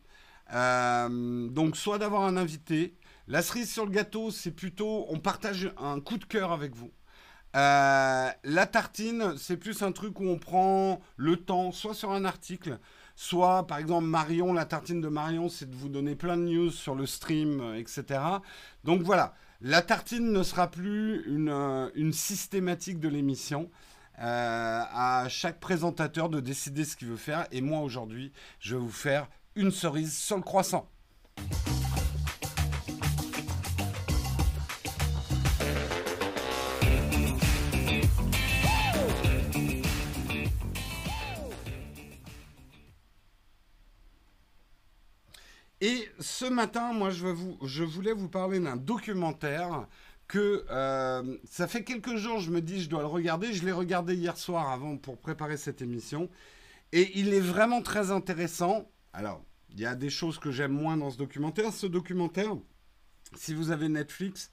Euh, 0.54 1.48
donc, 1.48 1.78
soit 1.78 1.98
d'avoir 1.98 2.24
un 2.24 2.36
invité. 2.36 2.98
La 3.30 3.42
cerise 3.42 3.72
sur 3.72 3.86
le 3.86 3.92
gâteau, 3.92 4.32
c'est 4.32 4.52
plutôt, 4.52 5.06
on 5.08 5.20
partage 5.20 5.72
un 5.78 6.02
coup 6.02 6.18
de 6.18 6.26
cœur 6.26 6.52
avec 6.52 6.76
vous. 6.76 6.92
Euh, 7.56 8.30
la 8.44 8.66
tartine, 8.66 9.34
c'est 9.38 9.56
plus 9.56 9.82
un 9.82 9.94
truc 9.94 10.20
où 10.20 10.28
on 10.28 10.38
prend 10.38 11.00
le 11.16 11.38
temps, 11.38 11.72
soit 11.72 11.94
sur 11.94 12.12
un 12.12 12.26
article, 12.26 12.80
Soit, 13.16 13.68
par 13.68 13.78
exemple, 13.78 14.06
Marion, 14.06 14.54
la 14.54 14.66
tartine 14.66 15.02
de 15.02 15.08
Marion, 15.08 15.50
c'est 15.50 15.70
de 15.70 15.76
vous 15.76 15.90
donner 15.90 16.16
plein 16.16 16.38
de 16.38 16.44
news 16.44 16.72
sur 16.72 16.96
le 16.96 17.06
stream, 17.06 17.62
euh, 17.62 17.80
etc. 17.80 18.20
Donc 18.84 19.02
voilà, 19.02 19.36
la 19.62 19.82
tartine 19.82 20.32
ne 20.32 20.44
sera 20.44 20.70
plus 20.70 21.24
une, 21.28 21.50
euh, 21.50 22.12
systématique 22.12 23.00
de 23.00 23.10
l'émission. 23.10 23.70
Euh, 24.20 24.84
à 24.94 25.26
chaque 25.30 25.60
présentateur 25.60 26.30
de 26.30 26.40
décider 26.40 26.86
ce 26.86 26.96
qu'il 26.96 27.08
veut 27.08 27.16
faire. 27.16 27.48
Et 27.52 27.62
moi, 27.62 27.80
aujourd'hui, 27.80 28.32
je 28.60 28.76
vais 28.76 28.82
vous 28.82 28.92
faire 28.92 29.28
une 29.56 29.72
cerise 29.72 30.16
sur 30.16 30.36
le 30.36 30.44
croissant. 30.44 30.88
Et 45.82 46.08
ce 46.20 46.46
matin, 46.46 46.94
moi, 46.94 47.10
je, 47.10 47.28
vous, 47.28 47.58
je 47.64 47.84
voulais 47.84 48.14
vous 48.14 48.30
parler 48.30 48.60
d'un 48.60 48.78
documentaire 48.78 49.88
que 50.28 50.64
euh, 50.70 51.38
ça 51.44 51.68
fait 51.68 51.84
quelques 51.84 52.16
jours, 52.16 52.40
je 52.40 52.52
me 52.52 52.62
dis, 52.62 52.82
je 52.82 52.90
dois 52.90 53.02
le 53.02 53.08
regarder. 53.08 53.52
Je 53.52 53.66
l'ai 53.66 53.72
regardé 53.72 54.16
hier 54.16 54.38
soir 54.38 54.70
avant 54.70 54.96
pour 54.96 55.18
préparer 55.18 55.58
cette 55.58 55.82
émission. 55.82 56.30
Et 56.94 57.20
il 57.20 57.34
est 57.34 57.42
vraiment 57.42 57.82
très 57.82 58.12
intéressant. 58.12 58.90
Alors, 59.12 59.44
il 59.72 59.80
y 59.80 59.86
a 59.86 59.96
des 59.96 60.10
choses 60.10 60.38
que 60.38 60.52
j'aime 60.52 60.72
moins 60.72 60.98
dans 60.98 61.10
ce 61.10 61.18
documentaire. 61.18 61.74
Ce 61.74 61.88
documentaire, 61.88 62.56
si 63.36 63.54
vous 63.54 63.72
avez 63.72 63.90
Netflix, 63.90 64.52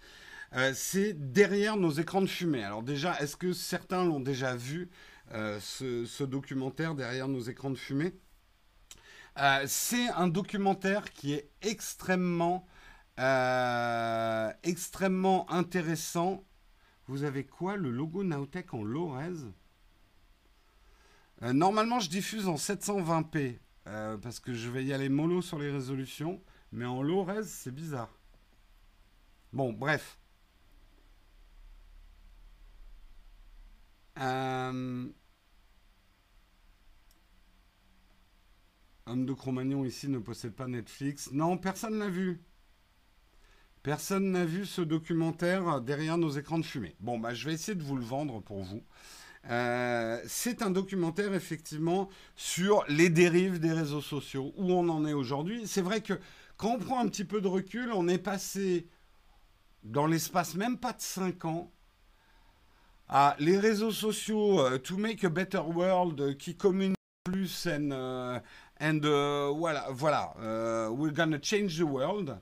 euh, 0.55 0.73
c'est 0.75 1.13
derrière 1.33 1.77
nos 1.77 1.91
écrans 1.91 2.23
de 2.23 2.27
fumée. 2.27 2.65
Alors 2.65 2.83
déjà, 2.83 3.19
est-ce 3.21 3.37
que 3.37 3.53
certains 3.53 4.05
l'ont 4.05 4.21
déjà 4.21 4.57
vu, 4.57 4.89
euh, 5.33 5.61
ce, 5.61 6.25
documentaire 6.25 6.95
derrière 6.95 7.29
nos 7.29 7.41
écrans 7.41 7.71
de 7.71 7.77
fumée? 7.77 8.15
Euh, 9.39 9.65
c'est 9.67 10.09
un 10.11 10.29
documentaire 10.29 11.13
qui 11.13 11.35
est 11.35 11.51
extrêmement, 11.63 12.67
euh, 13.19 14.53
extrêmement 14.63 15.51
intéressant. 15.51 16.45
Vous 17.07 17.25
avez 17.25 17.45
quoi 17.45 17.77
Le 17.77 17.91
logo 17.91 18.25
Naotech 18.25 18.75
en 18.75 18.83
low 18.83 19.11
res 19.11 19.53
euh, 21.43 21.53
Normalement, 21.53 22.01
je 22.01 22.11
diffuse 22.11 22.49
en 22.49 22.57
720p 22.57 23.59
parce 24.23 24.39
que 24.39 24.53
je 24.53 24.69
vais 24.69 24.85
y 24.85 24.93
aller 24.93 25.09
mollo 25.09 25.41
sur 25.41 25.59
les 25.59 25.71
résolutions. 25.71 26.43
Mais 26.73 26.85
en 26.85 27.03
low 27.03 27.25
res, 27.25 27.45
c'est 27.45 27.75
bizarre. 27.75 28.19
Bon, 29.53 29.73
bref. 29.73 30.19
Euh, 34.21 35.09
Homme 39.09 39.25
de 39.25 39.33
Cro-Magnon 39.33 39.85
ici 39.85 40.07
ne 40.09 40.19
possède 40.19 40.53
pas 40.53 40.67
Netflix. 40.67 41.31
Non, 41.33 41.57
personne 41.57 41.99
n'a 41.99 42.11
vu. 42.11 42.43
Personne 43.83 44.33
n'a 44.33 44.45
vu 44.45 44.67
ce 44.67 44.83
documentaire 44.83 45.81
derrière 45.81 46.19
nos 46.19 46.31
écrans 46.31 46.59
de 46.59 46.65
fumée. 46.65 46.95
Bon, 47.01 47.19
bah, 47.19 47.33
je 47.33 47.47
vais 47.47 47.55
essayer 47.55 47.75
de 47.75 47.83
vous 47.83 47.97
le 47.97 48.05
vendre 48.05 48.41
pour 48.43 48.63
vous. 48.63 48.83
Euh, 49.49 50.21
c'est 50.27 50.61
un 50.61 50.71
documentaire 50.71 51.33
effectivement 51.33 52.11
sur 52.37 52.85
les 52.89 53.09
dérives 53.09 53.61
des 53.61 53.73
réseaux 53.73 54.03
sociaux, 54.03 54.53
où 54.57 54.73
on 54.73 54.89
en 54.91 55.07
est 55.07 55.15
aujourd'hui. 55.15 55.67
C'est 55.67 55.81
vrai 55.81 56.03
que 56.03 56.21
quand 56.59 56.75
on 56.75 56.79
prend 56.79 57.01
un 57.01 57.09
petit 57.09 57.25
peu 57.25 57.41
de 57.41 57.49
recul, 57.49 57.93
on 57.95 58.09
est 58.09 58.19
passé 58.19 58.89
dans 59.85 60.07
l'espace 60.07 60.55
même 60.55 60.77
pas 60.77 60.93
de 60.93 61.01
5 61.01 61.47
ans 61.47 61.73
Ah, 63.09 63.37
les 63.39 63.57
réseaux 63.59 63.93
sociaux, 63.93 64.61
euh, 64.61 64.77
to 64.77 64.99
make 64.99 65.25
a 65.25 65.31
better 65.31 65.61
world, 65.61 66.21
euh, 66.21 66.35
qui 66.35 66.57
communiquent 66.57 66.99
plus 67.25 67.67
and, 67.67 68.41
euh, 68.83 69.49
and 69.49 69.55
voilà, 69.57 69.87
voilà, 69.91 70.35
we're 70.91 71.13
gonna 71.13 71.39
change 71.43 71.79
the 71.79 71.83
world. 71.83 72.39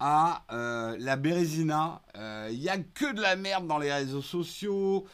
À 0.00 0.42
la 0.50 1.16
Bérésina, 1.16 2.02
il 2.50 2.58
n'y 2.58 2.68
a 2.68 2.78
que 2.78 3.14
de 3.14 3.22
la 3.22 3.36
merde 3.36 3.66
dans 3.66 3.78
les 3.78 3.92
réseaux 3.92 4.22
sociaux, 4.22 5.06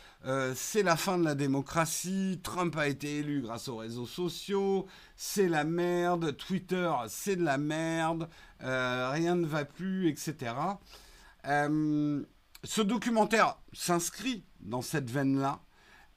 c'est 0.55 0.83
la 0.83 0.97
fin 0.97 1.19
de 1.19 1.25
la 1.25 1.35
démocratie, 1.35 2.41
Trump 2.43 2.77
a 2.77 2.89
été 2.89 3.19
élu 3.19 3.43
grâce 3.43 3.69
aux 3.69 3.77
réseaux 3.77 4.07
sociaux, 4.07 4.87
c'est 5.17 5.49
la 5.49 5.65
merde, 5.65 6.37
Twitter, 6.37 6.91
c'est 7.09 7.37
de 7.37 7.45
la 7.45 7.59
merde, 7.59 8.29
rien 8.61 9.37
ne 9.37 9.47
va 9.47 9.65
plus, 9.65 10.09
etc. 10.09 10.55
ce 11.45 12.81
documentaire 12.81 13.59
s'inscrit 13.73 14.45
dans 14.61 14.83
cette 14.83 15.11
veine-là, 15.11 15.61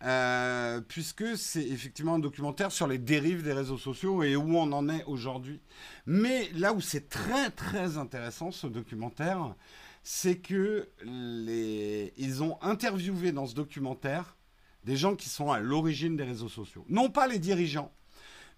euh, 0.03 0.81
puisque 0.81 1.37
c'est 1.37 1.63
effectivement 1.63 2.15
un 2.15 2.19
documentaire 2.19 2.71
sur 2.71 2.87
les 2.87 2.97
dérives 2.97 3.43
des 3.43 3.53
réseaux 3.53 3.77
sociaux 3.77 4.23
et 4.23 4.35
où 4.35 4.57
on 4.57 4.71
en 4.71 4.89
est 4.89 5.03
aujourd'hui. 5.05 5.61
Mais 6.05 6.49
là 6.53 6.73
où 6.73 6.81
c'est 6.81 7.09
très 7.09 7.49
très 7.49 7.97
intéressant 7.97 8.51
ce 8.51 8.67
documentaire, 8.67 9.55
c'est 10.03 10.37
que 10.37 10.89
ils 11.05 12.43
ont 12.43 12.61
interviewé 12.61 13.31
dans 13.31 13.45
ce 13.45 13.55
documentaire 13.55 14.35
des 14.83 14.97
gens 14.97 15.15
qui 15.15 15.29
sont 15.29 15.51
à 15.51 15.59
l'origine 15.59 16.17
des 16.17 16.25
réseaux 16.25 16.49
sociaux. 16.49 16.85
Non 16.89 17.09
pas 17.09 17.27
les 17.27 17.39
dirigeants, 17.39 17.93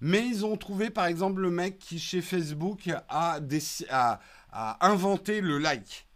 mais 0.01 0.25
ils 0.27 0.45
ont 0.45 0.57
trouvé 0.57 0.89
par 0.89 1.05
exemple 1.05 1.41
le 1.41 1.51
mec 1.51 1.77
qui 1.77 1.99
chez 1.99 2.21
Facebook 2.21 2.89
a, 3.09 3.39
a 3.89 4.87
inventé 4.87 5.41
le 5.41 5.59
like. 5.59 6.07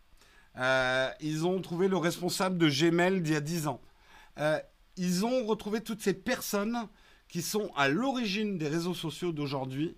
Euh, 0.58 1.10
ils 1.22 1.46
ont 1.46 1.62
trouvé 1.62 1.88
le 1.88 1.98
responsable 1.98 2.58
de 2.58 2.70
Gmail 2.70 3.22
d'il 3.22 3.34
y 3.34 3.38
a 3.38 3.42
10 3.42 3.68
ans. 3.68 3.82
Euh, 4.40 4.60
ils 5.00 5.26
ont 5.26 5.45
retrouvé 5.45 5.80
toutes 5.80 6.02
ces 6.02 6.14
personnes 6.14 6.78
qui 7.30 7.41
sont 7.41 7.72
à 7.78 7.88
l'origine 7.88 8.58
des 8.58 8.68
réseaux 8.68 8.93
sociaux 8.93 9.32
d'aujourd'hui. 9.32 9.95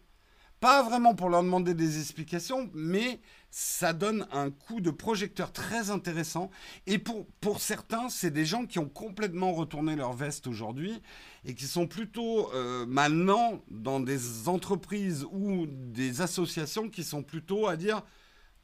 Pas 0.60 0.84
vraiment 0.84 1.16
pour 1.16 1.30
leur 1.30 1.42
demander 1.42 1.74
des 1.74 2.00
explications, 2.00 2.70
mais 2.76 3.20
ça 3.50 3.94
donne 3.94 4.28
un 4.32 4.52
coup 4.52 4.80
de 4.80 4.92
projecteur 4.92 5.52
très 5.52 5.90
intéressant. 5.90 6.52
Et 6.86 7.00
pour, 7.00 7.26
pour 7.40 7.62
certains, 7.62 8.10
c'est 8.10 8.30
des 8.30 8.46
gens 8.46 8.68
qui 8.68 8.78
ont 8.78 8.88
complètement 8.88 9.54
retourné 9.54 9.96
leur 9.96 10.14
veste 10.14 10.46
aujourd'hui 10.46 11.02
et 11.46 11.56
qui 11.56 11.66
sont 11.66 11.88
plutôt 11.88 12.54
euh, 12.54 12.86
maintenant 12.86 13.64
dans 13.72 14.00
des 14.00 14.48
entreprises 14.48 15.26
ou 15.32 15.66
des 15.68 16.22
associations 16.22 16.90
qui 16.90 17.04
sont 17.04 17.24
plutôt 17.24 17.68
à 17.68 17.76
dire, 17.76 18.04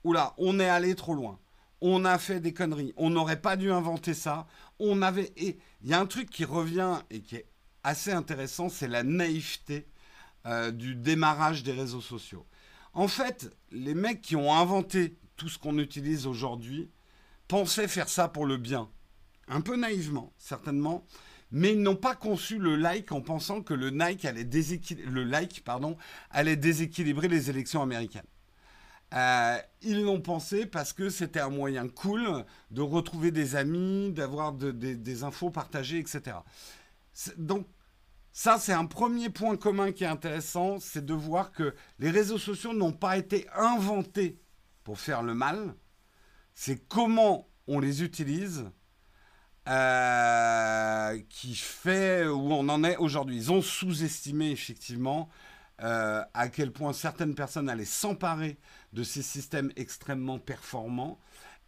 oula, 0.03 0.35
on 0.37 0.59
est 0.59 0.69
allé 0.69 0.93
trop 0.93 1.15
loin 1.15 1.39
on 1.81 2.05
a 2.05 2.17
fait 2.17 2.39
des 2.39 2.53
conneries, 2.53 2.93
on 2.97 3.09
n'aurait 3.09 3.41
pas 3.41 3.55
dû 3.55 3.71
inventer 3.71 4.13
ça. 4.13 4.47
On 4.79 5.01
avait 5.01 5.31
et 5.37 5.57
il 5.83 5.89
y 5.89 5.93
a 5.93 5.99
un 5.99 6.05
truc 6.05 6.29
qui 6.29 6.45
revient 6.45 6.99
et 7.09 7.21
qui 7.21 7.35
est 7.35 7.47
assez 7.83 8.11
intéressant, 8.11 8.69
c'est 8.69 8.87
la 8.87 9.03
naïveté 9.03 9.87
euh, 10.45 10.71
du 10.71 10.95
démarrage 10.95 11.63
des 11.63 11.71
réseaux 11.71 12.01
sociaux. 12.01 12.45
En 12.93 13.07
fait, 13.07 13.49
les 13.71 13.93
mecs 13.93 14.21
qui 14.21 14.35
ont 14.35 14.53
inventé 14.53 15.17
tout 15.35 15.49
ce 15.49 15.59
qu'on 15.59 15.77
utilise 15.77 16.25
aujourd'hui 16.25 16.89
pensaient 17.47 17.87
faire 17.87 18.09
ça 18.09 18.27
pour 18.27 18.45
le 18.45 18.57
bien, 18.57 18.89
un 19.47 19.61
peu 19.61 19.77
naïvement 19.77 20.33
certainement, 20.37 21.05
mais 21.51 21.73
ils 21.73 21.81
n'ont 21.81 21.95
pas 21.95 22.15
conçu 22.15 22.57
le 22.57 22.75
like 22.75 23.11
en 23.11 23.21
pensant 23.21 23.61
que 23.61 23.73
le, 23.73 23.87
allait 23.87 24.43
le 25.05 25.23
like 25.23 25.63
allait 26.31 26.55
déséquilibrer 26.55 27.27
les 27.27 27.49
élections 27.49 27.81
américaines. 27.81 28.25
Euh, 29.13 29.57
ils 29.81 30.03
l'ont 30.03 30.19
pensé 30.21 30.65
parce 30.65 30.91
que 30.91 31.09
c'était 31.09 31.39
un 31.39 31.49
moyen 31.49 31.87
cool 31.87 32.45
de 32.71 32.81
retrouver 32.81 33.31
des 33.31 33.55
amis, 33.55 34.11
d'avoir 34.11 34.51
des 34.53 35.23
infos 35.23 35.49
partagées, 35.49 35.99
etc. 35.99 36.37
Donc, 37.37 37.67
ça, 38.33 38.59
c'est 38.59 38.73
un 38.73 38.85
premier 38.85 39.29
point 39.29 39.57
commun 39.57 39.91
qui 39.91 40.03
est 40.03 40.07
intéressant, 40.07 40.79
c'est 40.79 41.03
de 41.03 41.13
voir 41.13 41.51
que 41.51 41.73
les 41.97 42.11
réseaux 42.11 42.37
sociaux 42.37 42.73
n'ont 42.73 42.91
pas 42.91 43.17
été 43.17 43.47
inventés 43.55 44.39
pour 44.83 44.99
faire 44.99 45.23
le 45.23 45.33
mal, 45.33 45.73
c'est 46.53 46.87
comment 46.87 47.49
on 47.67 47.79
les 47.79 48.03
utilise 48.03 48.65
euh, 49.67 51.19
qui 51.29 51.55
fait 51.55 52.27
où 52.27 52.53
on 52.53 52.69
en 52.69 52.83
est 52.83 52.97
aujourd'hui. 52.97 53.37
Ils 53.37 53.51
ont 53.51 53.61
sous-estimé 53.61 54.51
effectivement 54.51 55.29
euh, 55.81 56.23
à 56.33 56.49
quel 56.49 56.71
point 56.71 56.93
certaines 56.93 57.35
personnes 57.35 57.69
allaient 57.69 57.85
s'emparer 57.85 58.57
de 58.93 59.03
ces 59.03 59.21
systèmes 59.21 59.71
extrêmement 59.75 60.39
performants 60.39 61.19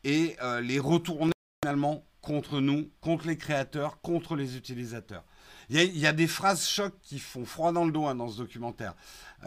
et 0.03 0.37
euh, 0.41 0.61
les 0.61 0.79
retourner 0.79 1.31
finalement 1.63 2.05
contre 2.21 2.59
nous, 2.59 2.89
contre 3.01 3.27
les 3.27 3.37
créateurs, 3.37 4.01
contre 4.01 4.35
les 4.35 4.57
utilisateurs. 4.57 5.23
Il 5.69 5.97
y, 5.97 6.07
a, 6.07 6.13
des 6.13 6.25
phrases 6.25 6.67
chocs 6.67 6.99
qui 7.03 7.19
font 7.19 7.45
froid 7.45 7.71
dans 7.71 7.85
le 7.85 7.91
dos 7.91 8.07
hein, 8.07 8.15
dans 8.15 8.27
ce 8.27 8.37
documentaire. 8.39 8.95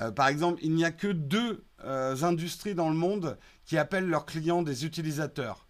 Euh, 0.01 0.13
par 0.13 0.29
exemple, 0.29 0.61
il 0.63 0.73
n'y 0.73 0.85
a 0.85 0.93
que 0.93 1.09
deux 1.09 1.65
industries 1.81 2.77
dans 2.77 2.89
le 2.89 2.95
monde 2.95 3.37
qui 3.65 3.77
appellent 3.77 4.07
leurs 4.07 4.25
clients 4.25 4.63
des 4.63 4.85
utilisateurs. 4.85 5.67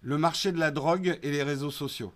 Le 0.00 0.16
marché 0.16 0.52
de 0.52 0.58
la 0.58 0.70
drogue 0.70 1.18
et 1.22 1.32
les 1.32 1.42
réseaux 1.42 1.72
sociaux. 1.72 2.14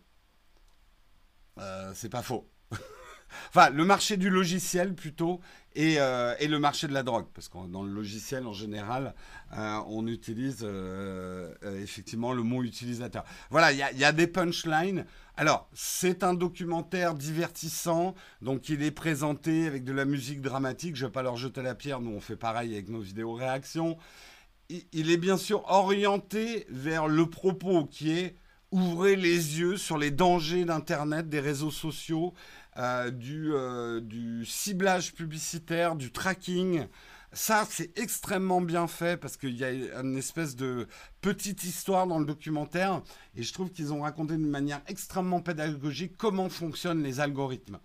c'est 1.95 2.09
pas 2.09 2.23
faux. 2.23 2.49
enfin, 3.49 3.71
le 3.71 3.85
marché 3.85 4.17
du 4.17 4.31
logiciel 4.31 4.95
plutôt 4.95 5.41
euh, 5.77 6.35
et, 6.39 6.49
le 6.49 6.59
marché 6.59 6.87
de 6.87 6.93
la 6.93 7.03
drogue. 7.03 7.27
Parce 7.35 7.49
que 7.49 7.59
dans 7.69 7.83
le 7.83 7.93
logiciel, 7.93 8.47
en 8.47 8.53
général, 8.53 9.15
euh, 9.57 9.79
on 9.87 10.07
utilise 10.07 10.61
euh, 10.63 11.55
effectivement 11.83 12.33
le 12.33 12.43
mot 12.43 12.63
utilisateur. 12.63 13.25
Voilà, 13.51 13.73
il 13.73 13.99
y, 13.99 14.05
a 14.05 14.13
des 14.13 14.27
punchlines. 14.27 15.07
Alors, 15.37 15.69
c'est 15.73 16.25
un 16.25 16.35
documentaire 16.35 17.15
divertissant, 17.15 18.15
donc 18.43 18.69
il 18.69 18.83
est 18.83 18.91
présenté 18.91 19.67
avec 19.67 19.85
de 19.85 19.93
la 19.93 20.05
musique 20.05 20.43
dramatique. 20.43 20.97
Je 20.97 21.05
ne 21.05 21.09
vais 21.09 21.13
pas 21.13 21.23
leur 21.23 21.37
jeter 21.37 21.63
la 21.63 21.75
pierre, 21.75 22.01
nous 22.01 22.11
on 22.11 22.21
fait 22.21 22.37
pareil 22.37 22.75
avec 22.75 22.89
nos 22.89 23.01
vidéos 23.01 23.33
réactions. 23.33 23.97
il 24.69 25.11
est 25.11 25.17
bien 25.17 25.39
sûr 25.39 25.65
orienté 25.71 26.67
vers 26.69 27.09
le 27.09 27.29
propos 27.29 27.87
qui 27.87 28.13
est 28.13 28.37
ouvrez 28.73 29.17
les 29.17 29.61
yeux 29.61 29.77
sur 29.77 29.99
les 29.99 30.11
dangers 30.11 30.65
d'Internet, 30.65 31.29
des 31.29 31.41
réseaux 31.41 31.71
sociaux, 31.71 32.33
euh, 32.79 33.11
du, 33.11 33.53
euh, 33.53 34.01
du, 34.01 34.47
ciblage 34.47 35.13
publicitaire, 35.13 35.95
du 35.95 36.11
tracking. 36.11 36.87
Ça, 37.35 37.67
c'est 37.69 37.99
extrêmement 37.99 38.63
bien 38.63 38.87
fait 38.87 39.19
parce 39.19 39.37
qu'il 39.37 39.55
y 39.57 39.65
a 39.65 39.71
une 40.01 40.17
espèce 40.17 40.57
de 40.57 40.87
petite 41.21 41.65
histoire 41.65 42.07
dans 42.07 42.19
le 42.19 42.25
documentaire 42.25 43.03
et 43.37 43.43
je 43.43 43.53
trouve 43.53 43.71
qu'ils 43.71 43.93
ont 43.93 44.03
raconté 44.03 44.37
d'une 44.37 44.49
manière 44.49 44.81
extrêmement 44.87 45.41
pédagogique 45.41 46.15
comment 46.17 46.49
fonctionnent 46.49 47.03
les 47.03 47.21
algorithmes. 47.21 47.79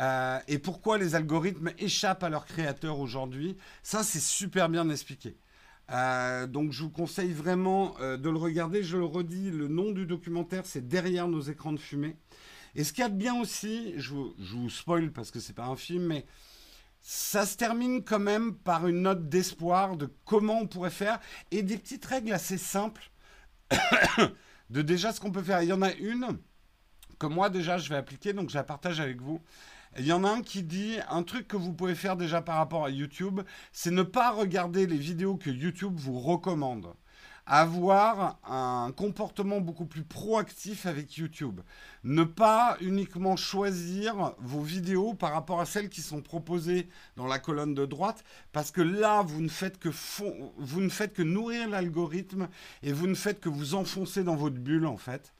Euh, 0.00 0.38
et 0.48 0.58
pourquoi 0.58 0.98
les 0.98 1.14
algorithmes 1.14 1.70
échappent 1.78 2.22
à 2.22 2.28
leurs 2.28 2.44
créateurs 2.44 2.98
aujourd'hui. 2.98 3.56
Ça, 3.82 4.02
c'est 4.02 4.20
super 4.20 4.68
bien 4.68 4.90
expliqué. 4.90 5.38
donc 6.48 6.72
je 6.72 6.82
vous 6.82 6.90
conseille 6.90 7.32
vraiment 7.32 7.96
de 8.00 8.28
le 8.30 8.36
regarder. 8.36 8.82
Je 8.82 8.98
le 8.98 9.06
redis, 9.06 9.50
le 9.50 9.68
nom 9.68 9.92
du 9.92 10.04
documentaire, 10.04 10.66
c'est 10.66 10.86
Derrière 10.86 11.26
nos 11.26 11.40
écrans 11.40 11.72
de 11.72 11.80
fumée. 11.80 12.16
Et 12.76 12.84
ce 12.84 12.92
qu'il 12.92 13.00
y 13.00 13.06
a 13.06 13.08
de 13.08 13.16
bien 13.16 13.34
aussi, 13.34 13.94
je 13.96 14.12
vous, 14.12 14.68
spoil 14.68 15.10
parce 15.10 15.30
que 15.30 15.40
c'est 15.40 15.54
pas 15.54 15.64
un 15.64 15.76
film, 15.76 16.04
mais 16.04 16.26
ça 17.00 17.46
se 17.46 17.56
termine 17.56 18.04
quand 18.04 18.18
même 18.18 18.54
par 18.54 18.86
une 18.86 19.00
note 19.00 19.30
d'espoir 19.30 19.96
de 19.96 20.12
comment 20.26 20.60
on 20.60 20.66
pourrait 20.66 20.90
faire 20.90 21.18
et 21.50 21.62
des 21.62 21.78
petites 21.78 22.04
règles 22.04 22.34
assez 22.34 22.58
simples 22.58 23.10
de 24.70 24.82
déjà 24.82 25.14
ce 25.14 25.20
qu'on 25.20 25.32
peut 25.32 25.42
faire. 25.42 25.62
Il 25.62 25.70
y 25.70 25.72
en 25.72 25.80
a 25.80 25.92
une 25.94 26.38
que 27.18 27.26
moi 27.26 27.48
déjà 27.48 27.78
je 27.78 27.88
vais 27.88 27.96
appliquer, 27.96 28.34
donc 28.34 28.50
je 28.50 28.56
la 28.56 28.62
partage 28.62 29.00
avec 29.00 29.22
vous. 29.22 29.40
Il 29.98 30.04
y 30.04 30.12
en 30.12 30.24
a 30.24 30.28
un 30.28 30.42
qui 30.42 30.62
dit 30.62 30.98
un 31.08 31.22
truc 31.22 31.48
que 31.48 31.56
vous 31.56 31.72
pouvez 31.72 31.94
faire 31.94 32.18
déjà 32.18 32.42
par 32.42 32.56
rapport 32.56 32.84
à 32.84 32.90
YouTube, 32.90 33.40
c'est 33.72 33.90
ne 33.90 34.02
pas 34.02 34.32
regarder 34.32 34.86
les 34.86 34.98
vidéos 34.98 35.36
que 35.36 35.48
YouTube 35.48 35.94
vous 35.96 36.20
recommande 36.20 36.92
avoir 37.46 38.40
un 38.44 38.90
comportement 38.90 39.60
beaucoup 39.60 39.86
plus 39.86 40.02
proactif 40.02 40.84
avec 40.84 41.16
YouTube. 41.16 41.60
Ne 42.02 42.24
pas 42.24 42.76
uniquement 42.80 43.36
choisir 43.36 44.34
vos 44.38 44.60
vidéos 44.60 45.14
par 45.14 45.32
rapport 45.32 45.60
à 45.60 45.66
celles 45.66 45.88
qui 45.88 46.02
sont 46.02 46.22
proposées 46.22 46.88
dans 47.16 47.26
la 47.26 47.38
colonne 47.38 47.74
de 47.74 47.86
droite, 47.86 48.24
parce 48.52 48.72
que 48.72 48.80
là, 48.80 49.22
vous 49.22 49.40
ne 49.40 49.48
faites 49.48 49.78
que, 49.78 49.90
vous 50.58 50.80
ne 50.80 50.88
faites 50.88 51.14
que 51.14 51.22
nourrir 51.22 51.68
l'algorithme 51.68 52.48
et 52.82 52.92
vous 52.92 53.06
ne 53.06 53.14
faites 53.14 53.40
que 53.40 53.48
vous 53.48 53.74
enfoncer 53.74 54.24
dans 54.24 54.36
votre 54.36 54.56
bulle, 54.56 54.86
en 54.86 54.96
fait. 54.96 55.32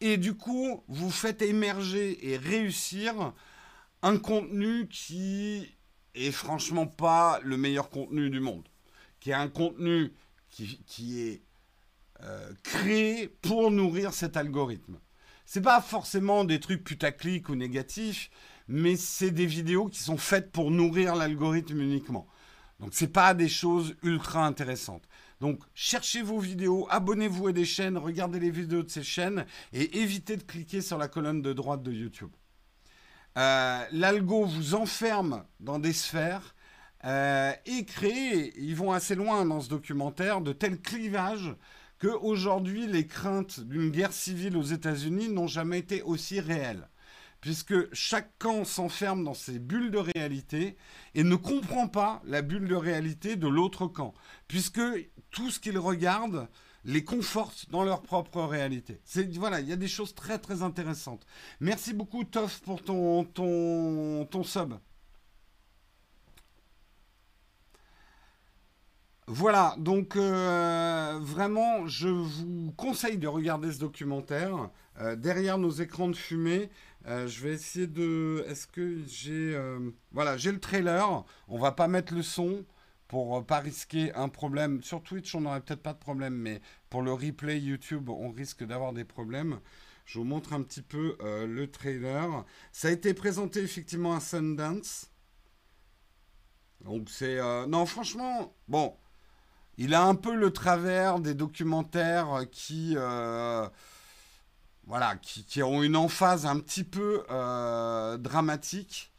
Et 0.00 0.16
du 0.16 0.34
coup, 0.34 0.82
vous 0.88 1.10
faites 1.10 1.42
émerger 1.42 2.30
et 2.30 2.36
réussir 2.36 3.32
un 4.02 4.18
contenu 4.18 4.88
qui 4.88 5.76
est 6.14 6.30
franchement 6.30 6.86
pas 6.86 7.40
le 7.42 7.56
meilleur 7.56 7.90
contenu 7.90 8.30
du 8.30 8.40
monde, 8.40 8.66
qui 9.18 9.30
est 9.30 9.34
un 9.34 9.48
contenu 9.48 10.12
qui, 10.50 11.20
est 11.20 11.42
euh, 12.22 12.52
créé 12.62 13.28
pour 13.28 13.70
nourrir 13.70 14.12
cet 14.12 14.36
algorithme. 14.36 14.98
C'est 15.46 15.62
pas 15.62 15.80
forcément 15.80 16.44
des 16.44 16.60
trucs 16.60 16.84
putaclic 16.84 17.48
ou 17.48 17.56
négatifs, 17.56 18.30
mais 18.68 18.96
c'est 18.96 19.30
des 19.30 19.46
vidéos 19.46 19.88
qui 19.88 20.00
sont 20.00 20.18
faites 20.18 20.52
pour 20.52 20.70
nourrir 20.70 21.16
l'algorithme 21.16 21.80
uniquement. 21.80 22.26
Donc 22.78 22.90
c'est 22.92 23.08
pas 23.08 23.34
des 23.34 23.48
choses 23.48 23.96
ultra 24.02 24.46
intéressantes. 24.46 25.08
Donc 25.40 25.60
cherchez 25.74 26.22
vos 26.22 26.38
vidéos, 26.38 26.86
abonnez-vous 26.90 27.48
à 27.48 27.52
des 27.52 27.64
chaînes, 27.64 27.98
regardez 27.98 28.38
les 28.38 28.50
vidéos 28.50 28.82
de 28.82 28.90
ces 28.90 29.02
chaînes 29.02 29.46
et 29.72 29.98
évitez 30.00 30.36
de 30.36 30.42
cliquer 30.42 30.80
sur 30.80 30.98
la 30.98 31.08
colonne 31.08 31.42
de 31.42 31.52
droite 31.52 31.82
de 31.82 31.92
YouTube. 31.92 32.30
Euh, 33.36 33.84
l'algo 33.92 34.44
vous 34.44 34.74
enferme 34.74 35.44
dans 35.60 35.78
des 35.78 35.92
sphères 35.92 36.54
euh, 37.04 37.52
et 37.66 37.84
crée, 37.84 38.52
ils 38.56 38.76
vont 38.76 38.92
assez 38.92 39.14
loin 39.14 39.44
dans 39.44 39.60
ce 39.60 39.68
documentaire, 39.68 40.40
de 40.40 40.52
tels 40.52 40.80
clivages 40.80 41.54
qu'aujourd'hui 41.98 42.86
les 42.86 43.06
craintes 43.06 43.60
d'une 43.60 43.90
guerre 43.90 44.12
civile 44.12 44.56
aux 44.56 44.62
États-Unis 44.62 45.28
n'ont 45.28 45.46
jamais 45.46 45.78
été 45.78 46.02
aussi 46.02 46.40
réelles 46.40 46.88
puisque 47.40 47.92
chaque 47.94 48.30
camp 48.38 48.64
s'enferme 48.64 49.24
dans 49.24 49.34
ses 49.34 49.58
bulles 49.58 49.90
de 49.90 49.98
réalité 49.98 50.76
et 51.14 51.24
ne 51.24 51.36
comprend 51.36 51.88
pas 51.88 52.22
la 52.24 52.42
bulle 52.42 52.68
de 52.68 52.74
réalité 52.74 53.36
de 53.36 53.48
l'autre 53.48 53.86
camp, 53.86 54.14
puisque 54.46 54.80
tout 55.30 55.50
ce 55.50 55.58
qu'ils 55.58 55.78
regardent 55.78 56.48
les 56.84 57.04
conforte 57.04 57.70
dans 57.70 57.84
leur 57.84 58.02
propre 58.02 58.42
réalité. 58.42 59.00
Voilà, 59.36 59.60
il 59.60 59.68
y 59.68 59.72
a 59.72 59.76
des 59.76 59.88
choses 59.88 60.14
très 60.14 60.38
très 60.38 60.62
intéressantes. 60.62 61.26
Merci 61.60 61.92
beaucoup 61.92 62.24
Toff 62.24 62.60
pour 62.60 62.82
ton 62.82 63.24
ton 63.24 64.26
ton 64.30 64.42
sub. 64.42 64.74
Voilà, 69.32 69.76
donc 69.78 70.16
euh, 70.16 71.20
vraiment, 71.22 71.86
je 71.86 72.08
vous 72.08 72.72
conseille 72.76 73.16
de 73.16 73.28
regarder 73.28 73.70
ce 73.70 73.78
documentaire. 73.78 74.70
Euh, 74.98 75.14
derrière 75.14 75.56
nos 75.56 75.70
écrans 75.70 76.08
de 76.08 76.16
fumée, 76.16 76.68
euh, 77.06 77.28
je 77.28 77.40
vais 77.40 77.52
essayer 77.52 77.86
de. 77.86 78.44
Est-ce 78.48 78.66
que 78.66 78.98
j'ai. 79.06 79.56
Voilà, 80.10 80.36
j'ai 80.36 80.50
le 80.50 80.58
trailer. 80.58 81.24
On 81.46 81.60
va 81.60 81.70
pas 81.70 81.86
mettre 81.86 82.12
le 82.12 82.22
son 82.22 82.64
pour 83.06 83.46
pas 83.46 83.60
risquer 83.60 84.12
un 84.14 84.28
problème. 84.28 84.82
Sur 84.82 85.00
Twitch, 85.00 85.32
on 85.36 85.42
n'aurait 85.42 85.60
peut-être 85.60 85.82
pas 85.82 85.92
de 85.92 86.00
problème, 86.00 86.34
mais 86.34 86.60
pour 86.88 87.02
le 87.02 87.12
replay 87.12 87.60
YouTube, 87.60 88.08
on 88.08 88.32
risque 88.32 88.64
d'avoir 88.64 88.92
des 88.92 89.04
problèmes. 89.04 89.60
Je 90.06 90.18
vous 90.18 90.24
montre 90.24 90.54
un 90.54 90.62
petit 90.62 90.82
peu 90.82 91.16
le 91.20 91.66
trailer. 91.70 92.44
Ça 92.72 92.88
a 92.88 92.90
été 92.90 93.14
présenté 93.14 93.60
effectivement 93.62 94.16
à 94.16 94.18
Sundance. 94.18 95.08
Donc 96.84 97.08
c'est. 97.08 97.38
non, 97.68 97.86
franchement, 97.86 98.56
bon. 98.66 98.96
Il 99.82 99.94
a 99.94 100.04
un 100.04 100.14
peu 100.14 100.34
le 100.34 100.50
travers 100.50 101.20
des 101.20 101.32
documentaires 101.32 102.42
qui, 102.52 102.92
euh, 102.98 103.66
voilà, 104.84 105.16
qui, 105.16 105.62
ont 105.62 105.82
une 105.82 105.96
emphase 105.96 106.44
un 106.44 106.60
petit 106.60 106.84
peu 106.84 107.24
euh, 107.30 108.18
dramatique, 108.18 109.10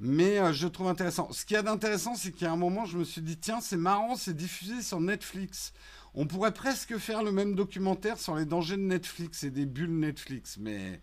mais 0.00 0.40
euh, 0.40 0.52
je 0.52 0.66
trouve 0.66 0.88
intéressant. 0.88 1.30
Ce 1.30 1.44
qu'il 1.44 1.54
y 1.54 1.58
a 1.58 1.62
d'intéressant, 1.62 2.16
c'est 2.16 2.32
qu'à 2.32 2.50
un 2.50 2.56
moment, 2.56 2.84
je 2.84 2.98
me 2.98 3.04
suis 3.04 3.22
dit, 3.22 3.36
tiens, 3.36 3.60
c'est 3.60 3.76
marrant, 3.76 4.16
c'est 4.16 4.34
diffusé 4.34 4.82
sur 4.82 5.00
Netflix. 5.00 5.72
On 6.14 6.26
pourrait 6.26 6.52
presque 6.52 6.98
faire 6.98 7.22
le 7.22 7.30
même 7.30 7.54
documentaire 7.54 8.18
sur 8.18 8.34
les 8.34 8.44
dangers 8.44 8.76
de 8.76 8.82
Netflix 8.82 9.44
et 9.44 9.52
des 9.52 9.66
bulles 9.66 10.00
Netflix, 10.00 10.56
mais 10.58 11.00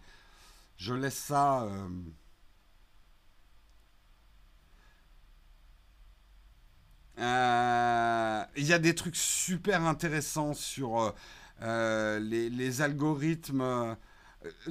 je 0.75 0.93
laisse 0.93 1.15
ça. 1.15 1.65
Il 7.17 8.65
y 8.65 8.73
a 8.73 8.79
des 8.79 8.95
trucs 8.95 9.15
super 9.15 9.83
intéressants 9.85 10.53
sur 10.53 11.01
euh, 11.01 11.11
euh, 11.61 12.19
les, 12.19 12.81
algorithmes, 12.81 13.95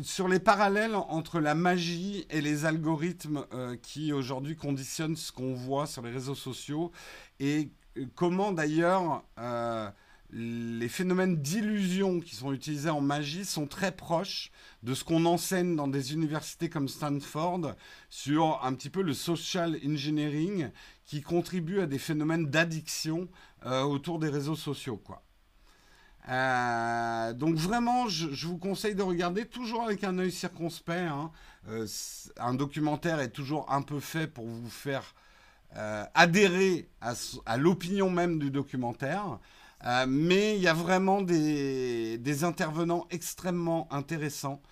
sur 0.02 0.28
les 0.28 0.38
parallèles 0.38 0.94
entre 0.94 1.40
la 1.40 1.54
magie 1.54 2.26
et 2.30 2.40
les 2.40 2.64
algorithmes 2.66 3.46
qui 3.82 4.12
aujourd'hui 4.12 4.56
conditionnent 4.56 5.16
ce 5.16 5.32
qu'on 5.32 5.54
voit 5.54 5.86
sur 5.86 6.02
les 6.02 6.10
réseaux 6.10 6.34
sociaux 6.34 6.92
et 7.40 7.70
comment 8.14 8.52
d'ailleurs 8.52 9.24
les 10.36 10.88
phénomènes 10.88 11.36
d'illusion 11.36 12.18
qui 12.18 12.34
sont 12.34 12.52
utilisés 12.52 12.90
en 12.90 13.00
magie 13.00 13.44
sont 13.44 13.68
très 13.68 13.92
proches 13.92 14.50
de 14.82 14.92
ce 14.92 15.04
qu'on 15.04 15.26
enseigne 15.26 15.76
dans 15.76 15.86
des 15.86 16.12
universités 16.12 16.68
comme 16.68 16.88
Stanford 16.88 17.76
sur 18.10 18.60
un 18.64 18.74
petit 18.74 18.90
peu 18.90 19.02
le 19.02 19.14
social 19.14 19.78
engineering 19.86 20.70
qui 21.04 21.22
contribue 21.22 21.80
à 21.80 21.86
des 21.86 22.00
phénomènes 22.00 22.46
d'addiction 22.46 23.28
euh, 23.64 23.82
autour 23.82 24.18
des 24.18 24.28
réseaux 24.28 24.56
sociaux. 24.56 25.00
Euh, 26.28 27.32
donc 27.34 27.54
vraiment, 27.54 28.08
je, 28.08 28.46
vous 28.46 28.58
conseille 28.58 28.96
de 28.96 29.02
regarder 29.02 29.46
toujours 29.46 29.84
avec 29.84 30.02
un 30.02 30.18
œil 30.18 30.32
circonspect. 30.32 31.10
Hein. 31.12 31.30
Euh, 31.68 31.86
un 32.38 32.54
documentaire 32.54 33.20
est 33.20 33.30
toujours 33.30 33.70
un 33.70 33.82
peu 33.82 34.00
fait 34.00 34.26
pour 34.26 34.46
vous 34.46 34.70
faire 34.70 35.14
adhérer 36.14 36.88
à 37.00 37.56
l'opinion 37.56 38.08
même 38.08 38.38
du 38.38 38.52
documentaire. 38.52 39.40
Euh, 39.84 40.06
mais 40.08 40.56
il 40.56 40.62
y 40.62 40.68
a 40.68 40.74
vraiment 40.74 41.20
des, 41.20 42.44
intervenants 42.44 43.06
extrêmement 43.10 43.86
intéressants 43.92 44.62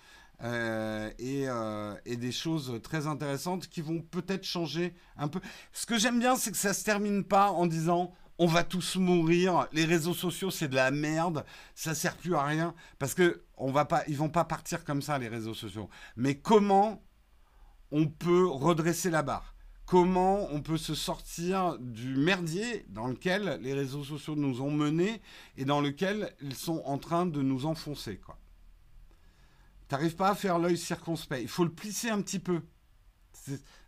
euh, 0.43 1.09
euh, 1.21 1.95
et, 2.05 2.17
des 2.17 2.31
choses 2.31 2.79
très 2.81 3.07
intéressantes 3.07 3.67
qui 3.67 3.81
vont 3.81 4.01
peut-être 4.01 4.43
changer 4.43 4.93
un 5.17 5.27
peu. 5.27 5.39
Ce 5.71 5.85
que 5.85 5.97
j'aime 5.97 6.19
bien, 6.19 6.35
c'est 6.35 6.51
que 6.51 6.57
ça 6.57 6.73
se 6.73 6.83
termine 6.83 7.23
pas 7.23 7.51
en 7.51 7.67
disant 7.67 8.13
on 8.39 8.47
va 8.47 8.63
tous 8.63 8.95
mourir, 8.95 9.67
les 9.73 9.85
réseaux 9.85 10.15
sociaux 10.15 10.49
c'est 10.49 10.67
de 10.67 10.75
la 10.75 10.89
merde, 10.89 11.45
ça 11.75 11.93
sert 11.93 12.17
plus 12.17 12.35
à 12.35 12.43
rien 12.43 12.73
parce 12.97 13.13
que 13.13 13.43
on 13.57 13.71
vont 13.71 14.29
pas 14.29 14.43
partir 14.43 14.83
comme 14.83 15.03
ça 15.03 15.19
les 15.19 15.27
réseaux 15.27 15.53
sociaux. 15.53 15.89
Mais 16.17 16.35
comment 16.35 17.03
on 17.91 18.07
peut 18.07 18.47
redresser 18.47 19.11
la 19.11 19.21
barre? 19.21 19.52
Comment 19.85 20.47
on 20.51 20.61
peut 20.61 20.77
se 20.77 20.95
sortir 20.95 21.77
du 21.79 22.15
merdier 22.15 22.85
dans 22.89 23.07
lequel 23.07 23.59
les 23.61 23.73
réseaux 23.73 24.03
sociaux 24.03 24.35
nous 24.35 24.61
ont 24.61 24.71
menés 24.71 25.21
et 25.57 25.65
dans 25.65 25.81
lequel 25.81 26.33
ils 26.41 26.55
sont 26.55 26.81
en 26.85 26.97
train 26.97 27.25
de 27.25 27.41
nous 27.41 27.65
enfoncer. 27.65 28.17
Quoi. 28.17 28.37
T'arrives 29.87 30.15
pas 30.15 30.29
à 30.29 30.35
faire 30.35 30.59
l'œil 30.59 30.77
circonspect. 30.77 31.41
Il 31.41 31.49
faut 31.49 31.65
le 31.65 31.71
plisser 31.71 32.09
un 32.09 32.21
petit 32.21 32.39
peu. 32.39 32.61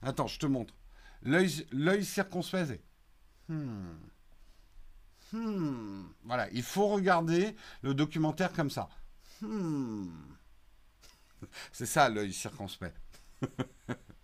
Attends, 0.01 0.27
je 0.27 0.39
te 0.39 0.45
montre. 0.45 0.73
L'œil 1.23 2.05
circonspect, 2.05 2.83
hmm. 3.47 3.95
Hmm. 5.31 6.03
Voilà, 6.23 6.49
il 6.51 6.61
faut 6.61 6.87
regarder 6.87 7.55
le 7.81 7.93
documentaire 7.93 8.53
comme 8.53 8.69
ça. 8.69 8.89
Hmm. 9.41 10.09
C'est 11.71 11.87
ça 11.87 12.09
l'œil 12.09 12.33
circonspect. 12.33 12.95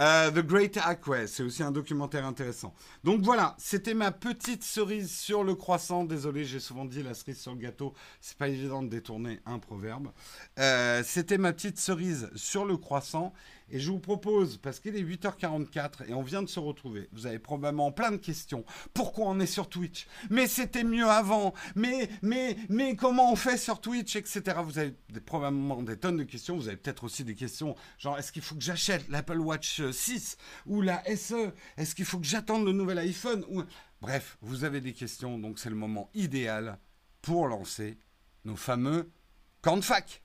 Euh, 0.00 0.30
The 0.30 0.40
Great 0.40 0.76
Aqua, 0.76 1.26
c'est 1.26 1.42
aussi 1.42 1.62
un 1.62 1.70
documentaire 1.70 2.24
intéressant. 2.24 2.74
Donc 3.04 3.22
voilà, 3.22 3.54
c'était 3.58 3.94
ma 3.94 4.12
petite 4.12 4.62
cerise 4.62 5.10
sur 5.10 5.44
le 5.44 5.54
croissant. 5.54 6.04
Désolé, 6.04 6.44
j'ai 6.44 6.60
souvent 6.60 6.84
dit 6.84 7.02
la 7.02 7.14
cerise 7.14 7.40
sur 7.40 7.52
le 7.52 7.58
gâteau. 7.58 7.94
C'est 8.20 8.36
pas 8.36 8.48
évident 8.48 8.82
de 8.82 8.88
détourner 8.88 9.40
un 9.46 9.58
proverbe. 9.58 10.10
Euh, 10.58 11.02
c'était 11.04 11.38
ma 11.38 11.52
petite 11.52 11.78
cerise 11.78 12.30
sur 12.34 12.64
le 12.64 12.76
croissant. 12.76 13.32
Et 13.70 13.80
je 13.80 13.90
vous 13.90 13.98
propose, 13.98 14.56
parce 14.56 14.80
qu'il 14.80 14.96
est 14.96 15.02
8h44 15.02 16.08
et 16.08 16.14
on 16.14 16.22
vient 16.22 16.42
de 16.42 16.48
se 16.48 16.58
retrouver, 16.58 17.08
vous 17.12 17.26
avez 17.26 17.38
probablement 17.38 17.92
plein 17.92 18.10
de 18.10 18.16
questions. 18.16 18.64
Pourquoi 18.94 19.26
on 19.26 19.40
est 19.40 19.46
sur 19.46 19.68
Twitch? 19.68 20.06
Mais 20.30 20.46
c'était 20.46 20.84
mieux 20.84 21.08
avant. 21.08 21.52
Mais, 21.74 22.08
mais, 22.22 22.56
mais 22.68 22.96
comment 22.96 23.32
on 23.32 23.36
fait 23.36 23.58
sur 23.58 23.80
Twitch, 23.80 24.16
etc. 24.16 24.58
Vous 24.64 24.78
avez 24.78 24.94
probablement 25.26 25.82
des 25.82 25.96
tonnes 25.96 26.16
de 26.16 26.24
questions. 26.24 26.56
Vous 26.56 26.68
avez 26.68 26.76
peut-être 26.76 27.04
aussi 27.04 27.24
des 27.24 27.34
questions 27.34 27.74
genre 27.98 28.18
est-ce 28.18 28.32
qu'il 28.32 28.42
faut 28.42 28.54
que 28.54 28.62
j'achète 28.62 29.08
l'Apple 29.08 29.38
Watch 29.38 29.82
6 29.90 30.36
ou 30.66 30.80
la 30.80 31.02
SE 31.16 31.52
Est-ce 31.76 31.94
qu'il 31.94 32.04
faut 32.04 32.18
que 32.18 32.26
j'attende 32.26 32.64
le 32.64 32.72
nouvel 32.72 32.98
iPhone 32.98 33.44
ou... 33.50 33.62
Bref, 34.00 34.38
vous 34.42 34.62
avez 34.62 34.80
des 34.80 34.92
questions, 34.92 35.38
donc 35.38 35.58
c'est 35.58 35.70
le 35.70 35.76
moment 35.76 36.08
idéal 36.14 36.78
pour 37.20 37.48
lancer 37.48 37.98
nos 38.44 38.54
fameux 38.54 39.10
camps 39.60 39.76
de 39.76 39.82
fac. 39.82 40.22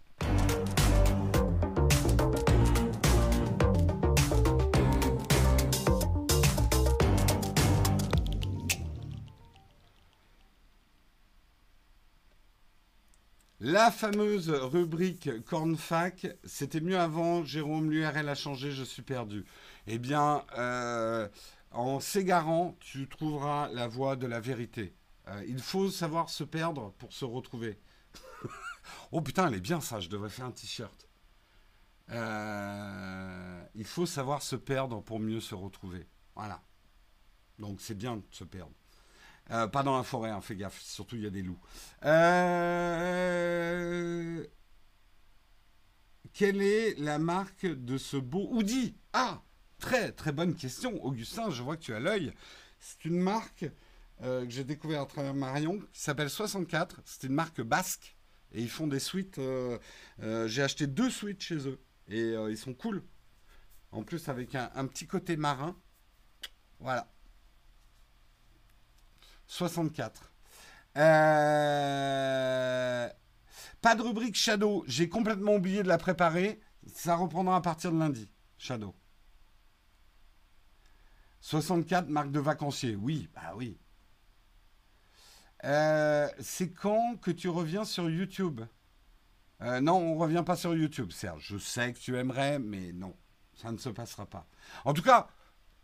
La 13.65 13.91
fameuse 13.91 14.49
rubrique 14.49 15.41
Cornfac, 15.45 16.27
c'était 16.43 16.81
mieux 16.81 16.99
avant, 16.99 17.45
Jérôme, 17.45 17.91
l'URL 17.91 18.27
a 18.27 18.35
changé, 18.35 18.73
je 18.73 18.83
suis 18.83 19.03
perdu. 19.03 19.45
Eh 19.87 19.99
bien, 19.99 20.43
euh, 20.57 21.29
en 21.71 22.01
s'égarant, 22.01 22.75
tu 22.81 23.07
trouveras 23.07 23.69
la 23.69 23.87
voie 23.87 24.17
de 24.17 24.27
la 24.27 24.41
vérité. 24.41 24.93
Euh, 25.29 25.45
il 25.47 25.61
faut 25.61 25.89
savoir 25.89 26.29
se 26.29 26.43
perdre 26.43 26.91
pour 26.97 27.13
se 27.13 27.23
retrouver. 27.23 27.79
oh 29.13 29.21
putain, 29.21 29.47
elle 29.47 29.53
est 29.53 29.61
bien 29.61 29.79
ça, 29.79 30.01
je 30.01 30.09
devrais 30.09 30.29
faire 30.29 30.47
un 30.47 30.51
t-shirt. 30.51 31.07
Euh, 32.09 33.63
il 33.75 33.85
faut 33.85 34.05
savoir 34.05 34.41
se 34.41 34.57
perdre 34.57 35.01
pour 35.01 35.21
mieux 35.21 35.39
se 35.39 35.55
retrouver. 35.55 36.05
Voilà. 36.35 36.61
Donc 37.59 37.79
c'est 37.79 37.97
bien 37.97 38.17
de 38.17 38.23
se 38.29 38.43
perdre. 38.43 38.75
Euh, 39.51 39.67
pas 39.67 39.83
dans 39.83 39.97
la 39.97 40.03
forêt, 40.03 40.29
hein, 40.29 40.39
fais 40.41 40.55
gaffe, 40.55 40.81
surtout 40.81 41.17
il 41.17 41.23
y 41.23 41.27
a 41.27 41.29
des 41.29 41.41
loups. 41.41 41.59
Euh, 42.05 43.43
quelle 46.33 46.61
est 46.61 46.97
la 46.97 47.19
marque 47.19 47.65
de 47.65 47.97
ce 47.97 48.15
beau 48.17 48.47
hoodie 48.51 48.95
Ah 49.11 49.41
Très 49.79 50.13
très 50.13 50.31
bonne 50.31 50.55
question, 50.55 51.03
Augustin, 51.03 51.49
je 51.49 51.61
vois 51.61 51.75
que 51.75 51.81
tu 51.81 51.93
as 51.93 51.99
l'œil. 51.99 52.33
C'est 52.79 53.03
une 53.03 53.19
marque 53.19 53.65
euh, 54.21 54.45
que 54.45 54.51
j'ai 54.51 54.63
découvert 54.63 55.01
à 55.01 55.05
travers 55.05 55.33
Marion 55.33 55.79
qui 55.91 55.99
s'appelle 56.01 56.29
64. 56.29 57.01
C'est 57.03 57.23
une 57.27 57.33
marque 57.33 57.61
basque 57.61 58.15
et 58.53 58.61
ils 58.61 58.69
font 58.69 58.87
des 58.87 58.99
suites. 58.99 59.41
J'ai 60.21 60.61
acheté 60.63 60.87
deux 60.87 61.09
suites 61.09 61.41
chez 61.41 61.67
eux 61.67 61.81
et 62.07 62.31
ils 62.49 62.57
sont 62.57 62.73
cool. 62.73 63.03
En 63.91 64.03
plus 64.03 64.29
avec 64.29 64.55
un 64.55 64.87
petit 64.87 65.05
côté 65.05 65.35
marin. 65.35 65.75
Voilà. 66.79 67.13
64. 69.53 70.31
Euh... 70.97 71.09
Pas 73.81 73.95
de 73.95 74.01
rubrique 74.01 74.35
Shadow. 74.35 74.83
J'ai 74.87 75.07
complètement 75.09 75.55
oublié 75.55 75.83
de 75.83 75.87
la 75.87 75.99
préparer. 75.99 76.59
Ça 76.93 77.15
reprendra 77.15 77.57
à 77.57 77.61
partir 77.61 77.91
de 77.91 77.99
lundi. 77.99 78.31
Shadow. 78.57 78.95
64 81.41 82.09
marque 82.09 82.31
de 82.31 82.39
vacancier. 82.39 82.95
Oui, 82.95 83.29
bah 83.35 83.53
oui. 83.55 83.77
Euh, 85.65 86.27
c'est 86.39 86.71
quand 86.71 87.17
que 87.21 87.29
tu 87.29 87.47
reviens 87.47 87.85
sur 87.85 88.09
YouTube? 88.09 88.61
Euh, 89.61 89.81
Non, 89.81 89.97
on 89.97 90.15
revient 90.17 90.43
pas 90.45 90.55
sur 90.55 90.73
YouTube, 90.75 91.11
Serge. 91.11 91.45
Je 91.47 91.57
sais 91.59 91.93
que 91.93 91.99
tu 91.99 92.17
aimerais, 92.17 92.57
mais 92.57 92.91
non, 92.91 93.15
ça 93.53 93.71
ne 93.71 93.77
se 93.77 93.89
passera 93.89 94.25
pas. 94.25 94.47
En 94.83 94.93
tout 94.93 95.03
cas, 95.03 95.27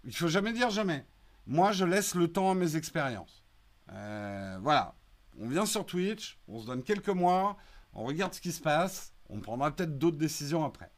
il 0.06 0.16
faut 0.16 0.28
jamais 0.28 0.54
dire 0.54 0.72
jamais. 0.72 1.06
Moi, 1.46 1.72
je 1.72 1.86
laisse 1.86 2.16
le 2.16 2.32
temps 2.32 2.50
à 2.52 2.56
mes 2.56 2.76
expériences. 2.76 3.44
Euh, 3.92 4.58
voilà. 4.62 4.96
On 5.40 5.48
vient 5.48 5.66
sur 5.66 5.86
Twitch, 5.86 6.40
on 6.48 6.60
se 6.60 6.68
donne 6.68 6.84
quelques 6.84 7.10
mois, 7.10 7.58
on 7.94 8.04
regarde 8.04 8.34
ce 8.34 8.42
qui 8.42 8.52
se 8.52 8.62
passe, 8.62 9.14
on 9.30 9.40
prendra 9.40 9.72
peut-être 9.72 9.98
d'autres 9.98 10.18
décisions 10.18 10.66
après. 10.66 10.92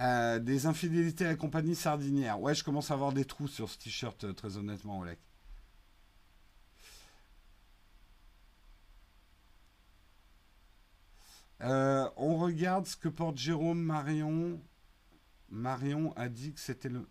Euh, 0.00 0.38
des 0.38 0.66
infidélités 0.66 1.24
à 1.24 1.28
la 1.28 1.36
compagnie 1.36 1.74
sardinière. 1.74 2.40
Ouais, 2.40 2.54
je 2.54 2.62
commence 2.62 2.90
à 2.92 2.94
avoir 2.94 3.12
des 3.12 3.24
trous 3.24 3.48
sur 3.48 3.68
ce 3.68 3.78
t-shirt, 3.78 4.22
euh, 4.24 4.32
très 4.32 4.56
honnêtement, 4.56 5.00
Oleg. 5.00 5.18
Euh, 11.62 12.08
on 12.16 12.36
regarde 12.38 12.86
ce 12.86 12.96
que 12.96 13.08
porte 13.08 13.36
Jérôme 13.36 13.82
Marion. 13.82 14.60
Marion 15.48 16.12
a 16.16 16.28
dit 16.28 16.52
que 16.52 16.60
c'était 16.60 16.88
le. 16.88 17.08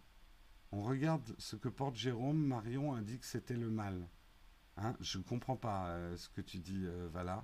On 0.72 0.82
regarde 0.82 1.36
ce 1.38 1.56
que 1.56 1.70
porte 1.70 1.96
Jérôme. 1.96 2.38
Marion 2.38 2.98
dit 2.98 3.20
que 3.20 3.26
c'était 3.26 3.56
le 3.56 3.70
mal. 3.70 4.08
Hein, 4.78 4.96
je 5.00 5.18
ne 5.18 5.24
comprends 5.24 5.56
pas 5.56 5.88
euh, 5.88 6.16
ce 6.18 6.30
que 6.30 6.42
tu 6.42 6.60
dis, 6.60 6.84
euh, 6.86 7.08
Vala. 7.12 7.44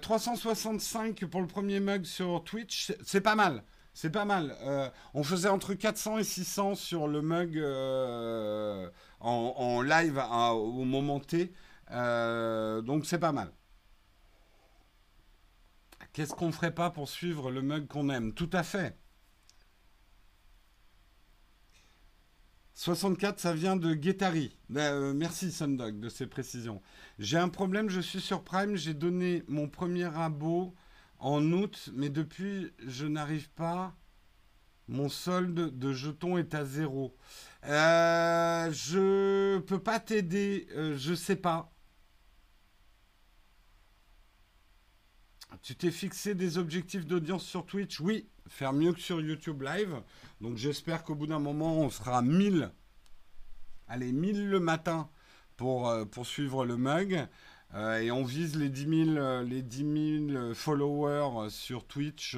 365 0.00 1.22
euh, 1.22 1.26
pour 1.26 1.40
le 1.40 1.46
premier 1.46 1.80
mug 1.80 2.04
sur 2.04 2.44
Twitch, 2.44 2.92
c'est 3.04 3.20
pas 3.20 3.34
mal. 3.34 3.64
C'est 3.94 4.10
pas 4.10 4.26
mal. 4.26 4.54
on 5.14 5.22
faisait 5.22 5.48
entre 5.48 5.72
400 5.72 6.18
et 6.18 6.24
600 6.24 6.74
sur 6.74 7.08
le 7.08 7.22
mug 7.22 7.58
en, 9.20 9.80
live 9.82 10.22
au 10.52 10.84
moment 10.84 11.18
T. 11.18 11.50
donc 11.90 13.06
c'est 13.06 13.18
pas 13.18 13.32
mal. 13.32 13.50
Qu'est-ce 16.16 16.32
qu'on 16.32 16.50
ferait 16.50 16.74
pas 16.74 16.88
pour 16.88 17.10
suivre 17.10 17.50
le 17.50 17.60
mug 17.60 17.88
qu'on 17.88 18.08
aime? 18.08 18.32
Tout 18.32 18.48
à 18.54 18.62
fait. 18.62 18.98
64, 22.72 23.38
ça 23.38 23.52
vient 23.52 23.76
de 23.76 23.92
Guettari. 23.92 24.56
Euh, 24.74 25.12
merci 25.12 25.52
Sundog 25.52 26.00
de 26.00 26.08
ces 26.08 26.26
précisions. 26.26 26.80
J'ai 27.18 27.36
un 27.36 27.50
problème, 27.50 27.90
je 27.90 28.00
suis 28.00 28.22
sur 28.22 28.44
Prime, 28.44 28.76
j'ai 28.76 28.94
donné 28.94 29.42
mon 29.46 29.68
premier 29.68 30.06
abo 30.16 30.74
en 31.18 31.52
août, 31.52 31.90
mais 31.92 32.08
depuis, 32.08 32.72
je 32.78 33.04
n'arrive 33.04 33.50
pas. 33.50 33.94
Mon 34.88 35.10
solde 35.10 35.78
de 35.78 35.92
jetons 35.92 36.38
est 36.38 36.54
à 36.54 36.64
zéro. 36.64 37.14
Euh, 37.66 38.72
je 38.72 39.58
peux 39.58 39.80
pas 39.80 40.00
t'aider, 40.00 40.66
euh, 40.76 40.96
je 40.96 41.12
sais 41.12 41.36
pas. 41.36 41.75
Tu 45.66 45.74
t'es 45.74 45.90
fixé 45.90 46.36
des 46.36 46.58
objectifs 46.58 47.06
d'audience 47.06 47.44
sur 47.44 47.66
Twitch? 47.66 47.98
Oui, 47.98 48.28
faire 48.46 48.72
mieux 48.72 48.92
que 48.92 49.00
sur 49.00 49.20
YouTube 49.20 49.62
Live. 49.62 50.00
Donc 50.40 50.56
j'espère 50.56 51.02
qu'au 51.02 51.16
bout 51.16 51.26
d'un 51.26 51.40
moment, 51.40 51.80
on 51.80 51.90
sera 51.90 52.22
1000. 52.22 52.70
Allez, 53.88 54.12
1000 54.12 54.48
le 54.48 54.60
matin 54.60 55.10
pour, 55.56 55.88
euh, 55.88 56.04
suivre 56.22 56.64
le 56.64 56.76
mug. 56.76 57.26
Euh, 57.74 57.98
et 57.98 58.12
on 58.12 58.22
vise 58.22 58.54
les 58.54 58.68
10 58.68 59.06
000, 59.06 59.16
euh, 59.16 59.42
les 59.42 59.62
10 59.62 60.28
000 60.30 60.54
followers 60.54 61.50
sur 61.50 61.84
Twitch 61.84 62.36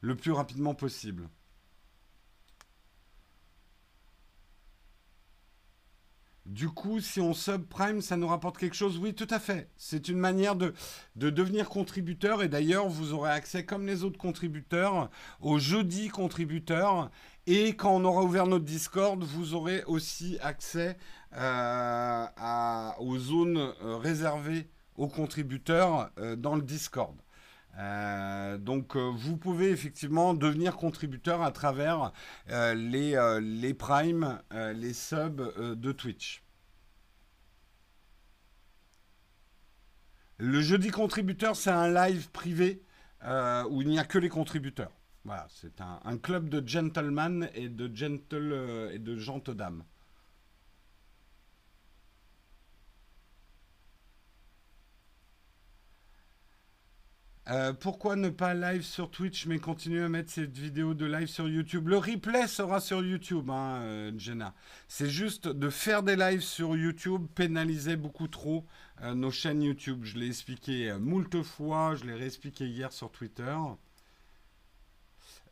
le 0.00 0.14
plus 0.14 0.30
rapidement 0.30 0.76
possible. 0.76 1.28
Du 6.50 6.68
coup, 6.68 6.98
si 6.98 7.20
on 7.20 7.32
subprime, 7.32 8.02
ça 8.02 8.16
nous 8.16 8.26
rapporte 8.26 8.58
quelque 8.58 8.74
chose? 8.74 8.98
Oui, 8.98 9.14
tout 9.14 9.28
à 9.30 9.38
fait. 9.38 9.70
C'est 9.76 10.08
une 10.08 10.18
manière 10.18 10.56
de, 10.56 10.74
de 11.14 11.30
devenir 11.30 11.68
contributeur. 11.68 12.42
Et 12.42 12.48
d'ailleurs, 12.48 12.88
vous 12.88 13.12
aurez 13.12 13.30
accès, 13.30 13.64
comme 13.64 13.86
les 13.86 14.02
autres 14.02 14.18
contributeurs, 14.18 15.10
au 15.40 15.60
jeudi 15.60 16.08
contributeur. 16.08 17.08
Et 17.46 17.76
quand 17.76 17.94
on 17.94 18.04
aura 18.04 18.24
ouvert 18.24 18.48
notre 18.48 18.64
Discord, 18.64 19.22
vous 19.22 19.54
aurez 19.54 19.84
aussi 19.84 20.38
accès 20.42 20.96
euh, 21.36 22.26
aux 22.98 23.18
zones 23.18 23.72
euh, 23.84 23.96
réservées 23.98 24.68
aux 24.96 25.06
contributeurs 25.06 26.10
euh, 26.18 26.34
dans 26.34 26.56
le 26.56 26.62
Discord. 26.62 27.14
Euh, 27.78 28.58
donc 28.58 28.96
euh, 28.96 29.10
vous 29.14 29.36
pouvez 29.36 29.70
effectivement 29.70 30.34
devenir 30.34 30.76
contributeur 30.76 31.42
à 31.42 31.52
travers 31.52 32.12
euh, 32.50 32.74
les, 32.74 33.16
les 33.40 33.74
primes, 33.74 34.40
les 34.50 34.92
subs 34.92 35.52
de 35.56 35.92
Twitch. 35.92 36.42
Le 40.38 40.60
jeudi 40.62 40.88
contributeur, 40.88 41.54
c'est 41.54 41.70
un 41.70 41.92
live 41.92 42.30
privé 42.30 42.82
où 43.70 43.82
il 43.82 43.88
n'y 43.88 43.98
a 43.98 44.04
que 44.04 44.18
les 44.18 44.30
contributeurs. 44.30 44.92
Voilà, 45.24 45.46
c'est 45.50 45.82
un, 45.82 46.00
un, 46.02 46.16
club 46.16 46.48
de 46.48 46.66
gentlemen 46.66 47.50
et 47.54 47.68
de 47.68 47.94
gentle 47.94 48.90
et 48.94 48.98
de 48.98 49.16
gentes 49.18 49.50
dames. 49.50 49.84
Euh, 57.48 57.72
pourquoi 57.72 58.16
ne 58.16 58.28
pas 58.28 58.54
live 58.54 58.82
sur 58.82 59.10
Twitch 59.10 59.46
mais 59.46 59.58
continuer 59.58 60.04
à 60.04 60.08
mettre 60.08 60.30
cette 60.30 60.56
vidéo 60.56 60.94
de 60.94 61.06
live 61.06 61.26
sur 61.26 61.48
YouTube? 61.48 61.88
Le 61.88 61.96
replay 61.96 62.46
sera 62.46 62.80
sur 62.80 63.02
YouTube, 63.02 63.50
hein, 63.50 63.80
euh, 63.82 64.12
Jenna. 64.18 64.54
C'est 64.88 65.08
juste 65.08 65.48
de 65.48 65.70
faire 65.70 66.02
des 66.02 66.16
lives 66.16 66.42
sur 66.42 66.76
YouTube 66.76 67.26
pénaliser 67.34 67.96
beaucoup 67.96 68.28
trop 68.28 68.66
euh, 69.02 69.14
nos 69.14 69.30
chaînes 69.30 69.62
YouTube. 69.62 70.00
Je 70.04 70.18
l'ai 70.18 70.28
expliqué 70.28 70.94
moult 71.00 71.42
fois, 71.42 71.94
je 71.96 72.04
l'ai 72.04 72.14
réexpliqué 72.14 72.66
hier 72.66 72.92
sur 72.92 73.10
Twitter. 73.10 73.56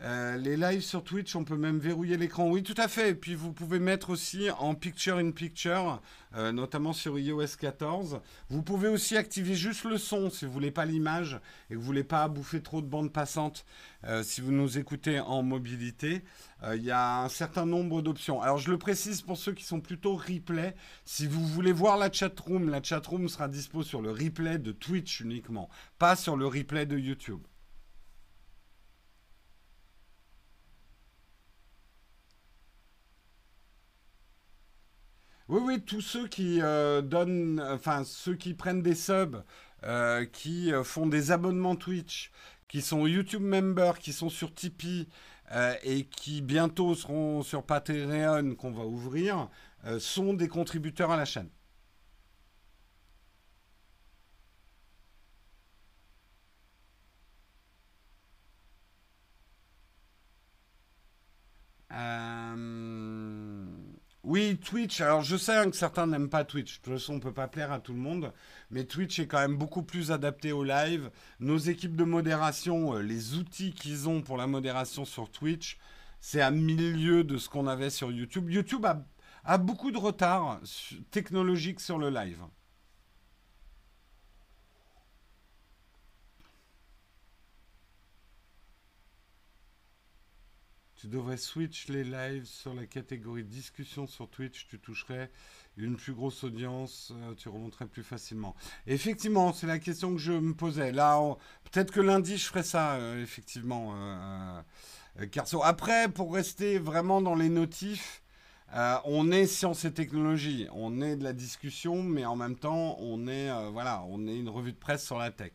Euh, 0.00 0.36
les 0.36 0.56
lives 0.56 0.82
sur 0.82 1.02
Twitch, 1.02 1.34
on 1.34 1.42
peut 1.42 1.56
même 1.56 1.80
verrouiller 1.80 2.16
l'écran. 2.16 2.48
Oui, 2.48 2.62
tout 2.62 2.74
à 2.76 2.86
fait. 2.86 3.10
Et 3.10 3.14
puis 3.14 3.34
vous 3.34 3.52
pouvez 3.52 3.80
mettre 3.80 4.10
aussi 4.10 4.48
en 4.50 4.74
picture 4.74 5.16
in 5.16 5.32
picture, 5.32 6.00
euh, 6.36 6.52
notamment 6.52 6.92
sur 6.92 7.18
iOS 7.18 7.56
14. 7.58 8.20
Vous 8.48 8.62
pouvez 8.62 8.86
aussi 8.86 9.16
activer 9.16 9.54
juste 9.54 9.84
le 9.84 9.98
son 9.98 10.30
si 10.30 10.44
vous 10.44 10.52
voulez 10.52 10.70
pas 10.70 10.84
l'image 10.84 11.40
et 11.68 11.74
que 11.74 11.78
vous 11.78 11.84
voulez 11.84 12.04
pas 12.04 12.28
bouffer 12.28 12.62
trop 12.62 12.80
de 12.80 12.86
bandes 12.86 13.12
passantes. 13.12 13.64
Euh, 14.04 14.22
si 14.22 14.40
vous 14.40 14.52
nous 14.52 14.78
écoutez 14.78 15.18
en 15.18 15.42
mobilité, 15.42 16.22
il 16.74 16.82
y 16.82 16.90
a 16.90 17.22
un 17.22 17.28
certain 17.28 17.66
nombre 17.66 18.02
d'options. 18.02 18.42
Alors 18.42 18.58
je 18.58 18.70
le 18.70 18.78
précise 18.78 19.22
pour 19.22 19.36
ceux 19.36 19.52
qui 19.52 19.64
sont 19.64 19.80
plutôt 19.80 20.16
replay. 20.16 20.74
Si 21.04 21.26
vous 21.26 21.44
voulez 21.46 21.72
voir 21.72 21.96
la 21.96 22.10
chat 22.10 22.38
room, 22.38 22.68
la 22.68 22.82
chat 22.82 23.04
room 23.06 23.28
sera 23.28 23.48
dispo 23.48 23.82
sur 23.82 24.02
le 24.02 24.10
replay 24.10 24.58
de 24.58 24.72
Twitch 24.72 25.20
uniquement, 25.20 25.68
pas 25.98 26.16
sur 26.16 26.36
le 26.36 26.46
replay 26.46 26.84
de 26.84 26.98
YouTube. 26.98 27.40
Oui, 35.48 35.60
oui, 35.64 35.80
tous 35.82 36.00
ceux 36.02 36.28
qui 36.28 36.60
euh, 36.62 37.00
donnent, 37.02 37.60
enfin 37.60 38.04
ceux 38.04 38.34
qui 38.34 38.52
prennent 38.54 38.82
des 38.82 38.94
subs, 38.94 39.42
euh, 39.84 40.24
qui 40.26 40.72
euh, 40.72 40.84
font 40.84 41.06
des 41.06 41.30
abonnements 41.32 41.74
Twitch, 41.76 42.30
qui 42.68 42.82
sont 42.82 43.06
YouTube 43.06 43.42
members, 43.42 43.98
qui 43.98 44.12
sont 44.12 44.28
sur 44.28 44.54
Tipeee 44.54 45.08
et 45.82 46.04
qui 46.04 46.42
bientôt 46.42 46.94
seront 46.94 47.42
sur 47.42 47.62
Patreon 47.64 48.54
qu'on 48.54 48.70
va 48.70 48.84
ouvrir, 48.84 49.48
sont 49.98 50.34
des 50.34 50.48
contributeurs 50.48 51.10
à 51.10 51.16
la 51.16 51.24
chaîne. 51.24 51.48
Oui, 64.24 64.58
Twitch. 64.58 65.00
Alors, 65.00 65.22
je 65.22 65.36
sais 65.36 65.56
hein, 65.56 65.70
que 65.70 65.76
certains 65.76 66.06
n'aiment 66.06 66.28
pas 66.28 66.44
Twitch. 66.44 66.78
De 66.78 66.84
toute 66.84 66.92
façon, 66.94 67.14
on 67.14 67.16
ne 67.16 67.20
peut 67.20 67.32
pas 67.32 67.48
plaire 67.48 67.70
à 67.72 67.78
tout 67.78 67.92
le 67.92 68.00
monde. 68.00 68.32
Mais 68.70 68.84
Twitch 68.84 69.18
est 69.20 69.26
quand 69.26 69.38
même 69.38 69.56
beaucoup 69.56 69.82
plus 69.82 70.10
adapté 70.10 70.52
au 70.52 70.64
live. 70.64 71.10
Nos 71.40 71.56
équipes 71.56 71.96
de 71.96 72.04
modération, 72.04 72.94
euh, 72.94 73.00
les 73.00 73.36
outils 73.36 73.72
qu'ils 73.72 74.08
ont 74.08 74.20
pour 74.20 74.36
la 74.36 74.46
modération 74.46 75.04
sur 75.04 75.30
Twitch, 75.30 75.78
c'est 76.20 76.40
à 76.40 76.50
milieu 76.50 77.22
de 77.22 77.38
ce 77.38 77.48
qu'on 77.48 77.66
avait 77.68 77.90
sur 77.90 78.10
YouTube. 78.10 78.50
YouTube 78.50 78.84
a, 78.86 79.58
beaucoup 79.58 79.92
de 79.92 79.98
retard 79.98 80.60
technologique 81.10 81.80
sur 81.80 81.98
le 81.98 82.10
live. 82.10 82.42
Tu 90.98 91.06
devrais 91.06 91.36
switch 91.36 91.86
les 91.86 92.02
lives 92.02 92.44
sur 92.44 92.74
la 92.74 92.84
catégorie 92.84 93.44
discussion 93.44 94.08
sur 94.08 94.28
Twitch. 94.28 94.66
Tu 94.66 94.80
toucherais 94.80 95.30
une 95.76 95.96
plus 95.96 96.12
grosse 96.12 96.42
audience. 96.42 97.12
Euh, 97.14 97.34
tu 97.36 97.48
remonterais 97.48 97.86
plus 97.86 98.02
facilement. 98.02 98.56
effectivement, 98.84 99.52
c'est 99.52 99.68
la 99.68 99.78
question 99.78 100.12
que 100.12 100.18
je 100.18 100.32
me 100.32 100.54
posais. 100.54 100.90
Là, 100.90 101.20
peut-être 101.70 101.92
que 101.92 102.00
lundi, 102.00 102.36
je 102.36 102.46
ferai 102.46 102.64
ça, 102.64 102.94
euh, 102.94 103.22
effectivement. 103.22 103.92
Euh, 103.94 105.26
Carso. 105.30 105.62
Après, 105.62 106.08
pour 106.08 106.34
rester 106.34 106.80
vraiment 106.80 107.22
dans 107.22 107.36
les 107.36 107.48
notifs, 107.48 108.24
on 109.04 109.30
est 109.30 109.46
science 109.46 109.84
et 109.84 109.94
technologie. 109.94 110.66
On 110.72 111.00
est 111.00 111.14
de 111.14 111.22
la 111.22 111.32
discussion, 111.32 112.02
mais 112.02 112.24
en 112.24 112.34
même 112.34 112.56
temps, 112.56 112.96
on 112.98 113.28
est, 113.28 113.50
voilà, 113.70 114.04
on 114.08 114.26
est 114.26 114.36
une 114.36 114.48
revue 114.48 114.72
de 114.72 114.78
presse 114.78 115.04
sur 115.04 115.18
la 115.18 115.30
tech. 115.30 115.52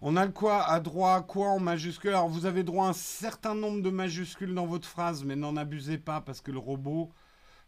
On 0.00 0.16
a 0.16 0.24
le 0.24 0.30
quoi 0.30 0.64
à 0.64 0.78
droit, 0.78 1.22
quoi 1.22 1.48
en 1.48 1.58
majuscule. 1.58 2.10
Alors 2.10 2.28
vous 2.28 2.46
avez 2.46 2.62
droit 2.62 2.86
à 2.86 2.90
un 2.90 2.92
certain 2.92 3.54
nombre 3.54 3.82
de 3.82 3.90
majuscules 3.90 4.54
dans 4.54 4.66
votre 4.66 4.86
phrase, 4.86 5.24
mais 5.24 5.34
n'en 5.34 5.56
abusez 5.56 5.98
pas 5.98 6.20
parce 6.20 6.40
que 6.40 6.52
le 6.52 6.58
robot, 6.58 7.12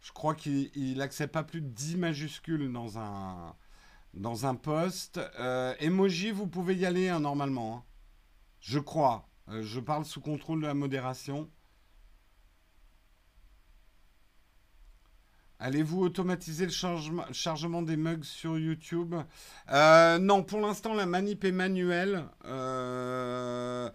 je 0.01 0.13
crois 0.13 0.37
qu'il 0.37 0.97
n'accepte 0.97 1.35
pas 1.35 1.43
plus 1.43 1.61
de 1.61 1.67
10 1.67 1.97
majuscules 1.97 2.73
dans 2.73 2.99
un, 2.99 3.57
dans 4.15 4.47
un 4.47 4.55
post. 4.55 5.21
Euh, 5.41 5.75
emoji, 5.81 6.31
vous 6.31 6.47
pouvez 6.47 6.77
y 6.77 6.87
aller 6.87 7.09
hein, 7.09 7.19
normalement. 7.19 7.79
Hein. 7.79 7.85
Je 8.61 8.79
crois. 8.79 9.29
Euh, 9.49 9.63
je 9.63 9.81
parle 9.81 10.05
sous 10.05 10.21
contrôle 10.21 10.61
de 10.63 10.67
la 10.67 10.75
modération. 10.75 11.51
Allez-vous 15.63 16.01
automatiser 16.01 16.65
le 16.65 16.73
chargement 17.33 17.83
des 17.83 17.99
mugs 17.99 18.25
sur 18.25 18.59
YouTube? 18.59 19.15
Euh, 19.71 20.19
Non, 20.19 20.43
pour 20.43 20.61
l'instant, 20.61 20.95
la 20.95 21.05
manip 21.05 21.45
est 21.45 21.53
manuelle. 21.53 22.25
Euh, 22.47 23.91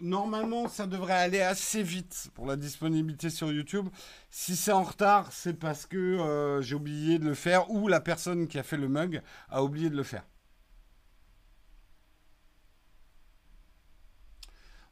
Normalement, 0.00 0.68
ça 0.68 0.86
devrait 0.86 1.12
aller 1.12 1.42
assez 1.42 1.82
vite 1.82 2.30
pour 2.34 2.46
la 2.46 2.56
disponibilité 2.56 3.28
sur 3.28 3.52
YouTube. 3.52 3.88
Si 4.30 4.56
c'est 4.56 4.72
en 4.72 4.82
retard, 4.82 5.30
c'est 5.30 5.54
parce 5.54 5.84
que 5.86 5.96
euh, 5.98 6.62
j'ai 6.62 6.74
oublié 6.74 7.18
de 7.18 7.26
le 7.26 7.34
faire 7.34 7.70
ou 7.70 7.86
la 7.86 8.00
personne 8.00 8.48
qui 8.48 8.58
a 8.58 8.62
fait 8.62 8.78
le 8.78 8.88
mug 8.88 9.20
a 9.50 9.62
oublié 9.62 9.90
de 9.90 9.96
le 9.96 10.02
faire. 10.02 10.24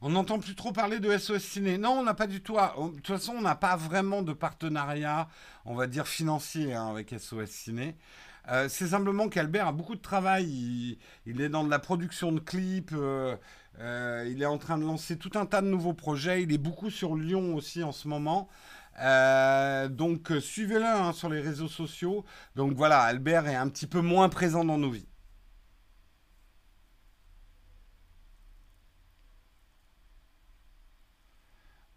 On 0.03 0.09
n'entend 0.09 0.39
plus 0.39 0.55
trop 0.55 0.71
parler 0.71 0.99
de 0.99 1.15
SOS 1.15 1.43
Ciné. 1.43 1.77
Non, 1.77 1.91
on 1.91 2.03
n'a 2.03 2.15
pas 2.15 2.25
du 2.25 2.41
tout. 2.41 2.55
De 2.55 2.95
toute 2.95 3.05
façon, 3.05 3.33
on 3.37 3.41
n'a 3.41 3.53
pas 3.53 3.75
vraiment 3.75 4.23
de 4.23 4.33
partenariat, 4.33 5.27
on 5.63 5.75
va 5.75 5.85
dire 5.85 6.07
financier, 6.07 6.73
hein, 6.73 6.87
avec 6.87 7.13
SOS 7.15 7.49
Ciné. 7.49 7.95
Euh, 8.49 8.67
c'est 8.67 8.87
simplement 8.87 9.29
qu'Albert 9.29 9.67
a 9.67 9.71
beaucoup 9.71 9.93
de 9.95 10.01
travail. 10.01 10.97
Il, 11.27 11.41
est 11.41 11.49
dans 11.49 11.63
de 11.63 11.69
la 11.69 11.77
production 11.77 12.31
de 12.31 12.39
clips. 12.39 12.93
Euh, 12.93 13.35
euh, 13.79 14.27
il 14.27 14.41
est 14.41 14.47
en 14.47 14.57
train 14.57 14.79
de 14.79 14.83
lancer 14.83 15.17
tout 15.17 15.31
un 15.35 15.45
tas 15.45 15.61
de 15.61 15.67
nouveaux 15.67 15.93
projets. 15.93 16.41
Il 16.41 16.51
est 16.51 16.57
beaucoup 16.57 16.89
sur 16.89 17.15
Lyon 17.15 17.53
aussi 17.53 17.83
en 17.83 17.91
ce 17.91 18.07
moment. 18.07 18.49
donc 19.89 20.31
suivez-le 20.39 20.83
hein, 20.83 21.13
sur 21.13 21.29
les 21.29 21.41
réseaux 21.41 21.67
sociaux. 21.67 22.25
Donc 22.55 22.73
voilà, 22.73 23.01
Albert 23.01 23.47
est 23.47 23.55
un 23.55 23.69
petit 23.69 23.85
peu 23.85 24.01
moins 24.01 24.29
présent 24.29 24.65
dans 24.65 24.79
nos 24.79 24.89
vies. 24.89 25.10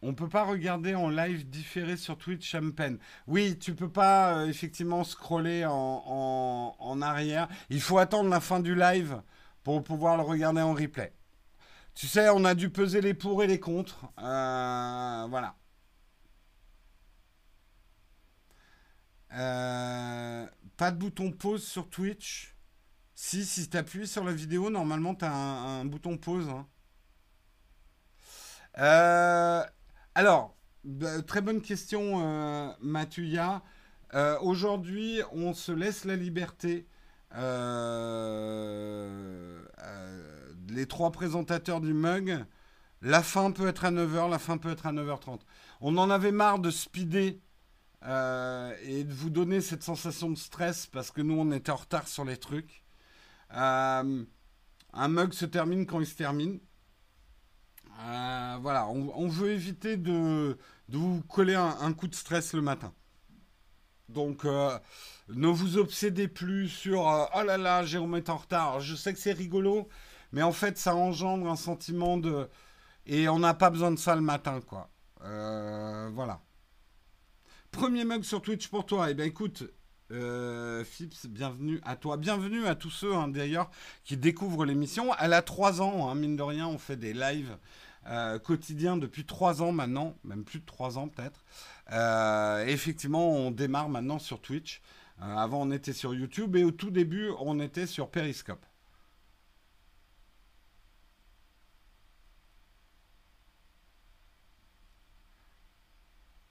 On 0.07 0.13
peut 0.13 0.29
pas 0.29 0.45
regarder 0.45 0.95
en 0.95 1.09
live 1.09 1.49
différé 1.49 1.97
sur 1.97 2.19
Twitch 2.19 2.47
Champagne. 2.47 2.99
Oui, 3.27 3.59
tu 3.59 3.75
peux 3.75 3.89
pas 3.89 4.37
euh, 4.37 4.47
effectivement 4.49 5.03
scroller 5.03 5.65
en, 5.67 7.01
arrière. 7.01 7.49
Il 7.71 7.81
faut 7.81 7.97
attendre 7.97 8.29
la 8.29 8.41
fin 8.41 8.61
du 8.61 8.75
live 8.75 9.23
pour 9.63 9.83
pouvoir 9.83 10.19
le 10.19 10.23
regarder 10.23 10.61
en 10.61 10.75
replay. 10.75 11.15
Tu 11.95 12.07
sais, 12.07 12.29
on 12.29 12.45
a 12.45 12.55
dû 12.55 12.69
peser 12.69 13.01
les 13.01 13.15
pour 13.15 13.43
et 13.43 13.47
les 13.47 13.59
contre. 13.59 14.05
Euh, 14.19 15.27
voilà. 15.31 15.55
Euh, 19.33 20.47
pas 20.77 20.91
de 20.91 20.99
bouton 20.99 21.33
pause 21.33 21.65
sur 21.67 21.89
Twitch. 21.89 22.55
Si, 23.15 23.47
si 23.47 23.71
tu 23.71 23.77
appuies 23.79 24.07
sur 24.07 24.23
la 24.23 24.33
vidéo, 24.33 24.69
normalement, 24.69 25.15
tu 25.15 25.25
as 25.25 25.33
un, 25.33 25.87
bouton 25.87 26.19
pause. 26.19 26.51
Hein. 26.51 26.67
Euh, 28.79 29.65
alors, 30.15 30.55
bah, 30.85 31.23
très 31.23 31.41
bonne 31.41 31.61
question, 31.61 32.21
euh. 32.23 32.71
Euh, 34.15 34.39
aujourd'hui, 34.41 35.21
on 35.33 35.53
se 35.55 35.73
laisse 35.73 36.05
la 36.05 36.15
liberté. 36.15 36.87
Euh, 37.37 39.61
les 40.69 40.87
trois 40.87 41.11
présentateurs 41.11 41.81
du 41.81 41.95
mug. 41.95 42.45
La 43.03 43.25
fin 43.25 43.51
peut 43.51 43.67
être 43.67 43.85
à 43.85 43.91
9h, 43.91 44.31
la 44.31 44.39
fin 44.39 44.57
peut 44.57 44.71
être 44.71 44.87
à 44.87 44.93
9h30. 44.93 45.41
On 45.81 45.99
en 45.99 46.11
avait 46.11 46.33
marre 46.33 46.61
de 46.61 46.71
speeder 46.71 47.41
et 48.03 49.05
de 49.05 49.13
vous 49.13 49.31
donner 49.31 49.61
cette 49.61 49.83
sensation 49.83 50.31
de 50.31 50.37
stress 50.37 50.87
parce 50.87 51.11
que 51.11 51.23
nous, 51.23 51.39
on 51.39 51.51
était 51.53 51.73
en 51.73 51.77
retard 51.77 52.07
sur 52.07 52.25
les 52.25 52.37
trucs. 52.37 52.85
un 53.51 54.05
mug 54.95 55.33
se 55.33 55.45
termine 55.45 55.87
quand 55.87 56.01
il 56.01 56.07
se 56.07 56.15
termine. 56.15 56.61
Euh, 58.01 58.59
voilà, 58.61 58.89
on, 58.89 59.29
veut 59.29 59.53
éviter 59.53 59.97
de, 59.97 60.59
vous 60.89 61.23
coller 61.29 61.55
un, 61.55 61.93
coup 61.93 62.09
de 62.09 62.15
stress 62.15 62.53
le 62.53 62.63
matin. 62.63 62.93
Donc, 64.09 64.45
euh, 64.45 64.79
ne 65.29 65.49
vous 65.49 65.79
obsédez 65.79 66.29
plus 66.29 66.69
sur 66.69 67.09
euh, 67.09 67.25
oh 67.35 67.43
là 67.43 67.57
là, 67.57 67.85
Jérôme 67.85 68.17
est 68.17 68.29
en 68.29 68.37
retard. 68.37 68.81
je 68.81 68.95
sais 68.95 69.13
que 69.13 69.19
c'est 69.19 69.33
rigolo, 69.33 69.89
mais 70.33 70.43
en 70.43 70.53
fait, 70.53 70.77
ça 70.77 70.95
engendre 70.95 71.49
un 71.49 71.57
sentiment 71.57 72.19
de. 72.19 72.49
Et 73.07 73.29
on 73.29 73.39
n'a 73.39 73.55
pas 73.55 73.71
besoin 73.71 73.91
de 73.91 73.99
ça 73.99 74.15
le 74.15 74.23
matin, 74.23 74.61
quoi. 74.61 74.91
voilà. 75.21 76.41
Premier 77.71 78.05
mug 78.05 78.23
sur 78.23 78.41
Twitch 78.43 78.69
pour 78.69 78.87
toi. 78.87 79.11
Eh 79.11 79.15
bien, 79.15 79.25
écoute, 79.25 79.65
Fips, 80.11 81.27
bienvenue 81.27 81.81
à 81.85 81.97
toi. 81.97 82.17
Bienvenue 82.17 82.67
à 82.67 82.75
tous 82.75 82.91
ceux, 82.91 83.15
hein, 83.15 83.29
d'ailleurs, 83.29 83.71
qui 84.05 84.17
découvrent 84.17 84.65
l'émission. 84.65 85.11
Elle 85.19 85.33
a 85.33 85.43
trois 85.43 85.81
ans, 85.81 86.09
hein, 86.09 86.15
mine 86.15 86.37
de 86.37 86.43
rien, 86.43 86.67
on 86.67 86.79
fait 86.79 86.97
des 86.97 87.13
lives 87.13 87.57
euh, 88.07 88.39
quotidien 88.39 88.97
depuis 88.97 89.25
trois 89.25 89.63
ans 89.63 89.73
maintenant, 89.73 90.17
même 90.25 90.45
plus 90.45 90.61
de 90.61 90.67
trois 90.67 90.99
ans 90.99 91.09
peut-être. 91.09 91.45
Euh, 91.93 92.65
effectivement, 92.67 93.31
on 93.31 93.51
démarre 93.51 93.89
maintenant 93.89 94.19
sur 94.19 94.41
Twitch. 94.41 94.83
Euh, 95.23 95.37
avant, 95.37 95.63
on 95.63 95.71
était 95.71 95.93
sur 95.93 96.15
YouTube 96.15 96.57
et 96.57 96.65
au 96.65 96.71
tout 96.73 96.91
début, 96.91 97.31
on 97.41 97.61
était 97.61 97.87
sur 97.87 98.11
Periscope. 98.11 98.65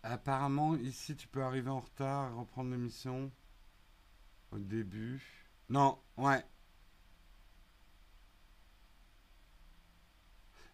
Apparemment, 0.03 0.75
ici, 0.75 1.15
tu 1.15 1.27
peux 1.27 1.41
arriver 1.43 1.69
en 1.69 1.79
retard, 1.79 2.35
reprendre 2.37 2.71
l'émission 2.71 3.31
au 4.51 4.59
début. 4.59 5.21
Non, 5.69 5.97
ouais. 6.17 6.43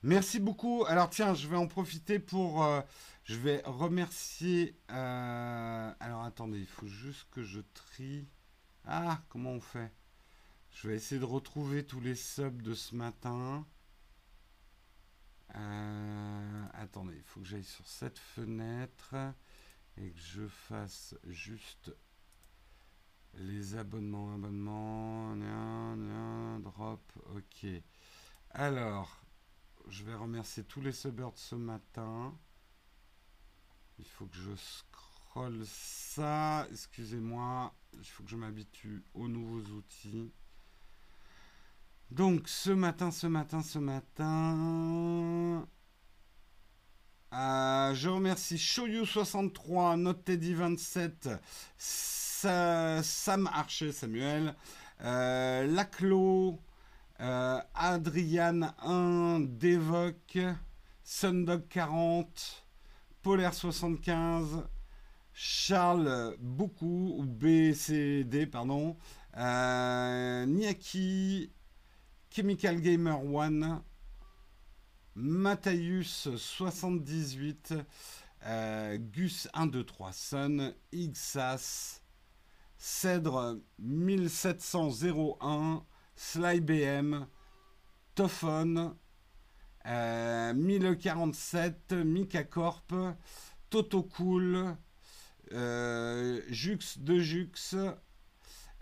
Merci 0.04 0.40
beaucoup. 0.40 0.86
Alors 0.88 1.10
tiens, 1.10 1.34
je 1.34 1.48
vais 1.48 1.58
en 1.58 1.68
profiter 1.68 2.20
pour... 2.20 2.64
Euh, 2.64 2.82
je 3.26 3.36
vais 3.36 3.62
remercier... 3.66 4.78
Euh, 4.92 5.94
alors 6.00 6.24
attendez, 6.24 6.60
il 6.60 6.68
faut 6.68 6.88
juste 6.88 7.28
que 7.32 7.44
je 7.44 7.60
trie. 7.74 8.28
Ah, 8.86 9.22
comment 9.30 9.52
on 9.52 9.60
fait? 9.60 9.92
Je 10.72 10.88
vais 10.88 10.96
essayer 10.96 11.20
de 11.20 11.26
retrouver 11.26 11.86
tous 11.86 12.00
les 12.00 12.16
subs 12.16 12.62
de 12.62 12.74
ce 12.74 12.96
matin. 12.96 13.66
Euh, 15.56 16.66
attendez, 16.74 17.16
il 17.16 17.24
faut 17.24 17.42
que 17.42 17.46
j'aille 17.48 17.64
sur 17.64 17.88
cette 17.88 18.20
fenêtre 18.20 19.16
et 19.98 20.12
que 20.12 20.20
je 20.20 20.48
fasse 20.48 21.16
juste 21.28 21.92
les 23.34 23.76
abonnements, 23.76 24.34
abonnements, 24.34 25.36
drop, 26.60 27.02
ok. 27.36 27.68
Alors, 28.52 29.20
je 29.90 30.04
vais 30.04 30.16
remercier 30.16 30.64
tous 30.64 30.82
les 30.82 30.92
subbirds 30.92 31.38
ce 31.38 31.56
matin. 31.56 32.34
Il 33.98 34.06
faut 34.06 34.26
que 34.26 34.38
je 34.38 34.56
scroll 34.56 35.62
ça. 35.66 36.68
Excusez-moi. 36.72 37.74
Il 37.94 38.06
faut 38.06 38.24
que 38.24 38.30
je 38.30 38.36
m'habitue 38.36 39.04
aux 39.14 39.28
nouveaux 39.28 39.62
outils. 39.76 40.32
Donc 42.12 42.48
ce 42.48 42.72
matin, 42.72 43.12
ce 43.12 43.28
matin, 43.28 43.62
ce 43.62 43.80
matin. 43.80 45.68
Euh, 47.34 47.94
je 47.94 48.10
remercie 48.10 48.56
Shoyu63, 48.56 50.02
NoteTeddy27, 50.02 51.40
Sam 51.78 53.48
Archer, 53.54 53.92
Samuel, 53.92 54.56
euh, 55.02 55.68
Laclo, 55.68 56.60
euh, 57.22 57.60
Adriane 57.74 58.74
1, 58.82 59.42
Devoc, 59.42 60.38
Sundog40, 61.06 62.64
Polaire75, 63.24 64.64
Charles 65.34 66.36
Beaucoup, 66.40 67.16
ou 67.18 67.26
BCD, 67.26 68.46
pardon, 68.46 68.96
euh, 69.38 70.46
Niaki, 70.46 71.52
Chemical 72.30 72.80
Gamer 72.80 73.16
1, 73.16 73.84
Matthäus 75.16 76.30
78, 76.38 77.74
euh, 78.46 78.98
Gus 78.98 79.50
123 79.54 80.12
Sun, 80.14 80.74
Ixas, 80.94 82.02
Cèdre 82.78 83.58
1701, 83.80 85.84
Sly 86.22 86.60
BM, 86.60 87.26
Tophon, 88.14 88.94
euh, 89.86 90.54
1047, 90.54 91.94
Mika 91.94 92.44
Corp, 92.44 92.94
Toto 93.70 94.04
Cool, 94.04 94.76
euh, 95.54 96.42
Jux 96.50 96.98
de 96.98 97.20
Jux, 97.20 97.74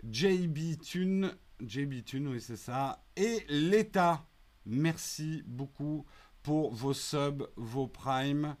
JB 0.02 0.80
Tune, 0.82 1.32
JB 1.60 2.04
Tune, 2.04 2.26
oui 2.26 2.40
c'est 2.40 2.56
ça, 2.56 3.04
et 3.16 3.46
l'État. 3.48 4.26
Merci 4.66 5.44
beaucoup 5.46 6.04
pour 6.42 6.74
vos 6.74 6.92
subs, 6.92 7.46
vos 7.54 7.86
primes 7.86 8.56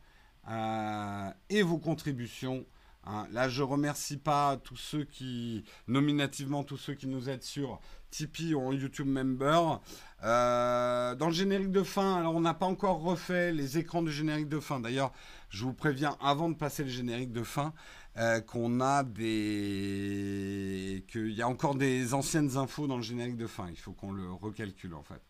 euh, 0.48 1.30
et 1.50 1.62
vos 1.62 1.78
contributions. 1.78 2.64
Hein. 3.08 3.26
Là, 3.32 3.48
je 3.48 3.62
remercie 3.62 4.18
pas 4.18 4.58
tous 4.58 4.76
ceux 4.76 5.04
qui, 5.04 5.64
nominativement, 5.86 6.62
tous 6.62 6.76
ceux 6.76 6.94
qui 6.94 7.06
nous 7.06 7.30
aident 7.30 7.42
sur 7.42 7.80
Tipeee 8.10 8.54
ou 8.54 8.60
en 8.60 8.72
YouTube 8.72 9.06
Member. 9.06 9.80
Euh, 10.24 11.14
dans 11.14 11.28
le 11.28 11.32
générique 11.32 11.72
de 11.72 11.82
fin, 11.82 12.16
alors 12.16 12.34
on 12.34 12.40
n'a 12.40 12.54
pas 12.54 12.66
encore 12.66 13.00
refait 13.00 13.52
les 13.52 13.78
écrans 13.78 14.02
du 14.02 14.12
générique 14.12 14.48
de 14.48 14.60
fin. 14.60 14.80
D'ailleurs, 14.80 15.12
je 15.48 15.64
vous 15.64 15.72
préviens 15.72 16.16
avant 16.20 16.50
de 16.50 16.54
passer 16.54 16.84
le 16.84 16.90
générique 16.90 17.32
de 17.32 17.42
fin 17.42 17.72
euh, 18.18 18.40
qu'on 18.40 18.80
a 18.80 19.04
des, 19.04 21.04
qu'il 21.08 21.32
y 21.32 21.40
a 21.40 21.48
encore 21.48 21.76
des 21.76 22.12
anciennes 22.12 22.58
infos 22.58 22.86
dans 22.86 22.96
le 22.96 23.02
générique 23.02 23.36
de 23.36 23.46
fin. 23.46 23.68
Il 23.70 23.78
faut 23.78 23.92
qu'on 23.92 24.12
le 24.12 24.30
recalcule 24.30 24.94
en 24.94 25.02
fait. 25.02 25.22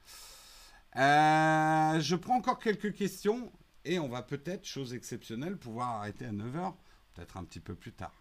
Euh, 0.97 2.01
je 2.01 2.17
prends 2.17 2.37
encore 2.37 2.59
quelques 2.59 2.93
questions 2.93 3.53
et 3.85 4.01
on 4.01 4.09
va 4.09 4.23
peut-être, 4.23 4.65
chose 4.65 4.95
exceptionnelle, 4.95 5.57
pouvoir 5.57 6.01
arrêter 6.01 6.25
à 6.25 6.33
9h, 6.33 6.75
peut-être 7.19 7.37
un 7.37 7.45
petit 7.45 7.61
peu 7.61 7.75
plus 7.75 7.93
tard. 7.93 8.15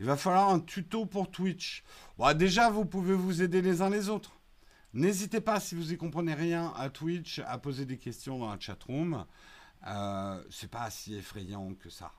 Il 0.00 0.06
va 0.06 0.16
falloir 0.16 0.50
un 0.50 0.58
tuto 0.58 1.06
pour 1.06 1.30
Twitch. 1.30 1.84
Déjà, 2.34 2.68
vous 2.70 2.84
pouvez 2.84 3.14
vous 3.14 3.42
aider 3.42 3.62
les 3.62 3.82
uns 3.82 3.90
les 3.90 4.08
autres. 4.08 4.32
N'hésitez 4.92 5.40
pas, 5.40 5.60
si 5.60 5.76
vous 5.76 5.84
n'y 5.84 5.96
comprenez 5.96 6.34
rien 6.34 6.72
à 6.76 6.90
Twitch, 6.90 7.40
à 7.46 7.58
poser 7.58 7.84
des 7.86 7.98
questions 7.98 8.38
dans 8.38 8.50
la 8.50 8.58
chatroom. 8.58 9.24
Euh, 9.86 10.42
c'est 10.50 10.70
pas 10.70 10.90
si 10.90 11.14
effrayant 11.14 11.74
que 11.74 11.88
ça 11.88 12.12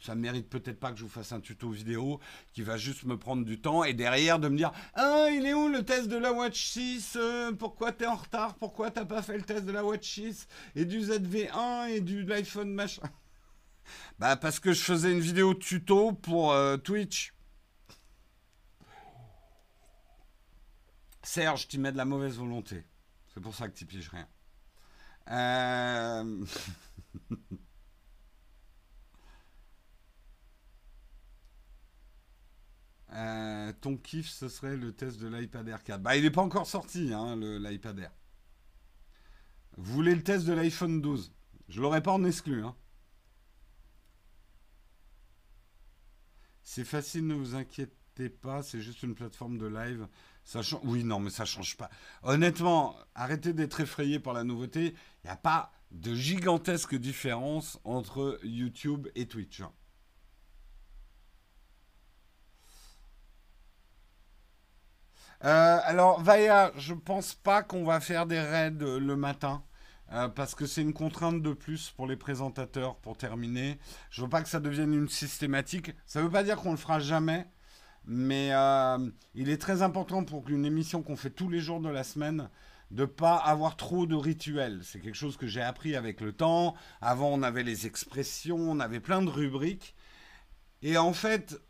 ça 0.00 0.14
ne 0.14 0.20
mérite 0.20 0.48
peut-être 0.48 0.80
pas 0.80 0.90
que 0.90 0.98
je 0.98 1.02
vous 1.02 1.10
fasse 1.10 1.32
un 1.32 1.40
tuto 1.40 1.68
vidéo 1.68 2.20
qui 2.54 2.62
va 2.62 2.78
juste 2.78 3.04
me 3.04 3.18
prendre 3.18 3.44
du 3.44 3.60
temps 3.60 3.84
et 3.84 3.92
derrière 3.92 4.38
de 4.38 4.48
me 4.48 4.56
dire 4.56 4.72
Ah, 4.94 5.26
il 5.30 5.44
est 5.44 5.52
où 5.52 5.68
le 5.68 5.84
test 5.84 6.08
de 6.08 6.16
la 6.16 6.32
Watch 6.32 6.64
6 6.70 7.16
euh, 7.16 7.52
Pourquoi 7.52 7.92
t'es 7.92 8.06
en 8.06 8.14
retard? 8.14 8.54
Pourquoi 8.54 8.90
t'as 8.90 9.04
pas 9.04 9.20
fait 9.20 9.36
le 9.36 9.42
test 9.42 9.66
de 9.66 9.72
la 9.72 9.84
Watch 9.84 10.08
6 10.08 10.48
et 10.74 10.86
du 10.86 11.00
ZV1 11.00 11.90
et 11.90 12.00
du 12.00 12.22
l'iPhone 12.22 12.72
machin? 12.72 13.02
Bah, 14.18 14.36
parce 14.36 14.60
que 14.60 14.72
je 14.72 14.82
faisais 14.82 15.12
une 15.12 15.20
vidéo 15.20 15.54
tuto 15.54 16.12
pour 16.12 16.52
euh, 16.52 16.76
Twitch. 16.76 17.34
Serge, 21.22 21.68
tu 21.68 21.78
mets 21.78 21.92
de 21.92 21.96
la 21.96 22.04
mauvaise 22.04 22.36
volonté. 22.36 22.84
C'est 23.32 23.40
pour 23.40 23.54
ça 23.54 23.68
que 23.68 23.74
tu 23.76 23.86
piges 23.86 24.08
rien. 24.08 24.28
Euh. 25.30 26.44
Euh, 33.12 33.72
ton 33.80 33.96
kiff, 33.96 34.28
ce 34.28 34.48
serait 34.48 34.76
le 34.76 34.92
test 34.92 35.18
de 35.20 35.26
l'iPad 35.26 35.66
Air 35.66 35.82
4. 35.82 36.00
Bah, 36.00 36.16
il 36.16 36.22
n'est 36.22 36.30
pas 36.30 36.42
encore 36.42 36.66
sorti, 36.66 37.12
hein, 37.12 37.36
l'iPad 37.36 37.98
Air. 37.98 38.12
Vous 39.76 39.94
voulez 39.94 40.14
le 40.14 40.22
test 40.22 40.46
de 40.46 40.52
l'iPhone 40.52 41.00
12 41.00 41.32
Je 41.68 41.80
l'aurais 41.80 42.02
pas 42.02 42.12
en 42.12 42.24
exclu. 42.24 42.62
Hein. 42.62 42.76
C'est 46.72 46.84
facile, 46.84 47.26
ne 47.26 47.34
vous 47.34 47.56
inquiétez 47.56 48.28
pas, 48.28 48.62
c'est 48.62 48.80
juste 48.80 49.02
une 49.02 49.16
plateforme 49.16 49.58
de 49.58 49.66
live. 49.66 50.06
Ça 50.44 50.60
Oui, 50.84 51.02
non, 51.02 51.18
mais 51.18 51.30
ça 51.30 51.44
change 51.44 51.76
pas. 51.76 51.90
Honnêtement, 52.22 52.94
arrêtez 53.16 53.52
d'être 53.52 53.80
effrayé 53.80 54.20
par 54.20 54.34
la 54.34 54.44
nouveauté. 54.44 54.94
Il 55.24 55.26
n'y 55.26 55.30
a 55.30 55.36
pas 55.36 55.72
de 55.90 56.14
gigantesque 56.14 56.94
différence 56.94 57.80
entre 57.82 58.38
YouTube 58.44 59.08
et 59.16 59.26
Twitch. 59.26 59.62
Hein. 59.62 59.72
Euh, 65.42 65.78
alors, 65.82 66.22
Vaya, 66.22 66.70
je 66.76 66.94
pense 66.94 67.34
pas 67.34 67.64
qu'on 67.64 67.82
va 67.84 67.98
faire 67.98 68.26
des 68.26 68.38
raids 68.40 68.70
euh, 68.80 69.00
le 69.00 69.16
matin. 69.16 69.64
Euh, 70.12 70.28
parce 70.28 70.54
que 70.54 70.66
c'est 70.66 70.82
une 70.82 70.92
contrainte 70.92 71.40
de 71.40 71.52
plus 71.52 71.90
pour 71.90 72.06
les 72.06 72.16
présentateurs 72.16 72.96
pour 72.96 73.16
terminer. 73.16 73.78
Je 74.10 74.22
veux 74.22 74.28
pas 74.28 74.42
que 74.42 74.48
ça 74.48 74.60
devienne 74.60 74.92
une 74.92 75.08
systématique. 75.08 75.92
Ça 76.06 76.20
veut 76.20 76.30
pas 76.30 76.42
dire 76.42 76.56
qu'on 76.56 76.72
le 76.72 76.76
fera 76.76 76.98
jamais, 76.98 77.46
mais 78.04 78.50
il 79.34 79.50
est 79.50 79.60
très 79.60 79.82
important 79.82 80.24
pour 80.24 80.48
une 80.48 80.64
émission 80.64 81.02
qu'on 81.02 81.16
fait 81.16 81.30
tous 81.30 81.48
les 81.48 81.60
jours 81.60 81.80
de 81.80 81.88
la 81.88 82.02
semaine 82.02 82.48
de 82.90 83.04
pas 83.04 83.36
avoir 83.36 83.76
trop 83.76 84.06
de 84.06 84.16
rituels. 84.16 84.80
C'est 84.82 85.00
quelque 85.00 85.14
chose 85.14 85.36
que 85.36 85.46
j'ai 85.46 85.62
appris 85.62 85.94
avec 85.94 86.20
le 86.20 86.32
temps. 86.32 86.74
Avant, 87.00 87.28
on 87.28 87.42
avait 87.42 87.62
les 87.62 87.86
expressions, 87.86 88.58
on 88.58 88.80
avait 88.80 89.00
plein 89.00 89.22
de 89.22 89.30
rubriques. 89.30 89.94
Et 90.82 90.96
en 90.96 91.12
fait, 91.12 91.60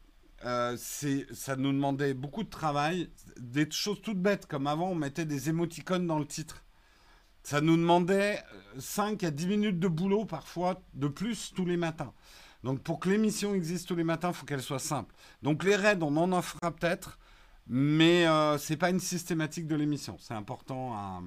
euh, 0.45 0.77
ça 0.79 1.57
nous 1.57 1.73
demandait 1.73 2.15
beaucoup 2.15 2.43
de 2.43 2.49
travail, 2.49 3.11
des 3.39 3.71
choses 3.71 4.01
toutes 4.03 4.21
bêtes, 4.21 4.47
comme 4.47 4.67
avant 4.67 4.91
on 4.91 4.95
mettait 4.95 5.27
des 5.27 5.51
émoticônes 5.51 6.07
dans 6.07 6.19
le 6.19 6.27
titre. 6.27 6.65
Ça 7.43 7.61
nous 7.61 7.77
demandait 7.77 8.43
5 8.79 9.23
euh, 9.23 9.29
à 9.29 9.31
10 9.31 9.47
minutes 9.47 9.79
de 9.79 9.89
boulot 9.89 10.25
parfois, 10.25 10.83
de 10.95 11.09
plus 11.09 11.53
tous 11.55 11.65
les 11.65 11.77
matins. 11.77 12.13
Donc 12.63 12.83
pour 12.83 13.01
que 13.01 13.09
l'émission 13.09 13.55
existe 13.55 13.89
tous 13.89 13.97
les 13.97 14.05
matins, 14.05 14.29
il 14.29 14.35
faut 14.35 14.47
qu'elle 14.47 14.63
soit 14.63 14.79
simple. 14.79 15.15
Donc 15.43 15.65
les 15.65 15.77
raids, 15.77 15.99
on 16.03 16.17
en 16.17 16.33
offrira 16.33 16.71
peut-être, 16.71 17.19
mais 17.67 18.27
euh, 18.27 18.59
ce 18.59 18.73
n'est 18.73 18.77
pas 18.77 18.91
une 18.91 19.01
systématique 19.01 19.67
de 19.67 19.77
l'émission. 19.77 20.17
C'est 20.19 20.35
important 20.35 20.95
à... 20.95 21.23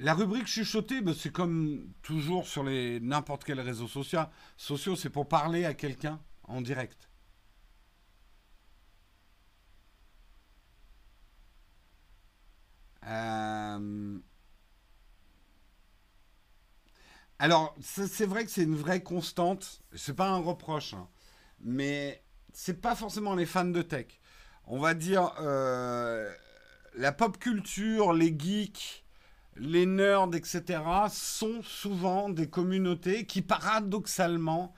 La 0.00 0.12
rubrique 0.14 0.48
chuchotée, 0.48 1.00
ben, 1.00 1.14
c'est 1.14 1.30
comme 1.30 1.86
toujours 2.02 2.48
sur 2.48 2.64
les 2.64 2.98
n'importe 2.98 3.44
quel 3.44 3.60
réseau 3.60 3.86
social. 3.86 4.28
Sociaux, 4.56 4.96
c'est 4.96 5.08
pour 5.08 5.28
parler 5.28 5.64
à 5.64 5.72
quelqu'un 5.72 6.20
en 6.42 6.60
direct. 6.60 7.08
Euh, 13.06 14.18
alors, 17.38 17.74
c'est 17.80 18.26
vrai 18.26 18.44
que 18.44 18.50
c'est 18.50 18.62
une 18.62 18.76
vraie 18.76 19.02
constante. 19.02 19.82
C'est 19.94 20.14
pas 20.14 20.28
un 20.28 20.38
reproche, 20.38 20.94
hein. 20.94 21.08
mais 21.60 22.22
c'est 22.52 22.80
pas 22.80 22.94
forcément 22.94 23.34
les 23.34 23.46
fans 23.46 23.64
de 23.64 23.82
tech. 23.82 24.06
On 24.66 24.78
va 24.78 24.94
dire 24.94 25.34
euh, 25.40 26.32
la 26.94 27.12
pop 27.12 27.38
culture, 27.38 28.12
les 28.12 28.34
geeks 28.38 29.04
les 29.56 29.86
nerds, 29.86 30.30
etc., 30.34 30.82
sont 31.10 31.62
souvent 31.62 32.28
des 32.28 32.48
communautés 32.48 33.26
qui, 33.26 33.42
paradoxalement, 33.42 34.74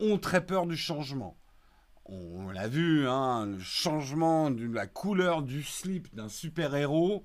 ont 0.00 0.18
très 0.18 0.44
peur 0.44 0.66
du 0.66 0.76
changement. 0.76 1.36
On 2.04 2.50
l'a 2.50 2.68
vu, 2.68 3.08
hein, 3.08 3.46
le 3.46 3.58
changement 3.58 4.50
de 4.50 4.66
la 4.66 4.86
couleur 4.86 5.42
du 5.42 5.62
slip 5.62 6.14
d'un 6.14 6.28
super-héros 6.28 7.24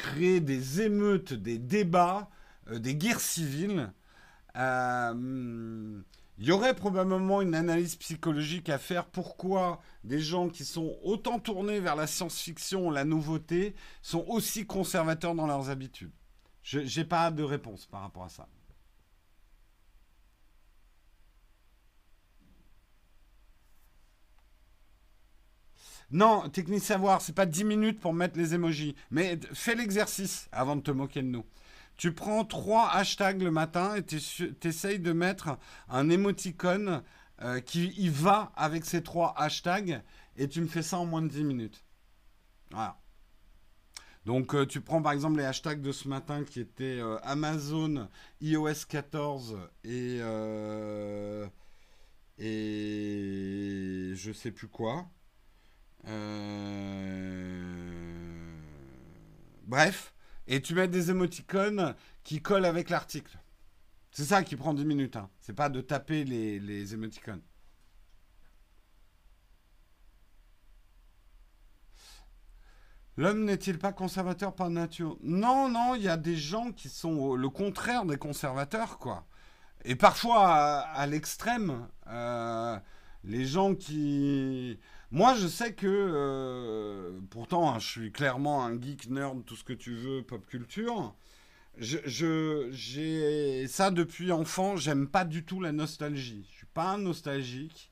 crée 0.00 0.40
des 0.40 0.80
émeutes, 0.80 1.34
des 1.34 1.58
débats, 1.58 2.30
euh, 2.70 2.78
des 2.78 2.94
guerres 2.94 3.20
civiles. 3.20 3.92
Euh, 4.56 6.02
il 6.38 6.46
y 6.46 6.52
aurait 6.52 6.74
probablement 6.74 7.42
une 7.42 7.54
analyse 7.54 7.96
psychologique 7.96 8.70
à 8.70 8.78
faire 8.78 9.04
pourquoi 9.04 9.82
des 10.04 10.20
gens 10.20 10.48
qui 10.48 10.64
sont 10.64 10.96
autant 11.02 11.38
tournés 11.38 11.80
vers 11.80 11.96
la 11.96 12.06
science-fiction, 12.06 12.90
la 12.90 13.04
nouveauté, 13.04 13.74
sont 14.00 14.24
aussi 14.26 14.66
conservateurs 14.66 15.34
dans 15.34 15.46
leurs 15.46 15.68
habitudes? 15.68 16.12
Je 16.62 16.78
n'ai 16.78 17.04
pas 17.04 17.30
de 17.30 17.42
réponse 17.42 17.84
par 17.86 18.00
rapport 18.00 18.24
à 18.24 18.30
ça. 18.30 18.48
Non, 26.10 26.48
technique 26.48 26.82
savoir, 26.82 27.22
c'est 27.22 27.34
pas 27.34 27.46
10 27.46 27.64
minutes 27.64 28.00
pour 28.00 28.12
mettre 28.12 28.36
les 28.36 28.54
emojis. 28.54 28.96
Mais 29.10 29.38
fais 29.52 29.76
l'exercice 29.76 30.48
avant 30.50 30.74
de 30.76 30.80
te 30.80 30.90
moquer 30.90 31.22
de 31.22 31.28
nous. 31.28 31.44
Tu 31.96 32.12
prends 32.12 32.44
trois 32.44 32.90
hashtags 32.90 33.42
le 33.42 33.50
matin 33.50 33.94
et 33.94 34.02
tu 34.02 34.18
essayes 34.64 34.98
de 34.98 35.12
mettre 35.12 35.58
un 35.88 36.08
émoticône 36.08 37.02
euh, 37.42 37.60
qui 37.60 37.88
y 37.88 38.08
va 38.08 38.52
avec 38.56 38.84
ces 38.84 39.02
trois 39.02 39.34
hashtags 39.36 40.02
et 40.36 40.48
tu 40.48 40.60
me 40.62 40.66
fais 40.66 40.82
ça 40.82 40.98
en 40.98 41.06
moins 41.06 41.22
de 41.22 41.28
10 41.28 41.44
minutes. 41.44 41.84
Voilà. 42.70 42.98
Donc 44.24 44.54
euh, 44.54 44.66
tu 44.66 44.80
prends 44.80 45.02
par 45.02 45.12
exemple 45.12 45.38
les 45.38 45.44
hashtags 45.44 45.80
de 45.80 45.92
ce 45.92 46.08
matin 46.08 46.42
qui 46.44 46.60
étaient 46.60 47.00
euh, 47.00 47.18
Amazon, 47.22 48.08
iOS 48.40 48.86
14 48.88 49.58
et, 49.84 50.20
et 52.38 54.12
je 54.14 54.32
sais 54.32 54.50
plus 54.50 54.68
quoi. 54.68 55.06
Bref, 59.64 60.14
et 60.46 60.60
tu 60.62 60.74
mets 60.74 60.88
des 60.88 61.10
émoticônes 61.10 61.94
qui 62.24 62.42
collent 62.42 62.64
avec 62.64 62.90
l'article. 62.90 63.38
C'est 64.10 64.24
ça 64.24 64.42
qui 64.42 64.56
prend 64.56 64.74
10 64.74 64.84
minutes. 64.84 65.16
Hein. 65.16 65.30
C'est 65.40 65.52
pas 65.52 65.68
de 65.68 65.80
taper 65.80 66.24
les, 66.24 66.58
les 66.58 66.94
émoticônes. 66.94 67.42
L'homme 73.16 73.44
n'est-il 73.44 73.78
pas 73.78 73.92
conservateur 73.92 74.54
par 74.54 74.70
nature? 74.70 75.18
Non, 75.22 75.68
non, 75.68 75.94
il 75.94 76.02
y 76.02 76.08
a 76.08 76.16
des 76.16 76.36
gens 76.36 76.72
qui 76.72 76.88
sont 76.88 77.34
le 77.34 77.48
contraire 77.50 78.06
des 78.06 78.16
conservateurs, 78.16 78.98
quoi. 78.98 79.26
Et 79.84 79.94
parfois 79.94 80.48
à, 80.48 81.06
l'extrême. 81.06 81.86
Euh, 82.06 82.78
les 83.24 83.44
gens 83.44 83.74
qui... 83.74 84.78
Moi, 85.12 85.34
je 85.34 85.48
sais 85.48 85.74
que... 85.74 85.86
Euh, 85.88 87.20
pourtant, 87.30 87.70
hein, 87.70 87.78
je 87.78 87.88
suis 87.88 88.12
clairement 88.12 88.64
un 88.64 88.80
geek, 88.80 89.08
nerd, 89.10 89.44
tout 89.44 89.56
ce 89.56 89.64
que 89.64 89.72
tu 89.72 89.94
veux, 89.96 90.22
pop 90.22 90.46
culture. 90.46 91.14
Je, 91.76 92.68
j'ai 92.70 93.66
ça 93.66 93.90
depuis 93.90 94.32
enfant. 94.32 94.76
J'aime 94.76 95.08
pas 95.08 95.24
du 95.24 95.44
tout 95.44 95.60
la 95.60 95.72
nostalgie. 95.72 96.46
Je 96.50 96.56
suis 96.58 96.66
pas 96.66 96.90
un 96.90 96.98
nostalgique. 96.98 97.90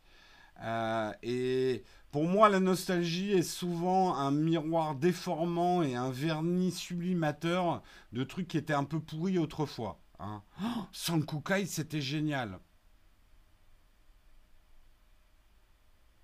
Euh, 0.62 1.12
et 1.22 1.84
pour 2.10 2.24
moi, 2.24 2.48
la 2.48 2.60
nostalgie 2.60 3.32
est 3.32 3.42
souvent 3.42 4.16
un 4.16 4.30
miroir 4.30 4.94
déformant 4.94 5.82
et 5.82 5.94
un 5.94 6.10
vernis 6.10 6.72
sublimateur 6.72 7.82
de 8.12 8.24
trucs 8.24 8.48
qui 8.48 8.58
étaient 8.58 8.74
un 8.74 8.84
peu 8.84 9.00
pourris 9.00 9.38
autrefois. 9.38 10.00
Hein. 10.18 10.42
Oh, 10.62 10.84
Sankukai, 10.92 11.66
c'était 11.66 12.00
génial. 12.00 12.58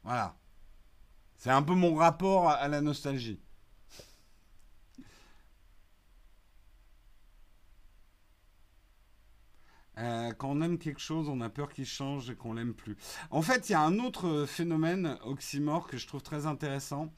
Voilà. 0.03 0.37
C'est 1.45 1.51
un 1.51 1.63
peu 1.63 1.75
mon 1.75 1.95
rapport 1.95 2.49
à 2.49 2.69
la 2.69 2.81
nostalgie. 2.81 3.39
Euh, 9.99 10.33
quand 10.39 10.49
on 10.49 10.63
aime 10.63 10.79
quelque 10.79 11.03
chose, 11.03 11.29
on 11.29 11.43
a 11.43 11.51
peur 11.51 11.71
qu'il 11.71 11.85
change 11.85 12.31
et 12.31 12.35
qu'on 12.35 12.55
l'aime 12.55 12.73
plus. 12.73 12.97
En 13.31 13.43
fait, 13.43 13.69
il 13.69 13.73
y 13.73 13.75
a 13.75 13.83
un 13.83 13.99
autre 13.99 14.47
phénomène 14.47 15.19
oxymore 15.23 15.87
que 15.87 15.99
je 15.99 16.07
trouve 16.07 16.23
très 16.23 16.47
intéressant. 16.47 17.13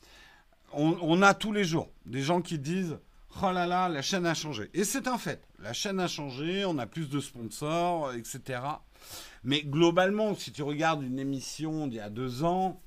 On, 0.72 1.22
a 1.22 1.33
tous 1.33 1.53
les 1.53 1.62
jours 1.62 1.93
des 2.05 2.22
gens 2.22 2.43
qui 2.43 2.59
disent 2.59 2.99
Oh 3.45 3.53
là 3.53 3.68
là, 3.68 3.89
la 3.89 4.03
chaîne 4.03 4.27
a 4.27 4.35
changé. 4.35 4.70
Et 4.74 4.83
c'est 4.83 5.07
un 5.07 5.18
fait. 5.18 5.47
La 5.61 5.72
chaîne 5.72 6.01
a 6.01 6.09
changé, 6.09 6.64
on 6.64 6.79
a 6.79 6.89
plus 6.89 7.09
de 7.09 7.20
sponsors, 7.20 8.12
etc. 8.14 8.61
Mais 9.45 9.62
globalement, 9.62 10.35
si 10.35 10.51
tu 10.51 10.64
regardes 10.64 11.05
une 11.05 11.20
émission 11.20 11.87
d'il 11.87 11.99
y 11.99 12.01
a 12.01 12.11
deux 12.11 12.43
ans, 12.43 12.83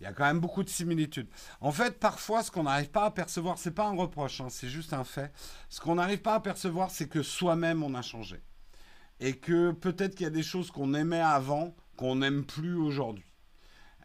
il 0.00 0.04
y 0.04 0.06
a 0.06 0.12
quand 0.12 0.24
même 0.24 0.40
beaucoup 0.40 0.62
de 0.62 0.68
similitudes. 0.68 1.28
En 1.60 1.72
fait, 1.72 1.98
parfois, 1.98 2.42
ce 2.42 2.50
qu'on 2.50 2.64
n'arrive 2.64 2.90
pas 2.90 3.06
à 3.06 3.10
percevoir, 3.10 3.58
c'est 3.58 3.70
pas 3.70 3.86
un 3.86 3.96
reproche, 3.96 4.40
hein, 4.40 4.48
c'est 4.50 4.68
juste 4.68 4.92
un 4.92 5.04
fait. 5.04 5.32
Ce 5.68 5.80
qu'on 5.80 5.94
n'arrive 5.94 6.20
pas 6.20 6.34
à 6.34 6.40
percevoir, 6.40 6.90
c'est 6.90 7.08
que 7.08 7.22
soi-même, 7.22 7.82
on 7.82 7.94
a 7.94 8.02
changé 8.02 8.42
et 9.20 9.34
que 9.34 9.72
peut-être 9.72 10.14
qu'il 10.14 10.24
y 10.24 10.28
a 10.28 10.30
des 10.30 10.42
choses 10.42 10.70
qu'on 10.70 10.94
aimait 10.94 11.20
avant 11.20 11.74
qu'on 11.96 12.16
n'aime 12.16 12.44
plus 12.44 12.74
aujourd'hui. 12.74 13.24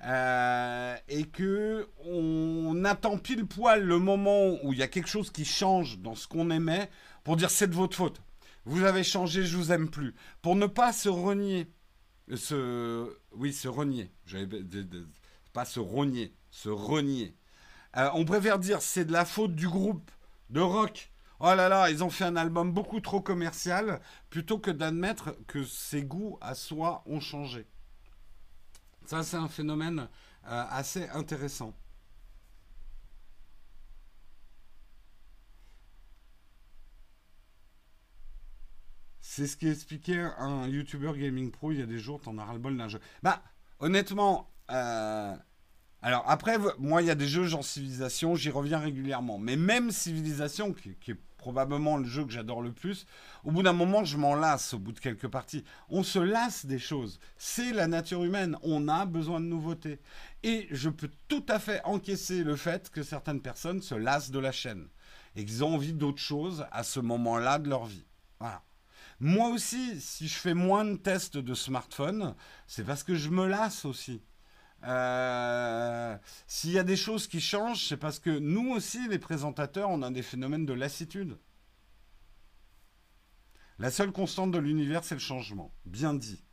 Euh, 0.03 0.95
et 1.09 1.25
que 1.25 1.87
on 2.05 2.83
attend 2.85 3.19
pile 3.19 3.45
poil 3.45 3.83
le 3.83 3.99
moment 3.99 4.57
où 4.63 4.73
il 4.73 4.79
y 4.79 4.83
a 4.83 4.87
quelque 4.87 5.09
chose 5.09 5.29
qui 5.29 5.45
change 5.45 5.99
dans 5.99 6.15
ce 6.15 6.27
qu'on 6.27 6.49
aimait 6.49 6.89
pour 7.23 7.35
dire 7.35 7.51
c'est 7.51 7.67
de 7.67 7.75
votre 7.75 7.95
faute. 7.95 8.19
Vous 8.65 8.83
avez 8.83 9.03
changé, 9.03 9.43
je 9.43 9.57
vous 9.57 9.71
aime 9.71 9.89
plus. 9.89 10.15
Pour 10.41 10.55
ne 10.55 10.65
pas 10.65 10.91
se 10.91 11.09
renier, 11.09 11.67
se, 12.33 13.15
oui, 13.33 13.53
se 13.53 13.67
renier. 13.67 14.11
Pas 15.53 15.65
se 15.65 15.79
renier, 15.79 16.33
se 16.49 16.69
renier. 16.69 17.35
Euh, 17.97 18.09
on 18.13 18.25
préfère 18.25 18.59
dire 18.59 18.81
c'est 18.81 19.05
de 19.05 19.11
la 19.11 19.25
faute 19.25 19.55
du 19.55 19.67
groupe 19.67 20.09
de 20.49 20.61
rock 20.61 21.11
oh 21.41 21.55
là 21.55 21.69
là, 21.69 21.89
ils 21.89 22.03
ont 22.03 22.09
fait 22.09 22.23
un 22.25 22.35
album 22.35 22.71
beaucoup 22.71 22.99
trop 22.99 23.21
commercial, 23.21 23.99
plutôt 24.29 24.59
que 24.59 24.71
d'admettre 24.71 25.35
que 25.47 25.63
ses 25.63 26.03
goûts 26.03 26.37
à 26.41 26.55
soi 26.55 27.03
ont 27.05 27.19
changé. 27.19 27.65
Ça, 29.05 29.23
c'est 29.23 29.37
un 29.37 29.47
phénomène 29.47 30.07
euh, 30.47 30.63
assez 30.69 31.09
intéressant. 31.09 31.73
C'est 39.21 39.47
ce 39.47 39.55
qui 39.57 39.67
expliquait 39.69 40.19
un 40.37 40.67
YouTuber 40.67 41.13
Gaming 41.17 41.51
Pro 41.51 41.71
il 41.71 41.79
y 41.79 41.81
a 41.81 41.85
des 41.85 41.99
jours, 41.99 42.21
t'en 42.21 42.37
as 42.37 42.45
ras-le-bol 42.45 42.77
d'un 42.77 42.89
jeu. 42.89 42.99
Bah, 43.23 43.41
honnêtement, 43.79 44.50
euh, 44.69 45.35
alors 46.01 46.23
après, 46.27 46.57
moi, 46.79 47.01
il 47.01 47.07
y 47.07 47.11
a 47.11 47.15
des 47.15 47.27
jeux 47.27 47.45
genre 47.45 47.63
Civilisation, 47.63 48.35
j'y 48.35 48.49
reviens 48.49 48.79
régulièrement. 48.79 49.37
Mais 49.37 49.55
même 49.55 49.91
Civilisation, 49.91 50.73
qui 50.73 51.11
est 51.11 51.17
probablement 51.41 51.97
le 51.97 52.05
jeu 52.05 52.23
que 52.23 52.31
j'adore 52.31 52.61
le 52.61 52.71
plus. 52.71 53.05
Au 53.43 53.51
bout 53.51 53.63
d'un 53.63 53.73
moment, 53.73 54.05
je 54.05 54.15
m'en 54.15 54.35
lasse 54.35 54.75
au 54.75 54.79
bout 54.79 54.91
de 54.91 54.99
quelques 54.99 55.27
parties. 55.27 55.63
On 55.89 56.03
se 56.03 56.19
lasse 56.19 56.65
des 56.65 56.79
choses. 56.79 57.19
C'est 57.37 57.73
la 57.73 57.87
nature 57.87 58.23
humaine. 58.23 58.57
On 58.61 58.87
a 58.87 59.05
besoin 59.05 59.39
de 59.39 59.45
nouveautés. 59.45 59.99
Et 60.43 60.67
je 60.71 60.89
peux 60.89 61.09
tout 61.27 61.45
à 61.49 61.59
fait 61.59 61.81
encaisser 61.83 62.43
le 62.43 62.55
fait 62.55 62.89
que 62.89 63.03
certaines 63.03 63.41
personnes 63.41 63.81
se 63.81 63.95
lassent 63.95 64.31
de 64.31 64.39
la 64.39 64.51
chaîne 64.51 64.87
et 65.35 65.43
qu'ils 65.43 65.63
ont 65.63 65.73
envie 65.75 65.93
d'autre 65.93 66.21
chose 66.21 66.65
à 66.71 66.83
ce 66.83 66.99
moment-là 66.99 67.57
de 67.57 67.69
leur 67.69 67.85
vie. 67.85 68.05
Moi 69.19 69.49
aussi, 69.49 69.99
si 70.01 70.27
je 70.27 70.33
fais 70.33 70.53
moins 70.53 70.85
de 70.85 70.95
tests 70.95 71.37
de 71.37 71.53
smartphone, 71.53 72.35
c'est 72.65 72.83
parce 72.83 73.03
que 73.03 73.15
je 73.15 73.29
me 73.29 73.47
lasse 73.47 73.85
aussi. 73.85 74.21
Euh, 74.83 76.17
s'il 76.47 76.71
y 76.71 76.79
a 76.79 76.83
des 76.83 76.95
choses 76.95 77.27
qui 77.27 77.39
changent, 77.39 77.87
c'est 77.87 77.97
parce 77.97 78.19
que 78.19 78.31
nous 78.31 78.71
aussi, 78.71 79.07
les 79.07 79.19
présentateurs, 79.19 79.89
on 79.89 80.01
a 80.01 80.09
des 80.09 80.23
phénomènes 80.23 80.65
de 80.65 80.73
lassitude. 80.73 81.37
La 83.79 83.91
seule 83.91 84.11
constante 84.11 84.51
de 84.51 84.59
l'univers, 84.59 85.03
c'est 85.03 85.15
le 85.15 85.19
changement. 85.19 85.71
Bien 85.85 86.13
dit. 86.13 86.43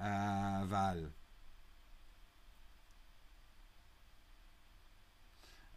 Euh, 0.00 0.62
Val. 0.66 1.12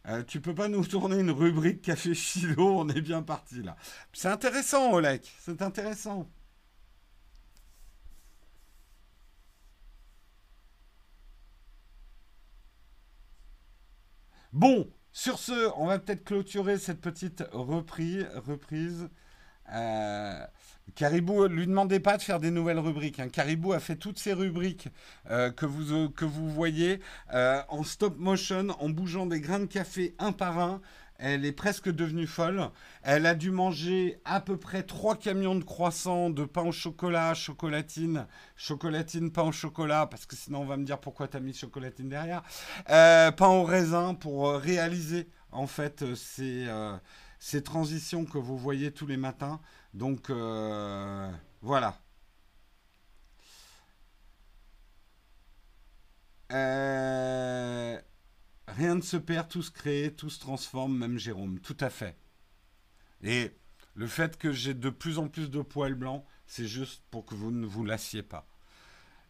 Euh, 0.08 0.22
tu 0.22 0.40
peux 0.40 0.54
pas 0.54 0.68
nous 0.68 0.84
tourner 0.84 1.18
une 1.18 1.32
rubrique 1.32 1.82
café 1.82 2.14
philo, 2.14 2.78
on 2.78 2.88
est 2.88 3.00
bien 3.00 3.22
parti 3.22 3.62
là. 3.62 3.76
C'est 4.12 4.28
intéressant, 4.28 4.92
Olek, 4.92 5.34
c'est 5.40 5.62
intéressant. 5.62 6.30
Bon, 14.56 14.88
sur 15.12 15.38
ce, 15.38 15.70
on 15.76 15.84
va 15.84 15.98
peut-être 15.98 16.24
clôturer 16.24 16.78
cette 16.78 17.02
petite 17.02 17.44
reprise. 17.52 18.26
reprise. 18.36 19.10
Euh, 19.70 20.46
Caribou, 20.94 21.46
lui 21.46 21.66
demandez 21.66 22.00
pas 22.00 22.16
de 22.16 22.22
faire 22.22 22.40
des 22.40 22.50
nouvelles 22.50 22.78
rubriques. 22.78 23.20
Hein. 23.20 23.28
Caribou 23.28 23.74
a 23.74 23.80
fait 23.80 23.96
toutes 23.96 24.18
ces 24.18 24.32
rubriques 24.32 24.88
euh, 25.30 25.50
que, 25.50 25.66
vous, 25.66 26.08
que 26.08 26.24
vous 26.24 26.48
voyez 26.48 27.00
euh, 27.34 27.60
en 27.68 27.82
stop 27.82 28.16
motion, 28.16 28.68
en 28.80 28.88
bougeant 28.88 29.26
des 29.26 29.42
grains 29.42 29.60
de 29.60 29.66
café 29.66 30.14
un 30.18 30.32
par 30.32 30.58
un. 30.58 30.80
Elle 31.18 31.44
est 31.44 31.52
presque 31.52 31.88
devenue 31.88 32.26
folle. 32.26 32.70
Elle 33.02 33.26
a 33.26 33.34
dû 33.34 33.50
manger 33.50 34.20
à 34.24 34.40
peu 34.40 34.56
près 34.58 34.82
trois 34.82 35.16
camions 35.16 35.54
de 35.54 35.64
croissants, 35.64 36.30
de 36.30 36.44
pain 36.44 36.62
au 36.62 36.72
chocolat, 36.72 37.34
chocolatine, 37.34 38.26
chocolatine, 38.56 39.30
pain 39.30 39.42
au 39.42 39.52
chocolat, 39.52 40.06
parce 40.06 40.26
que 40.26 40.36
sinon 40.36 40.60
on 40.60 40.66
va 40.66 40.76
me 40.76 40.84
dire 40.84 40.98
pourquoi 40.98 41.28
tu 41.28 41.36
as 41.36 41.40
mis 41.40 41.54
chocolatine 41.54 42.08
derrière. 42.08 42.42
Euh, 42.90 43.30
pain 43.32 43.48
au 43.48 43.64
raisin 43.64 44.14
pour 44.14 44.48
euh, 44.48 44.58
réaliser 44.58 45.28
en 45.52 45.66
fait 45.66 46.02
euh, 46.02 46.98
ces, 47.38 47.62
transitions 47.62 48.24
que 48.24 48.38
vous 48.38 48.58
voyez 48.58 48.92
tous 48.92 49.06
les 49.06 49.16
matins. 49.16 49.60
Donc 49.94 50.30
voilà. 51.62 51.98
Rien 58.68 58.96
ne 58.96 59.00
se 59.00 59.16
perd, 59.16 59.48
tout 59.48 59.62
se 59.62 59.70
crée, 59.70 60.12
tout 60.16 60.30
se 60.30 60.40
transforme, 60.40 60.96
même 60.96 61.18
Jérôme. 61.18 61.60
Tout 61.60 61.76
à 61.80 61.90
fait. 61.90 62.16
Et 63.22 63.52
le 63.94 64.06
fait 64.06 64.36
que 64.36 64.52
j'ai 64.52 64.74
de 64.74 64.90
plus 64.90 65.18
en 65.18 65.28
plus 65.28 65.50
de 65.50 65.62
poils 65.62 65.94
blancs, 65.94 66.24
c'est 66.46 66.66
juste 66.66 67.02
pour 67.10 67.24
que 67.24 67.34
vous 67.34 67.50
ne 67.50 67.66
vous 67.66 67.84
lassiez 67.84 68.22
pas. 68.22 68.46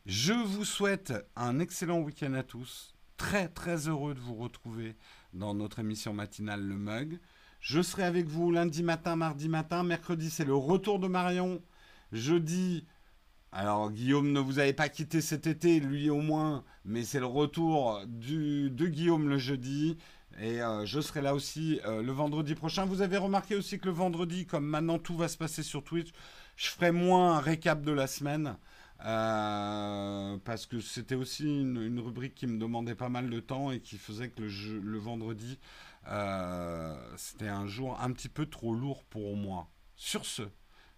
Je 0.07 0.33
vous 0.33 0.65
souhaite 0.65 1.13
un 1.35 1.59
excellent 1.59 2.01
week-end 2.01 2.35
à 2.35 2.43
tous. 2.43 2.95
Très 3.17 3.49
très 3.49 3.89
heureux 3.89 4.15
de 4.15 4.21
vous 4.21 4.35
retrouver 4.35 4.97
dans 5.33 5.55
notre 5.55 5.79
émission 5.79 6.13
matinale 6.13 6.63
Le 6.63 6.77
Mug. 6.77 7.19
Je 7.61 7.81
serai 7.81 8.05
avec 8.05 8.27
vous 8.27 8.53
lundi 8.53 8.83
matin, 8.83 9.17
mardi 9.17 9.49
matin. 9.49 9.83
Mercredi, 9.83 10.31
c'est 10.31 10.45
le 10.45 10.55
retour 10.55 10.99
de 10.99 11.09
Marion. 11.09 11.63
Jeudi, 12.13 12.87
alors 13.52 13.90
Guillaume 13.90 14.32
ne 14.32 14.40
vous 14.40 14.59
avez 14.59 14.73
pas 14.73 14.89
quitté 14.89 15.20
cet 15.20 15.47
été, 15.47 15.81
lui 15.81 16.10
au 16.10 16.20
moins, 16.20 16.64
mais 16.85 17.05
c'est 17.05 17.20
le 17.20 17.27
retour 17.27 18.02
de 18.06 18.86
Guillaume 18.86 19.28
le 19.28 19.39
jeudi. 19.39 19.97
Et 20.39 20.60
euh, 20.60 20.85
je 20.85 21.01
serai 21.01 21.23
là 21.23 21.35
aussi 21.35 21.81
euh, 21.86 22.02
le 22.02 22.12
vendredi 22.12 22.55
prochain. 22.55 22.85
Vous 22.85 23.01
avez 23.01 23.16
remarqué 23.16 23.56
aussi 23.56 23.78
que 23.78 23.86
le 23.86 23.93
vendredi, 23.93 24.47
comme 24.47 24.66
maintenant 24.66 24.98
tout 24.98 25.16
va 25.16 25.28
se 25.28 25.39
passer 25.39 25.62
sur 25.62 25.82
Twitch, 25.82 26.10
je 26.56 26.68
ferai 26.68 26.93
moins 26.93 27.36
un 27.39 27.40
récap 27.40 27.82
de 27.82 27.93
la 27.93 28.06
semaine. 28.06 28.56
Euh, 29.05 30.39
parce 30.44 30.64
que 30.64 30.81
c'était 30.81 31.14
aussi 31.14 31.44
une, 31.44 32.01
rubrique 32.01 32.35
qui 32.35 32.47
me 32.47 32.59
demandait 32.59 32.94
pas 32.94 33.10
mal 33.10 33.28
de 33.28 33.40
temps 33.40 33.70
et 33.70 33.81
qui 33.81 33.98
faisait 33.98 34.31
que 34.31 34.43
le 34.43 34.98
vendredi, 34.98 35.59
c'était 37.16 37.48
un 37.48 37.66
jour 37.66 37.98
un 38.01 38.10
petit 38.12 38.28
peu 38.28 38.47
trop 38.47 38.74
lourd 38.74 39.05
pour 39.05 39.36
moi. 39.36 39.68
Sur 39.97 40.24
ce, 40.24 40.43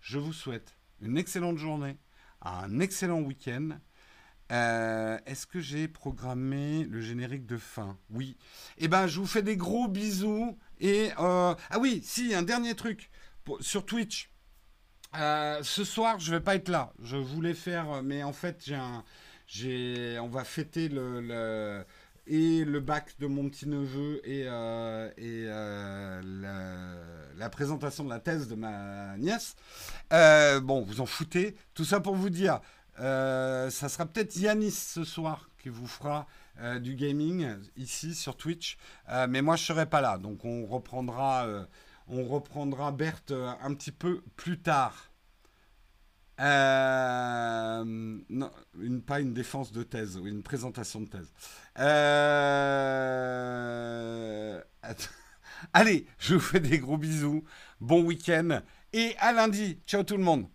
je 0.01 0.19
vous 0.19 0.33
souhaite 0.33 0.77
une 1.01 1.19
excellente 1.19 1.59
journée, 1.59 1.97
un 2.43 2.81
excellent 2.81 3.21
week-end 3.21 3.79
euh, 4.51 5.19
est-ce 5.27 5.47
que 5.47 5.61
j'ai 5.61 5.89
programmé 5.89 6.85
le 6.85 7.01
générique 7.01 7.47
de 7.47 7.59
fin? 7.59 7.99
Oui. 8.11 8.37
Eh 8.79 8.89
ben, 8.89 9.07
je 9.07 9.21
vous 9.21 9.27
fais 9.27 9.43
des 9.43 9.57
gros 9.57 9.89
bisous. 9.89 10.59
Et 10.81 11.11
euh, 11.19 11.55
ah 11.71 11.79
oui, 11.79 12.01
si 12.05 12.35
un 12.35 12.43
dernier 12.43 12.75
truc 12.75 13.11
sur 13.61 13.85
Twitch. 13.85 14.31
Euh, 15.17 15.63
ce 15.63 15.85
soir, 15.85 16.19
je 16.19 16.31
vais 16.31 16.41
pas 16.41 16.55
être 16.55 16.69
là. 16.69 16.93
Je 17.03 17.17
voulais 17.17 17.55
faire, 17.55 18.03
mais 18.03 18.23
en 18.23 18.33
fait, 18.33 18.63
j'ai 19.47 20.17
un, 20.17 20.23
on 20.23 20.29
va 20.29 20.45
fêter 20.45 20.89
le, 20.89 21.85
et 22.29 22.65
le 22.65 22.81
bac 22.81 23.15
de 23.19 23.27
mon 23.27 23.49
petit 23.49 23.69
neveu 23.69 24.21
et, 24.25 24.43
et 24.43 25.45
la, 27.37 27.51
présentation 27.51 28.05
de 28.05 28.11
la 28.11 28.21
thèse 28.21 28.49
de 28.49 28.55
ma 28.55 29.17
nièce. 29.17 29.57
bon, 30.11 30.83
vous 30.83 31.01
en 31.01 31.07
foutez. 31.07 31.57
Tout 31.75 31.85
ça 31.85 32.01
pour 32.01 32.15
vous 32.15 32.31
dire, 32.31 32.61
euh, 33.01 33.71
ça 33.71 33.89
sera 33.89 34.07
peut-être 34.07 34.37
Yanis 34.37 34.73
ce 34.73 35.05
soir 35.05 35.51
qui 35.63 35.69
vous 35.69 35.87
fera 35.87 36.27
euh, 36.61 36.79
du 36.79 36.95
gaming 36.95 37.55
ici 37.77 38.15
sur 38.15 38.37
Twitch. 38.37 38.77
Euh, 39.09 39.27
mais 39.29 39.43
moi, 39.43 39.57
je 39.57 39.65
serai 39.65 39.87
pas 39.87 40.01
là. 40.01 40.19
Donc, 40.19 40.45
on 40.45 40.67
reprendra, 40.67 41.47
on 42.09 42.25
reprendra 42.25 42.93
Berthe 42.93 43.33
un 43.33 43.75
petit 43.75 43.93
peu 43.93 44.23
plus 44.37 44.61
tard. 44.61 45.11
Non, 46.39 48.51
une, 48.81 49.03
pas 49.03 49.21
une 49.21 49.35
défense 49.35 49.73
de 49.73 49.83
thèse, 49.83 50.19
une 50.25 50.43
présentation 50.43 51.01
de 51.01 51.09
thèse. 51.09 51.33
Allez, 55.73 56.07
je 56.19 56.35
vous 56.35 56.41
fais 56.41 56.61
des 56.61 56.79
gros 56.79 56.97
bisous. 56.97 57.45
Bon 57.81 58.03
week-end. 58.03 58.61
Et 58.93 59.15
à 59.19 59.33
lundi. 59.33 59.79
Ciao 59.87 60.03
tout 60.03 60.17
le 60.17 60.23
monde. 60.23 60.47